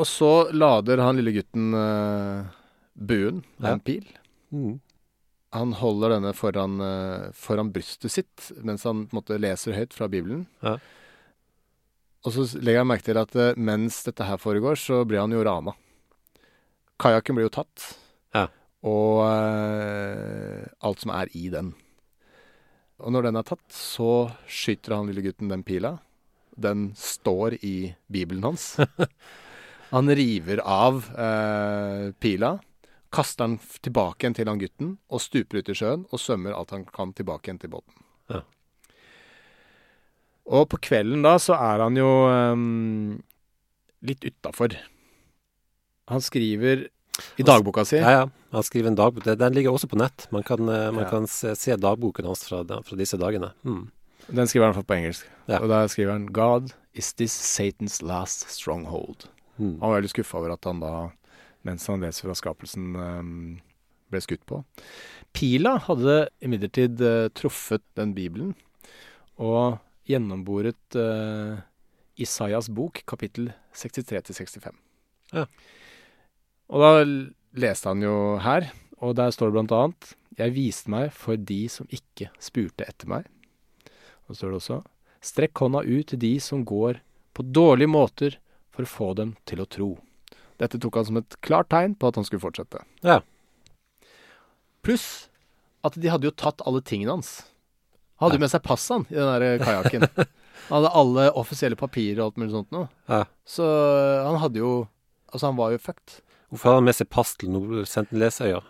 Og 0.00 0.06
så 0.08 0.30
lader 0.56 1.02
han 1.04 1.18
lille 1.18 1.34
gutten 1.36 1.74
uh, 1.76 2.46
buen 2.96 3.42
med 3.58 3.68
Ja. 3.68 3.74
en 3.76 3.82
pil. 3.84 4.06
Mm. 4.50 4.78
Han 5.52 5.72
holder 5.76 6.14
denne 6.16 6.32
foran, 6.36 6.78
uh, 6.80 7.28
foran 7.36 7.72
brystet 7.74 8.12
sitt 8.14 8.46
mens 8.64 8.86
han 8.88 9.04
på 9.06 9.14
en 9.14 9.18
måte 9.20 9.38
leser 9.40 9.76
høyt 9.76 9.92
fra 9.96 10.08
Bibelen. 10.08 10.46
Ja. 10.64 10.78
Og 12.24 12.32
så 12.34 12.46
legger 12.60 12.80
jeg 12.80 12.88
merke 12.88 13.06
til 13.10 13.20
at 13.20 13.36
uh, 13.36 13.52
mens 13.60 14.00
dette 14.06 14.24
her 14.24 14.40
foregår, 14.40 14.78
så 14.80 15.02
blir 15.08 15.20
han 15.20 15.32
jo 15.36 15.44
rana. 15.44 15.76
Kajakken 17.00 17.36
blir 17.36 17.48
jo 17.48 17.54
tatt. 17.60 17.90
Ja. 18.36 18.46
Og 18.84 19.20
alt 20.80 21.00
som 21.02 21.10
er 21.12 21.28
i 21.36 21.48
den. 21.52 21.74
Og 23.00 23.12
når 23.12 23.26
den 23.28 23.36
er 23.40 23.44
tatt, 23.48 23.64
så 23.72 24.30
skyter 24.48 24.94
han 24.96 25.08
lille 25.08 25.24
gutten 25.24 25.48
den 25.52 25.64
pila. 25.64 25.94
Den 26.60 26.90
står 26.96 27.56
i 27.64 27.94
Bibelen 28.12 28.44
hans. 28.44 28.74
Han 29.90 30.10
river 30.14 30.60
av 30.62 31.04
eh, 31.18 32.10
pila, 32.22 32.58
kaster 33.10 33.46
den 33.48 33.56
tilbake 33.82 34.22
igjen 34.24 34.36
til 34.38 34.50
han 34.50 34.60
gutten, 34.60 34.92
og 35.10 35.22
stuper 35.24 35.58
ut 35.60 35.70
i 35.72 35.74
sjøen 35.74 36.04
og 36.10 36.22
svømmer 36.22 36.54
alt 36.54 36.70
han 36.76 36.84
kan 36.86 37.12
tilbake 37.16 37.48
igjen 37.50 37.58
til 37.64 37.72
båten. 37.72 37.96
Ja. 38.30 38.44
Og 40.50 40.68
på 40.70 40.78
kvelden 40.90 41.22
da 41.26 41.36
så 41.42 41.54
er 41.58 41.82
han 41.84 41.98
jo 41.98 42.08
ehm, 42.30 43.20
litt 44.06 44.24
utafor. 44.26 44.74
Han 46.10 46.22
skriver 46.24 46.86
i 47.38 47.44
dagboka 47.46 47.84
si 47.86 47.98
Ja, 48.00 48.10
ja. 48.10 48.28
Han 48.50 48.64
skriver 48.66 48.90
en 48.90 48.96
dagbok. 48.98 49.26
Den 49.38 49.54
ligger 49.54 49.70
også 49.76 49.86
på 49.90 49.98
nett. 50.00 50.24
Man 50.34 50.42
kan, 50.42 50.58
eh, 50.68 50.90
man 50.90 51.04
Ja. 51.04 51.10
kan 51.10 51.26
se, 51.30 51.54
se 51.54 51.76
dagboken 51.76 52.26
hans 52.26 52.42
fra, 52.48 52.64
fra 52.64 52.96
disse 52.98 53.18
dagene. 53.18 53.52
Mm. 53.62 53.90
Den 54.26 54.46
skriver 54.46 54.72
han 54.72 54.82
på 54.82 54.94
engelsk. 54.96 55.26
Ja. 55.46 55.60
Og 55.60 55.68
da 55.68 55.86
skriver 55.86 56.12
han 56.12 56.26
'God 56.26 56.72
is 56.94 57.12
this 57.12 57.30
Satan's 57.34 58.02
last 58.02 58.46
stronghold'. 58.48 59.28
Mm. 59.60 59.74
Han 59.80 59.90
var 59.90 59.98
veldig 59.98 60.12
skuffa 60.14 60.40
over 60.40 60.54
at 60.56 60.68
han 60.68 60.80
da, 60.82 60.94
mens 61.68 61.84
han 61.90 62.02
leser 62.04 62.28
fra 62.28 62.36
skapelsen, 62.38 62.88
ehm, 62.96 63.34
ble 64.10 64.22
skutt 64.24 64.42
på. 64.48 64.62
Pila 65.36 65.76
hadde 65.86 66.16
imidlertid 66.42 67.02
eh, 67.04 67.28
truffet 67.36 67.84
den 67.98 68.16
bibelen 68.16 68.56
og 69.40 69.78
gjennomboret 70.10 70.98
uh, 70.98 71.60
Isaias 72.20 72.68
bok, 72.72 73.00
kapittel 73.08 73.52
63-65. 73.76 74.74
Ja. 75.32 75.46
Og 76.70 76.82
da 76.82 76.90
leste 77.62 77.90
han 77.92 78.02
jo 78.04 78.14
her, 78.42 78.68
og 79.00 79.14
der 79.18 79.32
står 79.32 79.50
det 79.50 79.56
blant 79.56 79.72
annet 79.74 80.10
Jeg 80.38 80.54
viste 80.56 80.92
meg 80.92 81.14
for 81.14 81.38
de 81.38 81.62
som 81.72 81.88
ikke 81.88 82.28
spurte 82.42 82.84
etter 82.84 83.08
meg. 83.10 83.28
Og 84.26 84.34
så 84.34 84.42
står 84.42 84.52
det 84.52 84.60
også 84.60 84.80
Strekk 85.20 85.60
hånda 85.60 85.82
ut 85.84 86.10
til 86.12 86.20
de 86.20 86.34
som 86.40 86.62
går 86.64 87.00
på 87.36 87.44
dårlige 87.44 87.92
måter 87.92 88.36
for 88.84 89.08
å 89.08 89.10
få 89.10 89.10
dem 89.18 89.34
til 89.48 89.62
å 89.62 89.68
tro. 89.68 89.90
Dette 90.60 90.80
tok 90.80 90.98
han 91.00 91.08
som 91.08 91.20
et 91.20 91.36
klart 91.44 91.70
tegn 91.72 91.94
på 91.96 92.10
at 92.10 92.18
han 92.20 92.26
skulle 92.28 92.42
fortsette. 92.42 92.82
Ja. 93.06 93.20
Pluss 94.84 95.28
at 95.86 95.96
de 95.96 96.10
hadde 96.12 96.28
jo 96.28 96.34
tatt 96.36 96.60
alle 96.68 96.82
tingene 96.84 97.16
hans. 97.16 97.40
Han 98.20 98.28
hadde 98.28 98.40
jo 98.40 98.44
med 98.44 98.52
seg 98.52 98.64
passet 98.64 98.98
han 98.98 99.06
i 99.08 99.16
den 99.16 99.30
der 99.32 99.64
kajakken. 99.64 100.08
Han 100.70 100.84
hadde 100.84 100.90
alle 101.00 101.22
offisielle 101.40 101.74
papirer 101.74 102.20
og 102.20 102.28
alt 102.28 102.36
mulig 102.38 102.52
sånt 102.52 102.68
noe. 102.70 102.86
Ja. 103.10 103.24
Så 103.48 103.64
øh, 103.64 104.26
han 104.28 104.36
hadde 104.38 104.60
jo 104.60 104.72
Altså, 105.32 105.46
han 105.46 105.56
var 105.58 105.72
jo 105.72 105.78
fucked. 105.78 106.20
Hvorfor 106.50 106.68
hadde 106.68 106.80
han 106.80 106.86
med 106.88 106.96
seg 106.98 107.08
pass 107.10 107.32
til 107.38 107.52
Nord-Sentinelesøya? 107.54 108.60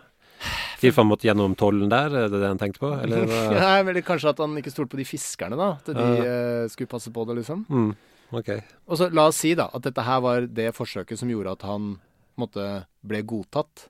Tilfelle 0.77 1.01
han 1.01 1.09
måtte 1.09 1.25
gjennom 1.25 1.55
tollen 1.57 1.89
der, 1.89 2.13
er 2.13 2.29
det 2.29 2.37
det 2.37 2.51
han 2.51 2.59
tenkte 2.61 2.83
på? 2.83 2.91
Eller 3.01 3.25
men 3.29 3.57
Nei, 3.57 3.95
er 3.97 4.05
kanskje 4.05 4.29
at 4.29 4.41
han 4.41 4.53
ikke 4.61 4.73
stolte 4.73 4.93
på 4.93 5.01
de 5.01 5.05
fiskerne, 5.09 5.57
da. 5.57 5.71
At 5.81 5.89
de 5.97 6.05
eh, 6.21 6.69
skulle 6.69 6.89
passe 6.89 7.09
på 7.13 7.25
det, 7.29 7.39
liksom. 7.41 7.63
Mm, 7.69 7.89
ok. 8.31 8.49
Og 8.87 8.99
så 8.99 9.09
la 9.13 9.27
oss 9.31 9.39
si 9.43 9.53
da 9.57 9.67
at 9.73 9.83
dette 9.85 10.03
her 10.07 10.21
var 10.23 10.47
det 10.47 10.71
forsøket 10.77 11.19
som 11.19 11.31
gjorde 11.31 11.55
at 11.57 11.65
han 11.67 11.93
måtte, 12.39 12.65
ble 13.05 13.21
godtatt. 13.27 13.87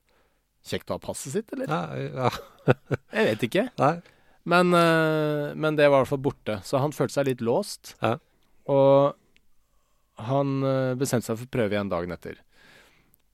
Kjekt 0.68 0.92
å 0.92 0.98
ha 0.98 1.02
passet 1.02 1.34
sitt, 1.34 1.54
eller? 1.56 1.70
Ja, 1.72 2.28
ja. 2.28 2.30
Jeg 3.18 3.30
vet 3.32 3.46
ikke. 3.48 3.64
Nei. 3.82 3.96
Men, 4.52 4.74
eh, 4.74 5.54
men 5.58 5.78
det 5.78 5.88
var 5.88 6.02
i 6.02 6.04
hvert 6.04 6.12
fall 6.12 6.24
borte. 6.26 6.60
Så 6.66 6.82
han 6.82 6.94
følte 6.94 7.20
seg 7.20 7.28
litt 7.30 7.42
låst. 7.46 7.96
Ja. 8.02 8.16
Og 8.70 9.18
han 10.30 10.56
eh, 10.68 10.94
bestemte 11.00 11.30
seg 11.30 11.40
for 11.40 11.50
å 11.50 11.54
prøve 11.58 11.78
igjen 11.78 11.90
dagen 11.92 12.14
etter. 12.14 12.38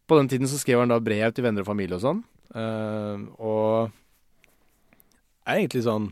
På 0.07 0.15
den 0.19 0.29
tiden 0.31 0.47
så 0.47 0.59
skrev 0.59 0.79
han 0.83 0.91
da 0.91 0.99
brev 1.03 1.33
til 1.35 1.43
venner 1.47 1.65
og 1.65 1.71
familie 1.71 1.97
og 1.99 2.03
sånn. 2.05 2.21
eh, 2.55 3.23
og 3.43 3.91
er 5.47 5.61
egentlig 5.61 5.83
sånn 5.87 6.09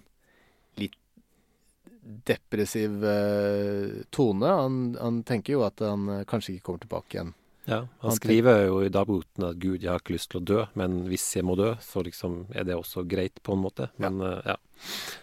depressiv 2.06 3.04
eh, 3.06 4.04
tone. 4.14 4.46
Han, 4.62 4.76
han 5.02 5.24
tenker 5.28 5.56
jo 5.58 5.64
at 5.66 5.82
han 5.84 6.08
eh, 6.20 6.24
kanskje 6.30 6.56
ikke 6.56 6.70
kommer 6.70 6.84
tilbake 6.86 7.18
igjen. 7.18 7.34
Ja, 7.66 7.80
han 7.82 8.12
Han 8.12 8.18
skriver 8.20 8.68
jo 8.68 8.76
i 8.86 8.92
dagboken 8.94 9.48
at 9.48 9.58
'Gud, 9.58 9.82
jeg 9.82 9.90
har 9.90 9.98
ikke 9.98 10.14
lyst 10.14 10.30
til 10.30 10.38
å 10.38 10.46
dø', 10.46 10.66
men 10.78 11.00
hvis 11.10 11.26
jeg 11.34 11.46
må 11.48 11.56
dø, 11.58 11.72
så 11.82 12.04
liksom 12.06 12.44
er 12.54 12.64
det 12.68 12.76
også 12.78 13.02
greit, 13.10 13.42
på 13.42 13.56
en 13.58 13.64
måte. 13.64 13.88
Men 13.98 14.20
ja. 14.22 14.54
ja. 14.54 14.56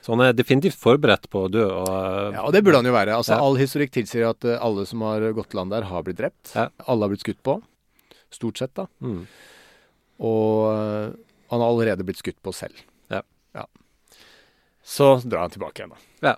Så 0.02 0.10
han 0.16 0.24
er 0.26 0.34
definitivt 0.34 0.74
forberedt 0.80 1.28
på 1.30 1.44
å 1.46 1.50
dø. 1.52 1.62
Og, 1.70 1.86
eh, 1.86 2.34
Ja, 2.34 2.42
og 2.42 2.52
det 2.52 2.64
burde 2.66 2.80
han 2.82 2.90
jo 2.90 2.96
være. 2.96 3.14
Altså, 3.14 3.36
Ja. 3.36 3.44
All 3.46 3.60
historikk 3.62 3.94
tilsier 3.94 4.26
at 4.32 4.42
eh, 4.44 4.58
alle 4.58 4.86
som 4.90 5.04
har 5.06 5.22
gått 5.38 5.52
til 5.54 5.60
land 5.62 5.70
der, 5.70 5.86
har 5.86 6.02
blitt 6.02 6.18
drept. 6.18 6.50
Ja. 6.56 6.66
Alle 6.90 7.06
har 7.06 7.14
blitt 7.14 7.22
skutt 7.22 7.42
på. 7.46 7.60
Stort 8.32 8.58
sett, 8.58 8.74
da. 8.74 8.88
mm. 9.00 9.22
Og 10.22 10.66
han 11.52 11.60
har 11.60 11.68
allerede 11.68 12.04
blitt 12.06 12.18
skutt 12.22 12.38
på 12.42 12.52
selv. 12.54 12.74
Ja. 13.10 13.66
Så 14.82 15.20
drar 15.22 15.44
han 15.46 15.50
tilbake 15.54 15.82
igjen, 15.82 15.92
da. 16.22 16.34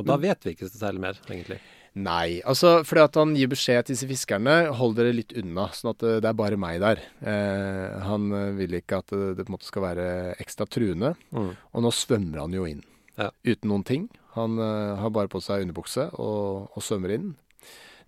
Og 0.00 0.08
da 0.08 0.16
vet 0.20 0.46
vi 0.46 0.56
ikke 0.56 0.70
så 0.70 0.80
særlig 0.80 1.04
mer, 1.04 1.20
egentlig. 1.28 1.60
Nei, 1.98 2.38
altså 2.46 2.84
fordi 2.86 3.02
at 3.02 3.16
han 3.18 3.32
gir 3.34 3.48
beskjed 3.50 3.82
til 3.82 3.96
disse 3.96 4.06
fiskerne 4.06 4.54
hold 4.78 4.94
dere 4.94 5.14
litt 5.14 5.32
unna, 5.34 5.66
sånn 5.74 5.90
at 5.90 6.04
øh, 6.06 6.18
det 6.22 6.28
er 6.30 6.36
bare 6.38 6.58
meg 6.60 6.78
der. 6.84 7.00
Eh, 7.18 7.96
han 8.06 8.28
øh, 8.30 8.52
vil 8.60 8.76
ikke 8.78 9.00
at 9.02 9.10
det, 9.10 9.32
det 9.40 9.46
på 9.46 9.50
en 9.50 9.56
måte 9.56 9.66
skal 9.66 9.86
være 9.88 10.06
ekstra 10.42 10.68
truende. 10.70 11.16
Mm. 11.34 11.50
Og 11.58 11.82
nå 11.82 11.90
svømmer 11.94 12.44
han 12.44 12.54
jo 12.54 12.68
inn. 12.70 12.84
Ja. 13.18 13.32
Uten 13.42 13.72
noen 13.72 13.86
ting. 13.88 14.06
Han 14.36 14.54
eh, 14.62 15.00
har 15.02 15.10
bare 15.16 15.32
på 15.32 15.42
seg 15.42 15.64
underbukse 15.64 16.06
og, 16.14 16.70
og 16.70 16.86
svømmer 16.86 17.16
inn. 17.16 17.32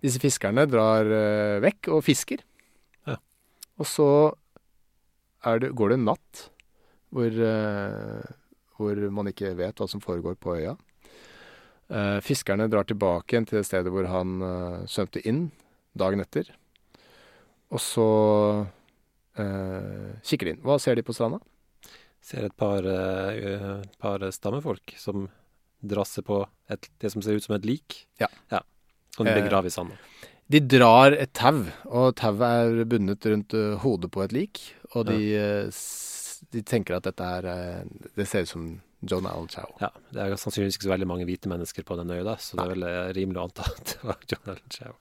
Disse 0.03 0.21
fiskerne 0.23 0.63
drar 0.71 1.11
eh, 1.19 1.59
vekk 1.63 1.91
og 1.97 2.05
fisker. 2.07 2.39
Ja. 3.09 3.19
Og 3.83 3.89
så 3.89 4.07
det, 5.59 5.73
går 5.75 5.91
det 5.91 5.99
en 5.99 6.07
natt 6.07 6.45
hvor, 7.13 7.35
hvor 8.79 8.99
man 9.11 9.27
ikke 9.29 9.51
vet 9.59 9.77
hva 9.77 9.85
som 9.91 10.01
foregår 10.01 10.37
på 10.39 10.55
øya. 10.55 10.77
Eh, 11.89 12.19
fiskerne 12.23 12.69
drar 12.71 12.87
tilbake 12.87 13.35
igjen 13.35 13.47
til 13.49 13.59
det 13.59 13.67
stedet 13.67 13.91
hvor 13.91 14.07
han 14.09 14.37
uh, 14.41 14.83
svømte 14.89 15.21
inn 15.27 15.47
dagen 15.97 16.23
etter. 16.23 16.47
Og 17.73 17.81
så 17.81 18.07
eh, 19.41 20.13
kikker 20.25 20.45
de 20.45 20.53
inn. 20.53 20.61
Hva 20.65 20.77
ser 20.81 20.97
de 20.97 21.05
på 21.05 21.15
stranda? 21.15 21.39
Ser 22.23 22.47
et 22.47 22.55
par, 22.57 22.85
eh, 22.85 23.81
par 24.01 24.23
stammefolk 24.31 24.93
som 25.01 25.25
drasser 25.83 26.25
på 26.25 26.43
et, 26.71 26.87
det 27.01 27.11
som 27.11 27.23
ser 27.25 27.37
ut 27.37 27.45
som 27.45 27.57
et 27.57 27.65
lik. 27.67 28.03
Ja. 28.21 28.29
Som 29.15 29.25
de 29.25 29.33
Eh, 29.33 29.41
begraver 29.41 29.67
i 29.67 29.73
sanda. 29.73 29.97
De 30.47 30.59
drar 30.59 31.13
et 31.13 31.33
tau, 31.33 31.63
og 31.85 32.15
tauet 32.19 32.43
er 32.43 32.85
bundet 32.85 33.25
rundt 33.25 33.53
eh, 33.57 33.75
hodet 33.81 34.11
på 34.11 34.23
et 34.23 34.33
lik. 34.35 34.61
Og 34.93 35.07
de, 35.09 35.19
ja. 35.33 35.69
de 36.53 36.61
tenker 36.61 36.97
at 36.97 37.07
dette 37.07 37.23
er 37.39 37.49
eh, 37.49 38.09
Det 38.15 38.27
ser 38.29 38.45
ut 38.45 38.53
som 38.53 38.67
John 39.09 39.27
Allen 39.27 39.49
Chow. 39.51 39.75
Ja, 39.81 39.89
det 40.13 40.23
er 40.23 40.35
sannsynligvis 40.39 40.77
ikke 40.77 40.87
så 40.87 40.93
veldig 40.93 41.09
mange 41.09 41.27
hvite 41.27 41.51
mennesker 41.51 41.85
på 41.87 41.97
den 41.99 42.11
øya, 42.13 42.23
da, 42.27 42.37
så 42.39 42.57
det 42.57 42.65
er 42.65 42.73
vel 42.73 42.87
eh, 42.87 43.11
rimelig 43.17 43.41
å 43.41 43.45
anta 43.49 43.67
at 43.67 43.93
det 43.93 44.07
var 44.07 44.25
John 44.31 44.51
Allen 44.53 44.75
Chow. 44.77 44.97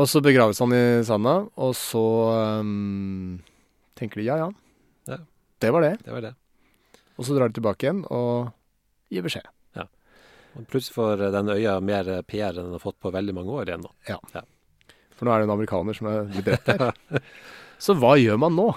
Og 0.00 0.08
så 0.08 0.22
begraves 0.24 0.60
han 0.62 0.72
i 0.72 0.84
sanda, 1.04 1.34
og 1.60 1.74
så 1.76 2.04
um, 2.62 3.40
tenker 3.98 4.22
de 4.22 4.28
ja, 4.30 4.38
ja. 4.40 4.48
Ja. 5.10 5.18
Det 5.60 5.72
var 5.74 5.84
det. 5.84 5.96
Det 6.06 6.14
var 6.14 6.24
det. 6.24 6.32
Og 7.20 7.26
så 7.28 7.36
drar 7.36 7.50
de 7.50 7.58
tilbake 7.58 7.86
igjen 7.86 8.00
og 8.10 8.52
gir 9.12 9.24
beskjed. 9.26 9.50
Ja. 9.76 9.84
Og 10.56 10.64
plutselig 10.70 10.96
får 10.96 11.26
eh, 11.26 11.34
den 11.34 11.52
øya 11.52 11.76
mer 11.84 12.08
eh, 12.08 12.24
PR 12.26 12.56
enn 12.56 12.70
den 12.70 12.76
har 12.78 12.82
fått 12.82 13.00
på 13.02 13.12
veldig 13.12 13.34
mange 13.36 13.52
år 13.58 13.68
igjen 13.68 13.84
nå. 13.84 13.92
Ja, 14.08 14.18
For 15.18 15.28
nå 15.28 15.34
er 15.34 15.42
det 15.42 15.50
en 15.50 15.54
amerikaner 15.58 15.98
som 15.98 16.08
er 16.10 16.24
blitt 16.32 16.48
drept 16.48 16.72
her. 16.72 17.20
Så 17.82 17.96
hva 17.98 18.14
gjør 18.18 18.40
man 18.40 18.56
nå? 18.56 18.70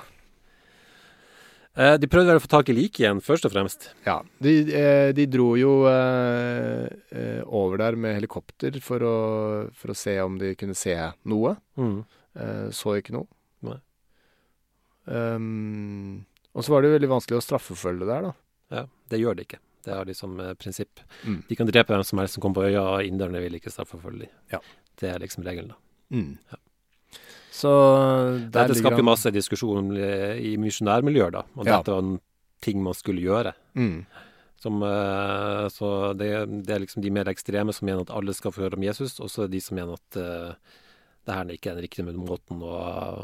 Eh, 1.76 1.98
de 2.00 2.08
prøvde 2.08 2.32
vel 2.32 2.40
å 2.40 2.44
få 2.44 2.52
tak 2.52 2.70
i 2.72 2.76
liket 2.78 3.02
igjen, 3.04 3.20
først 3.24 3.48
og 3.50 3.52
fremst. 3.52 3.90
Ja, 4.06 4.22
de, 4.44 4.54
eh, 4.72 5.10
de 5.16 5.26
dro 5.28 5.50
jo 5.60 5.74
eh, 5.92 6.86
eh, 7.12 7.42
over 7.46 7.82
der 7.84 7.98
med 8.00 8.16
helikopter 8.16 8.80
for 8.84 9.04
å, 9.04 9.16
for 9.76 9.92
å 9.92 9.98
se 9.98 10.16
om 10.24 10.38
de 10.40 10.54
kunne 10.56 10.78
se 10.78 10.96
noe. 11.28 11.58
Eh, 11.76 12.70
så 12.76 12.96
ikke 13.00 13.18
noe. 13.18 13.28
Nei. 13.68 13.78
Um, 15.06 16.26
og 16.56 16.64
så 16.66 16.72
var 16.72 16.82
det 16.82 16.90
jo 16.90 16.96
veldig 16.96 17.12
vanskelig 17.12 17.38
å 17.42 17.44
straffeforfølge 17.44 18.08
der, 18.08 18.30
da. 18.30 18.34
Ja, 18.74 18.86
det 19.12 19.20
gjør 19.22 19.36
de 19.38 19.46
ikke. 19.46 19.60
Det 19.86 19.94
er 19.94 20.08
liksom 20.10 20.40
eh, 20.42 20.54
prinsipp. 20.58 21.04
Mm. 21.28 21.42
De 21.50 21.58
kan 21.60 21.68
drepe 21.70 21.94
hvem 21.94 22.06
som 22.08 22.22
helst 22.22 22.38
som 22.38 22.46
kommer 22.46 22.64
på 22.64 22.70
øya, 22.72 22.86
og 22.96 23.06
inderne 23.06 23.44
vil 23.44 23.60
ikke 23.60 23.74
straffeforfølge 23.74 24.26
dem. 24.26 24.38
Ja. 24.56 24.62
Det 24.96 25.12
er 25.12 25.20
liksom 25.22 25.44
regelen, 25.46 25.76
da. 25.76 25.82
Mm. 26.16 26.32
Ja. 26.54 26.62
Så 27.56 27.72
Dette 28.51 28.76
skapte 28.76 28.99
han- 28.99 29.08
masse 29.08 29.32
diskusjon 29.32 29.93
eh, 29.97 30.36
i 30.43 30.56
misjonærmiljøer, 30.60 31.32
da. 31.32 31.43
Og 31.56 31.66
Ja. 31.66 31.78
dette 31.78 31.93
var 31.93 32.03
en 32.03 32.18
ting 32.62 32.82
man 32.84 32.93
skulle 32.97 33.22
gjøre. 33.24 33.53
Mm. 33.76 34.06
Som, 34.60 34.82
eh, 34.84 35.68
så 35.70 36.16
det, 36.18 36.30
det 36.66 36.74
er 36.76 36.80
liksom 36.84 37.01
de 37.03 37.12
mer 37.12 37.26
ekstreme 37.32 37.72
som 37.74 37.86
mener 37.86 38.01
at 38.01 38.12
alle 38.16 38.34
skal 38.34 38.51
få 38.51 38.66
høre 38.66 38.76
om 38.80 38.84
Jesus, 38.84 39.20
og 39.20 39.30
så 39.30 39.43
er 39.43 39.47
det 39.47 39.60
de 39.60 39.62
som 39.62 39.76
mener 39.78 39.93
at 39.93 40.18
uh, 40.18 40.56
det 41.26 41.34
her 41.36 41.45
ikke 41.53 41.70
er 41.72 41.76
den 41.76 41.86
riktige 41.86 42.06
måten 42.16 42.60
å, 42.62 42.74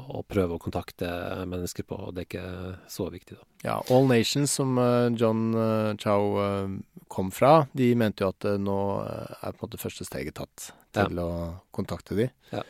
å 0.10 0.24
prøve 0.28 0.56
å 0.58 0.62
kontakte 0.62 1.10
mennesker 1.50 1.84
på, 1.86 1.98
og 2.08 2.14
det 2.16 2.24
er 2.24 2.30
ikke 2.30 2.78
så 2.90 3.10
viktig, 3.12 3.38
da. 3.38 3.44
Ja, 3.64 3.76
All 3.94 4.08
Nations, 4.10 4.52
som 4.58 4.74
John 5.16 5.54
Chow 6.02 6.80
kom 7.10 7.30
fra, 7.32 7.68
de 7.78 7.94
mente 7.96 8.24
jo 8.26 8.30
at 8.34 8.48
nå 8.60 8.78
er 9.06 9.52
på 9.54 9.62
en 9.66 9.70
måte 9.70 9.82
første 9.82 10.06
steget 10.08 10.34
tatt 10.40 10.72
til 10.94 11.20
å 11.22 11.62
kontakte 11.72 12.16
de. 12.18 12.30
Ja. 12.52 12.64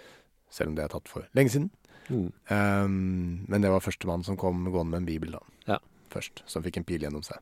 Selv 0.52 0.72
om 0.72 0.76
det 0.78 0.86
er 0.86 0.94
tatt 0.94 1.12
for 1.12 1.28
lenge 1.38 1.54
siden. 1.54 1.70
Mm. 2.12 2.28
Um, 2.52 3.46
men 3.48 3.64
det 3.64 3.72
var 3.72 3.84
førstemann 3.84 4.26
som 4.28 4.40
kom 4.40 4.66
gående 4.68 4.92
med 4.92 5.04
en 5.04 5.08
bibel 5.08 5.38
da. 5.38 5.46
Ja. 5.70 5.80
Først, 6.12 6.44
som 6.50 6.66
fikk 6.66 6.82
en 6.82 6.88
pil 6.88 7.06
gjennom 7.06 7.24
seg. 7.24 7.40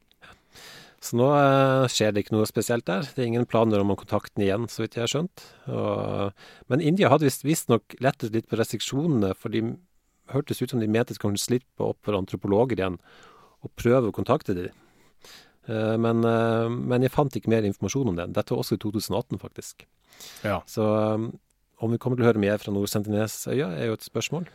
Så 0.99 1.15
nå 1.15 1.29
eh, 1.31 1.85
skjer 1.87 2.11
det 2.11 2.25
ikke 2.25 2.35
noe 2.35 2.47
spesielt 2.49 2.83
der. 2.89 3.05
Det 3.07 3.23
er 3.23 3.29
ingen 3.29 3.47
planer 3.47 3.79
om 3.79 3.93
å 3.93 3.97
kontakte 3.99 4.33
den 4.35 4.49
igjen, 4.49 4.65
så 4.67 4.83
vidt 4.83 4.97
jeg 4.97 5.05
har 5.05 5.11
skjønt. 5.13 5.45
Og, 5.71 6.41
men 6.71 6.83
India 6.83 7.11
hadde 7.11 7.29
visst- 7.29 7.47
visstnok 7.47 7.95
lettet 8.03 8.35
litt 8.35 8.49
på 8.51 8.59
restriksjonene, 8.59 9.31
for 9.39 9.55
de 9.55 9.63
hørtes 10.33 10.59
ut 10.61 10.73
som 10.73 10.83
de 10.83 10.91
mente 10.91 11.15
de 11.15 11.21
kunne 11.23 11.39
slippe 11.39 11.85
opp 11.85 12.03
for 12.05 12.19
antropologer 12.19 12.81
igjen 12.81 12.99
og 13.63 13.71
prøve 13.79 14.11
å 14.11 14.15
kontakte 14.15 14.57
dem. 14.57 14.75
Eh, 15.71 15.95
men, 16.03 16.23
eh, 16.27 16.67
men 16.67 17.07
jeg 17.07 17.15
fant 17.15 17.35
ikke 17.35 17.51
mer 17.55 17.67
informasjon 17.67 18.11
om 18.11 18.19
det. 18.19 18.27
Dette 18.35 18.53
var 18.53 18.65
også 18.65 18.75
i 18.75 18.83
2018, 18.83 19.39
faktisk. 19.39 19.87
Ja. 20.43 20.59
Så 20.67 20.83
um, 20.83 21.31
om 21.79 21.93
vi 21.93 21.99
kommer 22.01 22.19
til 22.19 22.25
å 22.25 22.29
høre 22.29 22.41
mer 22.41 22.59
fra 22.61 22.73
Nord-Sentinelsøya, 22.75 23.69
er 23.79 23.89
jo 23.89 23.97
et 23.97 24.07
spørsmål. 24.07 24.47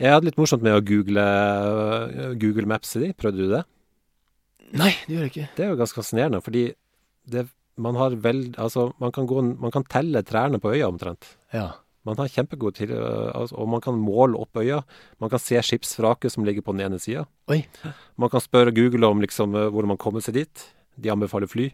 Jeg 0.00 0.12
hadde 0.12 0.28
litt 0.28 0.40
morsomt 0.40 0.64
med 0.64 0.76
å 0.76 0.84
google, 0.84 1.22
uh, 1.22 2.34
Google 2.36 2.68
Maps 2.68 2.96
i 2.98 3.06
de. 3.06 3.12
Prøvde 3.16 3.44
du 3.44 3.52
det? 3.52 3.62
Nei, 4.76 4.92
det 5.06 5.14
gjør 5.14 5.24
jeg 5.24 5.32
ikke. 5.32 5.48
Det 5.56 5.64
er 5.64 5.72
jo 5.72 5.78
ganske 5.80 6.00
fascinerende, 6.00 6.42
fordi 6.44 6.66
det, 7.32 7.46
man 7.80 7.98
har 7.98 8.16
vel 8.22 8.48
Altså, 8.60 8.90
man 9.02 9.12
kan, 9.14 9.26
gå, 9.28 9.42
man 9.62 9.72
kan 9.74 9.86
telle 9.88 10.22
trærne 10.26 10.60
på 10.62 10.72
øya 10.74 10.88
omtrent. 10.90 11.28
Ja. 11.54 11.70
Man 12.06 12.18
har 12.20 12.30
kjempegod 12.30 12.76
til 12.78 12.92
øh, 12.94 13.32
altså, 13.34 13.56
Og 13.58 13.68
man 13.68 13.82
kan 13.82 13.98
måle 13.98 14.38
opp 14.38 14.60
øya. 14.60 14.82
Man 15.20 15.30
kan 15.32 15.42
se 15.42 15.58
skipsvraket 15.62 16.32
som 16.32 16.44
ligger 16.46 16.62
på 16.62 16.76
den 16.76 16.84
ene 16.86 17.00
sida. 17.02 17.24
Man 18.16 18.30
kan 18.30 18.40
spørre 18.44 18.74
Google 18.74 19.06
om 19.06 19.20
liksom 19.20 19.54
øh, 19.54 19.68
hvordan 19.72 19.94
man 19.94 20.02
kommer 20.02 20.22
seg 20.22 20.38
dit. 20.38 20.68
De 20.96 21.10
anbefaler 21.12 21.50
fly. 21.50 21.70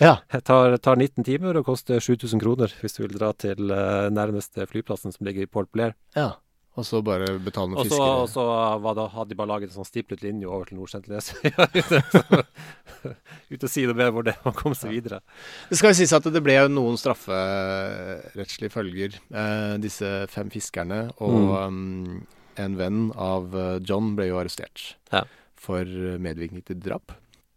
Ja. 0.00 0.16
Det 0.32 0.42
tar, 0.44 0.76
tar 0.78 0.96
19 1.00 1.24
timer 1.24 1.56
og 1.60 1.64
koster 1.68 2.00
7000 2.00 2.40
kroner 2.42 2.72
hvis 2.82 2.96
du 2.98 3.02
vil 3.06 3.14
dra 3.18 3.30
til 3.32 3.70
uh, 3.72 4.08
nærmeste 4.12 4.66
flyplassen 4.68 5.12
som 5.14 5.24
ligger 5.26 5.42
i 5.46 5.50
Port 5.50 5.70
Blair. 5.72 5.94
ja. 6.16 6.34
Og 6.76 6.84
så 6.84 6.98
bare 7.00 7.38
betale 7.40 7.70
noen 7.72 7.86
fiskere. 7.88 8.16
og 8.20 8.26
så 8.28 8.42
var 8.84 8.92
det, 8.98 9.06
hadde 9.14 9.30
de 9.30 9.36
bare 9.38 9.48
laget 9.48 9.70
en 9.70 9.78
sånn 9.78 9.86
stiplet 9.88 10.20
linje 10.20 10.44
over 10.44 10.66
til 10.68 10.76
Nord-Sentinelsøya. 10.76 11.64
Uten 13.48 13.64
å 13.64 13.70
si 13.70 13.84
noe 13.88 13.96
mer 13.96 14.10
hvor 14.12 14.26
det 14.26 14.34
man 14.44 14.52
kom 14.58 14.74
seg 14.76 14.92
videre. 14.92 15.22
Det 15.70 15.78
skal 15.80 15.94
jo 15.94 15.96
sies 16.02 16.12
at 16.12 16.26
det 16.34 16.42
ble 16.44 16.58
jo 16.58 16.66
noen 16.74 16.98
strafferettslige 17.00 18.74
følger. 18.74 19.16
Eh, 19.32 19.76
disse 19.80 20.10
fem 20.32 20.52
fiskerne 20.52 21.06
og 21.16 21.32
Mm. 21.36 21.54
um, 21.56 22.26
en 22.60 22.76
venn 22.76 23.00
av 23.16 23.56
eh, 23.56 23.78
John 23.80 24.12
ble 24.18 24.28
jo 24.28 24.36
arrestert. 24.42 24.96
Ja. 25.16 25.24
for 25.56 25.88
medvirkning 26.20 26.60
til 26.68 26.76
drap. 26.78 27.12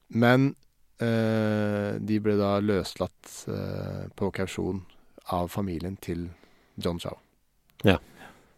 Men 0.09 0.53
de 0.99 2.19
ble 2.19 2.35
da 2.39 2.57
løslatt 2.59 3.33
eh, 3.47 4.05
på 4.19 4.31
kausjon 4.35 4.81
av 5.35 5.47
familien 5.53 5.95
til 6.01 6.27
John 6.75 6.99
Chow. 6.99 7.17
Ja. 7.87 7.99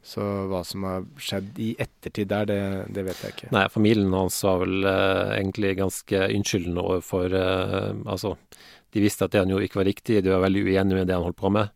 Så 0.01 0.23
hva 0.49 0.63
som 0.65 0.85
har 0.87 1.05
skjedd 1.21 1.59
i 1.61 1.71
ettertid 1.81 2.31
der, 2.31 2.47
det, 2.49 2.61
det 2.89 3.05
vet 3.05 3.21
jeg 3.21 3.35
ikke. 3.35 3.49
Nei, 3.53 3.67
familien 3.69 4.13
hans 4.17 4.39
var 4.47 4.63
vel 4.63 4.87
eh, 4.89 5.33
egentlig 5.37 5.75
ganske 5.77 6.21
unnskyldende 6.25 6.81
overfor 6.81 7.35
eh, 7.37 7.91
Altså, 8.09 8.33
de 8.91 9.03
visste 9.03 9.27
at 9.27 9.35
det 9.35 9.43
han 9.43 9.53
gjorde 9.53 9.67
ikke 9.69 9.81
var 9.83 9.89
riktig, 9.91 10.23
de 10.25 10.33
var 10.33 10.41
veldig 10.47 10.63
uenige 10.65 10.97
med 10.97 11.09
det 11.09 11.17
han 11.17 11.27
holdt 11.27 11.41
på 11.41 11.53
med. 11.53 11.69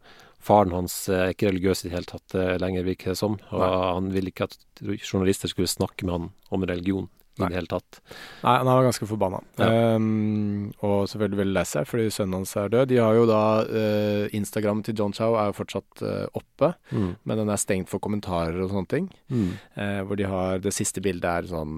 Faren 0.45 0.74
hans 0.74 0.97
er 1.09 1.34
ikke 1.34 1.51
religiøs 1.51 1.84
i 1.84 1.89
det 1.89 1.95
hele 1.99 2.09
tatt 2.09 2.38
eh, 2.38 2.55
lenger, 2.61 2.88
virker 2.89 3.13
det 3.13 3.20
som. 3.22 3.38
Og 3.51 3.61
Nei. 3.61 3.70
han 3.99 4.09
ville 4.18 4.34
ikke 4.34 4.49
at 4.49 4.57
journalister 4.82 5.53
skulle 5.53 5.70
snakke 5.70 6.09
med 6.09 6.18
han 6.18 6.28
om 6.53 6.66
religion 6.66 7.11
i 7.36 7.42
Nei. 7.44 7.50
det 7.52 7.58
hele 7.58 7.68
tatt. 7.72 7.98
Nei, 8.46 8.54
han 8.62 8.70
var 8.70 8.86
ganske 8.88 9.08
forbanna. 9.10 9.42
Ja. 9.60 9.68
Um, 9.98 10.70
og 10.88 11.10
selvfølgelig 11.12 11.40
veldig 11.42 11.56
lei 11.58 11.64
seg, 11.68 11.88
fordi 11.90 12.06
sønnen 12.16 12.38
hans 12.40 12.54
er 12.62 12.70
død. 12.72 12.88
De 12.94 13.00
har 13.04 13.18
jo 13.18 13.26
da 13.28 13.42
uh, 13.68 14.26
Instagram 14.38 14.84
til 14.88 14.96
John 15.02 15.12
Chow 15.18 15.36
er 15.36 15.50
jo 15.52 15.58
fortsatt 15.60 16.04
uh, 16.06 16.26
oppe, 16.34 16.72
Mm. 16.96 17.16
men 17.28 17.38
den 17.42 17.50
er 17.52 17.60
stengt 17.60 17.90
for 17.92 18.00
kommentarer 18.00 18.56
og 18.64 18.70
sånne 18.72 18.88
ting. 18.92 19.10
Mm. 19.30 19.50
Uh, 19.76 20.02
hvor 20.08 20.16
de 20.20 20.24
har 20.32 20.60
Det 20.64 20.72
siste 20.74 21.02
bildet 21.04 21.28
er 21.44 21.50
sånn 21.52 21.76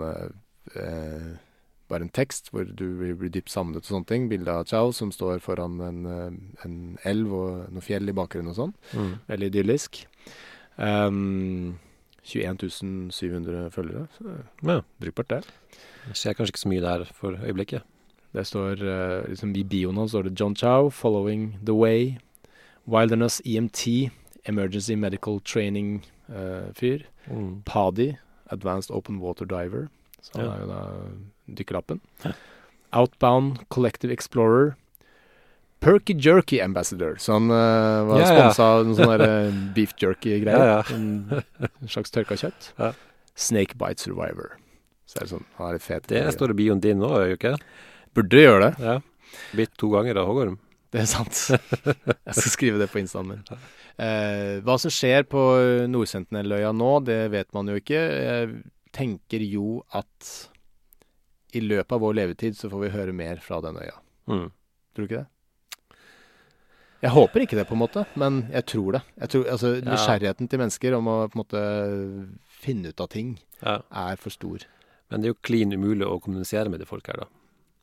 Bare 1.88 2.04
en 2.04 2.12
tekst 2.12 2.50
hvor 2.52 2.68
du 2.68 2.84
blir, 3.00 3.30
dypt 3.32 3.50
savnet 3.50 3.86
og 3.86 3.88
sånne 3.94 4.10
ting. 4.10 4.26
Bilde 4.28 4.52
av 4.52 4.66
Chow 4.68 4.92
som 4.92 5.08
står 5.16 5.40
foran 5.40 5.78
en, 5.82 6.02
en 6.66 6.74
elv 7.08 7.32
og 7.38 7.70
noe 7.72 7.82
fjell 7.86 8.12
i 8.12 8.16
bakgrunnen 8.18 8.52
og 8.52 8.58
sånn. 8.58 8.74
Mm. 8.92 9.14
Veldig 9.30 9.48
idyllisk. 9.54 10.02
Um, 10.76 11.78
21 12.28 13.12
700 13.12 13.70
følgere. 13.72 14.08
Så 14.18 14.38
Ja. 14.68 14.82
brukbart, 15.00 15.28
det. 15.30 15.46
Det 16.08 16.16
ser 16.18 16.34
kanskje 16.34 16.54
ikke 16.54 16.64
så 16.66 16.70
mye 16.70 16.82
der 16.82 17.04
for 17.14 17.32
øyeblikket. 17.38 17.82
Det 18.34 18.46
står 18.46 18.82
eh, 18.84 19.28
liksom 19.30 19.56
I 19.56 19.64
bioen 19.64 19.96
hans 19.98 20.12
står 20.12 20.24
det 20.28 20.40
John 20.40 20.56
Chow, 20.56 20.90
'Following 20.90 21.56
the 21.66 21.74
Way', 21.74 22.18
Wilderness 22.88 23.42
EMT, 23.46 24.10
Emergency 24.46 24.94
Medical 24.96 25.40
Training-fyr. 25.42 27.04
Mm. 27.32 27.64
PADI, 27.66 28.18
Advanced 28.52 28.92
Open 28.96 29.20
Water 29.20 29.46
Diver. 29.46 29.88
Så 30.22 30.32
han 30.36 30.46
Ja. 30.46 30.52
er 30.52 30.60
jo 30.62 30.68
da 30.68 31.54
dykkerlappen. 31.56 32.02
Outbound 32.94 33.58
Collective 33.70 34.12
Explorer. 34.12 34.76
Perky 35.80 36.16
Jerky 36.18 36.60
Ambassador. 36.62 37.16
Så 37.22 37.34
han 37.38 37.52
uh, 37.52 38.08
var 38.08 38.22
Ja, 38.22 38.28
ja. 38.28 38.46
sponsa 38.48 38.70
av 38.74 38.86
noen 38.88 38.98
sånne 38.98 39.18
der, 39.22 39.34
eh, 39.48 39.58
beef 39.76 39.94
jerky-greier. 40.02 40.58
Ja, 40.58 40.80
ja. 40.80 40.96
En, 40.96 41.90
slags 41.90 42.14
tørka 42.14 42.38
kjøtt. 42.40 42.72
Ja. 42.80 42.94
Snakebite 43.38 44.02
Survivor. 44.02 44.56
Så 45.08 45.20
er 45.20 45.28
det 45.28 45.32
sånn, 45.36 45.46
han 45.60 45.70
er 45.70 45.78
litt 45.78 45.86
fet. 45.86 46.08
Det 46.10 46.24
står 46.36 46.52
i 46.56 46.58
bioen 46.64 46.82
din 46.84 47.00
nå, 47.00 47.12
gjør 47.14 47.30
det 47.30 47.38
ikke? 47.38 47.54
Burde 48.18 48.42
gjøre 48.42 48.64
det. 48.66 48.88
Ja. 48.90 48.96
Blitt 49.54 49.76
to 49.80 49.92
ganger 49.94 50.20
av 50.24 50.32
hoggorm. 50.32 50.58
Det 50.92 51.04
er 51.04 51.10
sant. 51.12 51.44
Jeg 52.28 52.36
skal 52.40 52.54
skrive 52.54 52.82
det 52.82 52.90
på 52.92 53.00
instaen 53.04 53.30
min. 53.30 53.46
Eh, 54.02 54.58
hva 54.66 54.76
som 54.82 54.92
skjer 54.94 55.28
på 55.30 55.44
Nordsentinelløya 55.92 56.74
nå, 56.76 56.92
det 57.06 57.22
vet 57.34 57.50
man 57.56 57.70
jo 57.70 57.78
ikke. 57.80 58.02
Jeg 58.02 58.52
tenker 58.98 59.44
jo 59.46 59.82
at 59.96 60.34
i 61.58 61.62
løpet 61.64 61.94
av 61.96 62.02
vår 62.04 62.18
levetid 62.18 62.58
så 62.58 62.70
får 62.72 62.86
vi 62.88 62.94
høre 62.96 63.16
mer 63.16 63.40
fra 63.44 63.60
den 63.64 63.78
øya. 63.80 63.96
Mm. 64.32 64.48
Tror 64.96 65.06
du 65.06 65.08
ikke 65.08 65.22
det? 65.22 65.28
Jeg 67.02 67.12
håper 67.14 67.44
ikke 67.46 67.58
det, 67.60 67.68
på 67.70 67.76
en 67.76 67.82
måte, 67.84 68.06
men 68.18 68.50
jeg 68.52 68.66
tror 68.66 68.92
det. 68.98 69.02
Jeg 69.22 69.30
tror, 69.30 69.44
altså, 69.52 69.74
Ja. 69.86 70.34
Til 70.34 70.60
mennesker 70.60 70.98
om 70.98 71.06
å 71.06 71.30
på 71.30 71.36
en 71.38 71.44
måte 71.44 72.38
finne 72.48 72.90
ut 72.90 73.00
av 73.02 73.10
ting 73.10 73.38
Ja. 73.62 73.82
er 73.92 74.16
for 74.18 74.30
stor. 74.32 74.60
Men 75.12 75.22
det 75.22 75.28
er 75.30 75.34
jo 75.34 75.40
klin 75.44 75.72
umulig 75.74 76.06
å 76.08 76.20
kommunisere 76.22 76.70
med 76.70 76.80
de 76.80 76.86
folk 76.86 77.06
her, 77.08 77.18
da. 77.18 77.26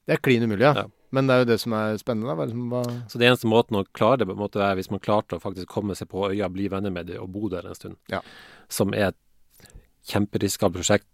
Det 0.07 0.15
er 0.15 0.21
klin 0.21 0.43
umulig, 0.43 0.61
ja. 0.61 0.75
Ja. 0.75 0.85
Men 1.13 1.27
det 1.29 1.33
er 1.35 1.39
jo 1.45 1.45
det 1.53 1.61
som 1.61 1.73
er 1.73 1.97
spennende. 1.97 2.27
da. 2.27 2.35
Hva 2.35 2.43
er 2.43 2.47
det 2.47 2.53
som- 2.55 2.71
hva- 2.71 3.09
Så 3.09 3.19
det 3.19 3.27
eneste 3.31 3.47
måten 3.47 3.77
å 3.79 3.87
klare 3.95 4.19
det 4.19 4.27
på 4.29 4.37
måte, 4.37 4.57
er 4.61 4.75
hvis 4.75 4.91
man 4.91 5.01
klarte 5.01 5.39
å 5.39 5.41
faktisk 5.41 5.67
komme 5.67 5.95
seg 5.95 6.09
på 6.09 6.29
øya, 6.35 6.49
bli 6.53 6.69
venner 6.69 6.91
med 6.91 7.07
dem 7.07 7.23
og 7.23 7.31
bo 7.33 7.49
der 7.49 7.67
en 7.67 7.75
stund. 7.75 7.97
Ja. 8.09 8.21
Som 8.69 8.93
er 8.93 9.09
et 9.09 9.17
kjemperiskabelt 10.07 10.75
prosjekt. 10.83 11.07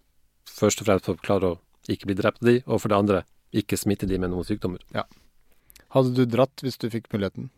Først 0.46 0.80
og 0.80 0.86
fremst 0.86 1.04
for 1.04 1.14
å 1.14 1.20
klare 1.20 1.42
å 1.42 1.58
ikke 1.88 2.06
bli 2.06 2.14
drept 2.14 2.42
av 2.42 2.46
de, 2.48 2.62
og 2.66 2.80
for 2.80 2.88
det 2.88 2.96
andre 2.98 3.24
ikke 3.52 3.76
smitte 3.78 4.08
de 4.08 4.18
med 4.18 4.30
noen 4.30 4.44
sykdommer. 4.44 4.78
Hadde 5.90 6.14
du 6.14 6.24
dratt 6.26 6.56
hvis 6.62 6.78
du 6.78 6.88
fikk 6.88 7.08
muligheten? 7.12 7.50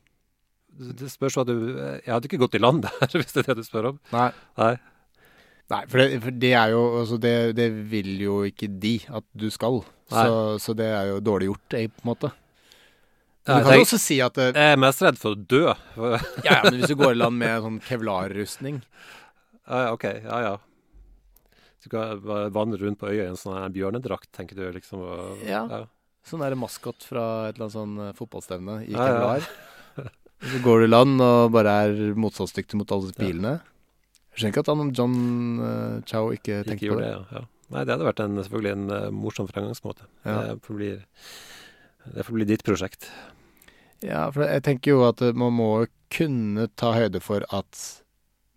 Det 0.73 1.11
spørs 1.13 1.37
hva 1.37 1.45
du 1.47 1.53
Jeg 1.77 2.09
hadde 2.09 2.29
ikke 2.31 2.41
gått 2.41 2.55
i 2.57 2.63
land 2.63 2.83
der, 2.87 3.07
hvis 3.19 3.35
det 3.35 3.43
er 3.45 3.53
det 3.53 3.63
du 3.63 3.67
spør 3.67 3.91
om. 3.93 3.99
Nei. 4.15 4.31
Nei. 4.61 4.73
Nei, 5.73 5.81
for 5.89 6.01
det, 6.03 6.07
for 6.25 6.35
det 6.43 6.53
er 6.59 6.73
jo 6.75 6.81
altså 7.01 7.17
det, 7.23 7.35
det 7.57 7.69
vil 7.89 8.11
jo 8.21 8.39
ikke 8.49 8.69
de 8.83 8.95
at 9.09 9.25
du 9.33 9.47
skal. 9.53 9.81
Så, 10.13 10.59
så 10.61 10.75
det 10.77 10.89
er 10.93 11.07
jo 11.15 11.21
dårlig 11.25 11.49
gjort, 11.49 11.77
eh, 11.79 11.87
på 11.89 12.03
en 12.05 12.11
måte. 12.11 12.33
Men 13.47 13.59
du 13.63 13.67
kan 13.67 13.79
jo 13.81 13.85
også 13.87 13.99
si 13.99 14.19
at 14.23 14.37
det, 14.39 14.51
Jeg 14.55 14.75
er 14.77 14.79
mest 14.79 15.01
redd 15.03 15.17
for 15.19 15.35
å 15.35 15.47
dø. 15.51 15.63
ja, 15.73 16.19
ja, 16.47 16.59
men 16.67 16.77
hvis 16.79 16.93
du 16.93 16.99
går 17.01 17.15
i 17.17 17.19
land 17.19 17.41
med 17.41 17.65
sånn 17.65 17.81
kevlarrustning 17.83 18.77
Ja, 19.67 19.81
ja, 19.87 19.89
OK. 19.97 20.05
Ja, 20.23 20.37
ja. 20.45 20.53
Du 21.83 21.89
kan 21.91 22.21
vandre 22.55 22.79
rundt 22.85 23.01
på 23.01 23.09
øya 23.11 23.25
i 23.25 23.33
en 23.33 23.41
sånn 23.41 23.73
bjørnedrakt, 23.75 24.29
tenker 24.37 24.55
du 24.61 24.69
liksom? 24.77 25.03
Og, 25.03 25.43
Ja. 25.49 25.65
Sånn 26.23 26.45
der 26.45 26.55
maskot 26.55 27.03
fra 27.03 27.49
et 27.49 27.57
eller 27.57 27.67
annet 27.67 27.75
sånn 27.75 27.97
eh, 28.05 28.13
fotballstevne 28.15 28.77
i 28.87 28.93
Ja, 28.95 29.09
ja. 29.11 29.41
Så 30.43 30.61
går 30.65 30.83
du 30.83 30.87
i 30.89 30.91
land 30.91 31.23
og 31.23 31.53
bare 31.55 31.75
er 31.87 32.01
motstandsdyktig 32.19 32.81
mot 32.81 32.95
alle 32.95 33.15
bilene. 33.19 33.57
Jeg 34.33 34.41
skjønner 34.41 34.55
ikke 34.55 34.65
at 34.65 34.71
han 34.73 34.95
John 34.97 35.17
uh, 35.61 36.01
Chow 36.09 36.33
ikke 36.35 36.63
Ikke 36.63 36.71
tenkte 36.71 36.81
på 36.81 36.89
gjorde 36.89 37.05
det. 37.05 37.13
det, 37.13 37.43
ja. 37.43 37.45
Nei, 37.73 37.85
det 37.87 37.95
hadde 37.95 38.09
vært 38.09 38.23
en, 38.25 38.41
selvfølgelig 38.41 38.73
en 38.75 38.89
uh, 38.91 39.13
morsom 39.15 39.49
fremgangsmåte. 39.49 40.09
Ja. 40.27 40.39
Det, 40.49 40.57
får 40.67 40.81
bli, 40.81 40.91
det 42.17 42.27
får 42.27 42.39
bli 42.39 42.49
ditt 42.49 42.65
prosjekt. 42.67 43.09
Ja, 44.03 44.27
for 44.35 44.45
jeg 44.47 44.65
tenker 44.67 44.97
jo 44.97 45.05
at 45.07 45.23
eh, 45.23 45.37
man 45.39 45.55
må 45.55 45.71
kunne 46.13 46.67
ta 46.79 46.93
høyde 46.97 47.23
for 47.23 47.47
at 47.55 47.83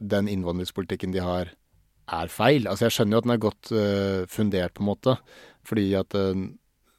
den 0.01 0.29
innvandringspolitikken 0.31 1.13
de 1.13 1.21
har, 1.23 1.53
er 2.11 2.31
feil. 2.33 2.67
Altså 2.69 2.87
jeg 2.87 2.95
skjønner 2.97 3.15
jo 3.15 3.21
at 3.21 3.27
den 3.27 3.33
er 3.35 3.43
godt 3.45 3.71
uh, 3.73 4.25
fundert, 4.29 4.73
på 4.75 4.83
en 4.83 4.89
måte. 4.89 5.15
Fordi 5.65 5.85
at 5.97 6.17
eh, 6.17 6.33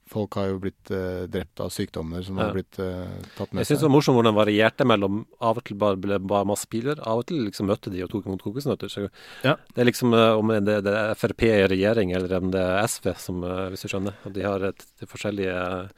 folk 0.09 0.37
har 0.39 0.47
jo 0.53 0.59
blitt 0.63 0.91
eh, 0.95 1.25
drept 1.27 1.61
av 1.61 1.71
sykdommer 1.75 2.23
som 2.23 2.39
Ja. 2.39 2.45
har 2.47 2.55
blitt 2.55 2.79
eh, 2.79 3.09
tatt 3.37 3.53
med 3.53 3.63
Jeg 3.65 3.67
syns 3.73 3.81
det 3.83 3.89
var 3.89 3.95
morsomt 3.97 4.15
hvordan 4.19 4.33
det 4.35 4.39
varierte 4.39 4.87
mellom 4.87 5.25
Av 5.41 5.59
og 5.59 5.65
til 5.67 5.77
bare 5.77 5.97
ble 5.99 6.19
bare 6.23 6.47
masse 6.47 6.67
piler, 6.71 7.01
av 7.03 7.19
og 7.19 7.27
til 7.27 7.43
liksom 7.49 7.67
møtte 7.67 7.91
de 7.91 8.03
og 8.05 8.11
tok 8.11 8.27
imot 8.27 8.43
kokosnøtter. 8.43 8.89
Så 8.89 9.09
Ja. 9.45 9.57
Det 9.75 9.83
er 9.83 9.91
liksom 9.91 10.15
eh, 10.15 10.33
om 10.39 10.49
det, 10.49 10.83
det 10.87 10.95
er 10.95 11.15
Frp 11.19 11.43
i 11.43 11.67
regjering, 11.69 12.13
eller 12.15 12.37
om 12.39 12.51
det 12.51 12.61
er 12.63 12.85
SV, 12.87 13.15
som, 13.19 13.43
eh, 13.45 13.69
hvis 13.75 13.83
du 13.83 13.89
skjønner. 13.89 14.15
Og 14.27 14.33
de 14.33 14.43
har 14.47 14.63
et, 14.71 14.87
de 15.01 15.07
forskjellige, 15.07 15.91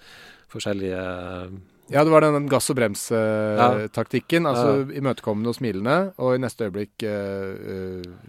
forskjellige 0.48 1.02
Ja, 1.90 2.02
det 2.04 2.10
var 2.12 2.20
den, 2.20 2.48
gass- 2.52 2.68
og 2.68 2.76
brems-taktikken. 2.76 4.44
Ja. 4.44 4.50
altså 4.52 4.92
imøtekommende 4.92 5.48
og 5.48 5.56
smilende, 5.56 6.12
og 6.20 6.34
i 6.34 6.40
neste 6.42 6.66
øyeblikk 6.68 7.00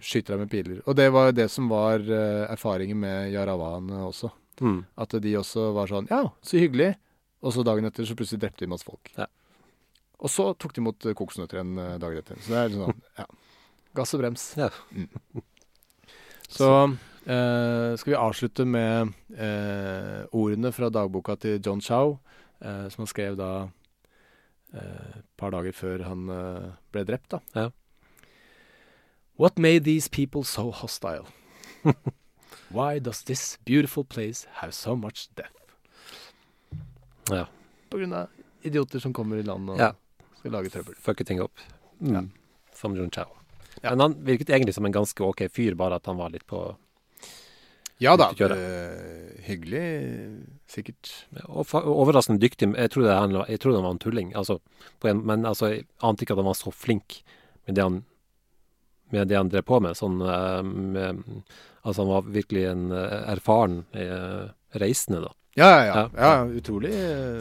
skyter 0.00 0.34
de 0.36 0.38
med 0.44 0.50
piler. 0.50 0.78
Og 0.88 0.96
det 0.96 1.10
var 1.12 1.32
det 1.36 1.48
som 1.52 1.68
var 1.68 2.00
eh, 2.00 2.46
erfaringen 2.52 2.96
med 3.00 3.32
Yaravaene 3.34 4.00
også. 4.08 4.30
Mm, 4.60 4.80
At 5.00 5.16
de 5.24 5.36
også 5.40 5.70
var 5.76 5.90
sånn 5.90 6.08
Ja, 6.10 6.22
så 6.44 6.60
hyggelig. 6.60 6.94
Og 7.40 7.54
så 7.56 7.64
dagen 7.64 7.88
etter 7.88 8.04
så 8.04 8.16
plutselig 8.18 8.42
drepte 8.42 8.66
de 8.66 8.70
masse 8.70 8.84
folk. 8.84 9.12
Ja. 9.16 9.26
Og 10.20 10.28
så 10.28 10.50
tok 10.60 10.74
de 10.76 10.82
imot 10.82 11.06
eh, 11.08 11.16
kokosnøtter 11.16 11.62
en 11.62 11.78
dag 12.02 12.18
etter. 12.20 12.36
Så 12.44 12.52
det 12.52 12.58
er 12.64 12.74
sånn, 12.74 13.06
ja. 13.16 13.28
Gass 13.96 14.12
og 14.14 14.20
brems. 14.22 14.50
Ja. 14.60 14.68
Mm. 14.92 15.08
Så 16.50 16.68
eh, 17.30 17.96
skal 17.96 18.10
vi 18.10 18.18
avslutte 18.18 18.66
med 18.66 19.12
eh, 19.38 20.22
ordene 20.34 20.72
fra 20.74 20.90
dagboka 20.90 21.36
til 21.40 21.60
John 21.62 21.82
Chow, 21.82 22.18
eh, 22.58 22.86
som 22.90 23.04
han 23.04 23.10
skrev 23.10 23.38
da 23.38 23.50
eh, 24.74 25.20
et 25.20 25.28
par 25.38 25.54
dager 25.54 25.76
før 25.76 26.06
han 26.08 26.26
eh, 26.34 26.72
ble 26.90 27.04
drept, 27.06 27.36
da. 27.36 27.40
Ja. 27.54 27.68
What 29.40 29.58
made 29.58 29.84
these 29.84 30.10
people 30.10 30.44
so 30.44 30.70
hostile? 30.70 31.30
Why 32.70 32.98
does 33.00 33.22
this 33.24 33.58
beautiful 33.64 34.04
place 34.04 34.46
have 34.62 34.72
so 34.74 34.94
much 34.96 35.28
death? 35.34 35.52
Ja. 37.30 37.46
På 37.90 37.98
grunn 37.98 38.12
av 38.12 38.28
idioter 38.62 38.98
som 39.02 39.12
kommer 39.12 39.36
i 39.36 39.42
land 39.42 39.70
og 39.70 39.78
Ja. 39.78 39.92
skal 40.38 40.52
lage 40.52 40.70
trøbbel. 40.70 40.94
fucke 40.94 41.24
ting 41.26 41.40
opp. 41.42 41.58
Ja. 42.00 42.20
Mm. 42.20 42.30
Som 42.74 42.96
John 42.96 43.10
Chao. 43.10 43.28
Ja. 43.82 43.90
Men 43.90 44.00
han 44.00 44.14
virket 44.24 44.48
egentlig 44.50 44.74
som 44.74 44.84
en 44.86 44.92
ganske 44.92 45.20
ok 45.24 45.48
fyr, 45.50 45.74
bare 45.74 45.94
at 45.96 46.06
han 46.06 46.16
var 46.16 46.30
litt 46.30 46.46
på 46.46 46.76
Ja 48.00 48.16
da, 48.16 48.30
eh, 48.30 49.42
hyggelig, 49.44 50.46
sikkert. 50.66 51.26
og 51.44 51.66
overraskende 51.68 52.40
dyktig. 52.40 52.74
Jeg 52.74 52.90
trodde 52.90 53.12
han, 53.12 53.30
jeg 53.46 53.60
trodde 53.60 53.76
han 53.76 53.84
var 53.84 53.90
en 53.90 53.98
tulling, 53.98 54.32
altså, 54.34 54.58
på 55.00 55.08
en, 55.10 55.26
men 55.26 55.42
altså, 55.44 55.68
jeg 55.74 55.86
ante 56.02 56.22
ikke 56.24 56.32
at 56.32 56.38
han 56.38 56.46
var 56.46 56.54
så 56.54 56.72
flink 56.72 57.22
med 57.66 57.74
det 57.74 57.82
han, 57.84 58.04
med 59.10 59.28
det 59.28 59.38
han 59.38 59.50
drev 59.50 59.66
på 59.66 59.80
med. 59.82 59.98
Sånn, 59.98 60.20
eh, 60.22 60.62
med 60.62 61.22
altså, 61.82 62.02
han 62.02 62.12
var 62.12 62.32
virkelig 62.38 62.64
en 62.70 62.88
eh, 62.94 63.18
erfaren 63.34 63.84
eh, 63.92 64.48
reisende, 64.80 65.24
da. 65.26 65.34
Ja, 65.58 65.70
ja, 65.84 66.10
ja. 66.16 66.44
utrolig. 66.46 66.92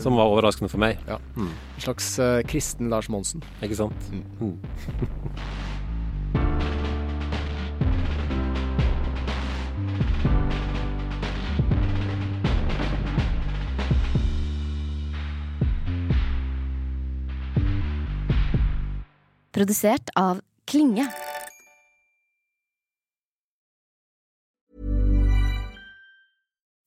Som 0.02 0.18
var 0.18 0.32
overraskende 0.34 0.72
for 0.72 0.82
meg. 0.82 0.98
Ja. 1.08 1.20
Mm. 1.38 1.52
En 1.76 1.84
slags 1.86 2.10
uh, 2.20 2.42
kristen 2.42 2.90
Lars 2.90 3.10
Monsen. 3.10 3.46
Ikke 3.62 3.78
sant. 3.78 4.10
Mm. 4.10 4.26
mm. 4.42 4.58
Produsert 19.60 20.10
av 20.16 20.42
Klinge. 20.66 21.10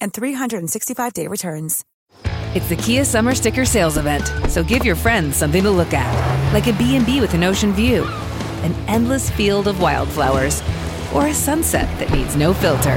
and 0.00 0.12
365-day 0.12 1.26
returns. 1.26 1.84
It's 2.54 2.68
the 2.68 2.76
Kia 2.76 3.04
Summer 3.04 3.34
Sticker 3.34 3.64
Sales 3.64 3.98
Event, 3.98 4.26
so 4.50 4.64
give 4.64 4.84
your 4.84 4.96
friends 4.96 5.36
something 5.36 5.62
to 5.62 5.70
look 5.70 5.92
at, 5.92 6.52
like 6.52 6.66
a 6.66 6.72
B&B 6.72 7.20
with 7.20 7.34
an 7.34 7.44
ocean 7.44 7.72
view, 7.72 8.04
an 8.62 8.74
endless 8.88 9.30
field 9.30 9.68
of 9.68 9.80
wildflowers, 9.80 10.62
or 11.14 11.26
a 11.26 11.34
sunset 11.34 11.86
that 11.98 12.10
needs 12.10 12.36
no 12.36 12.54
filter. 12.54 12.96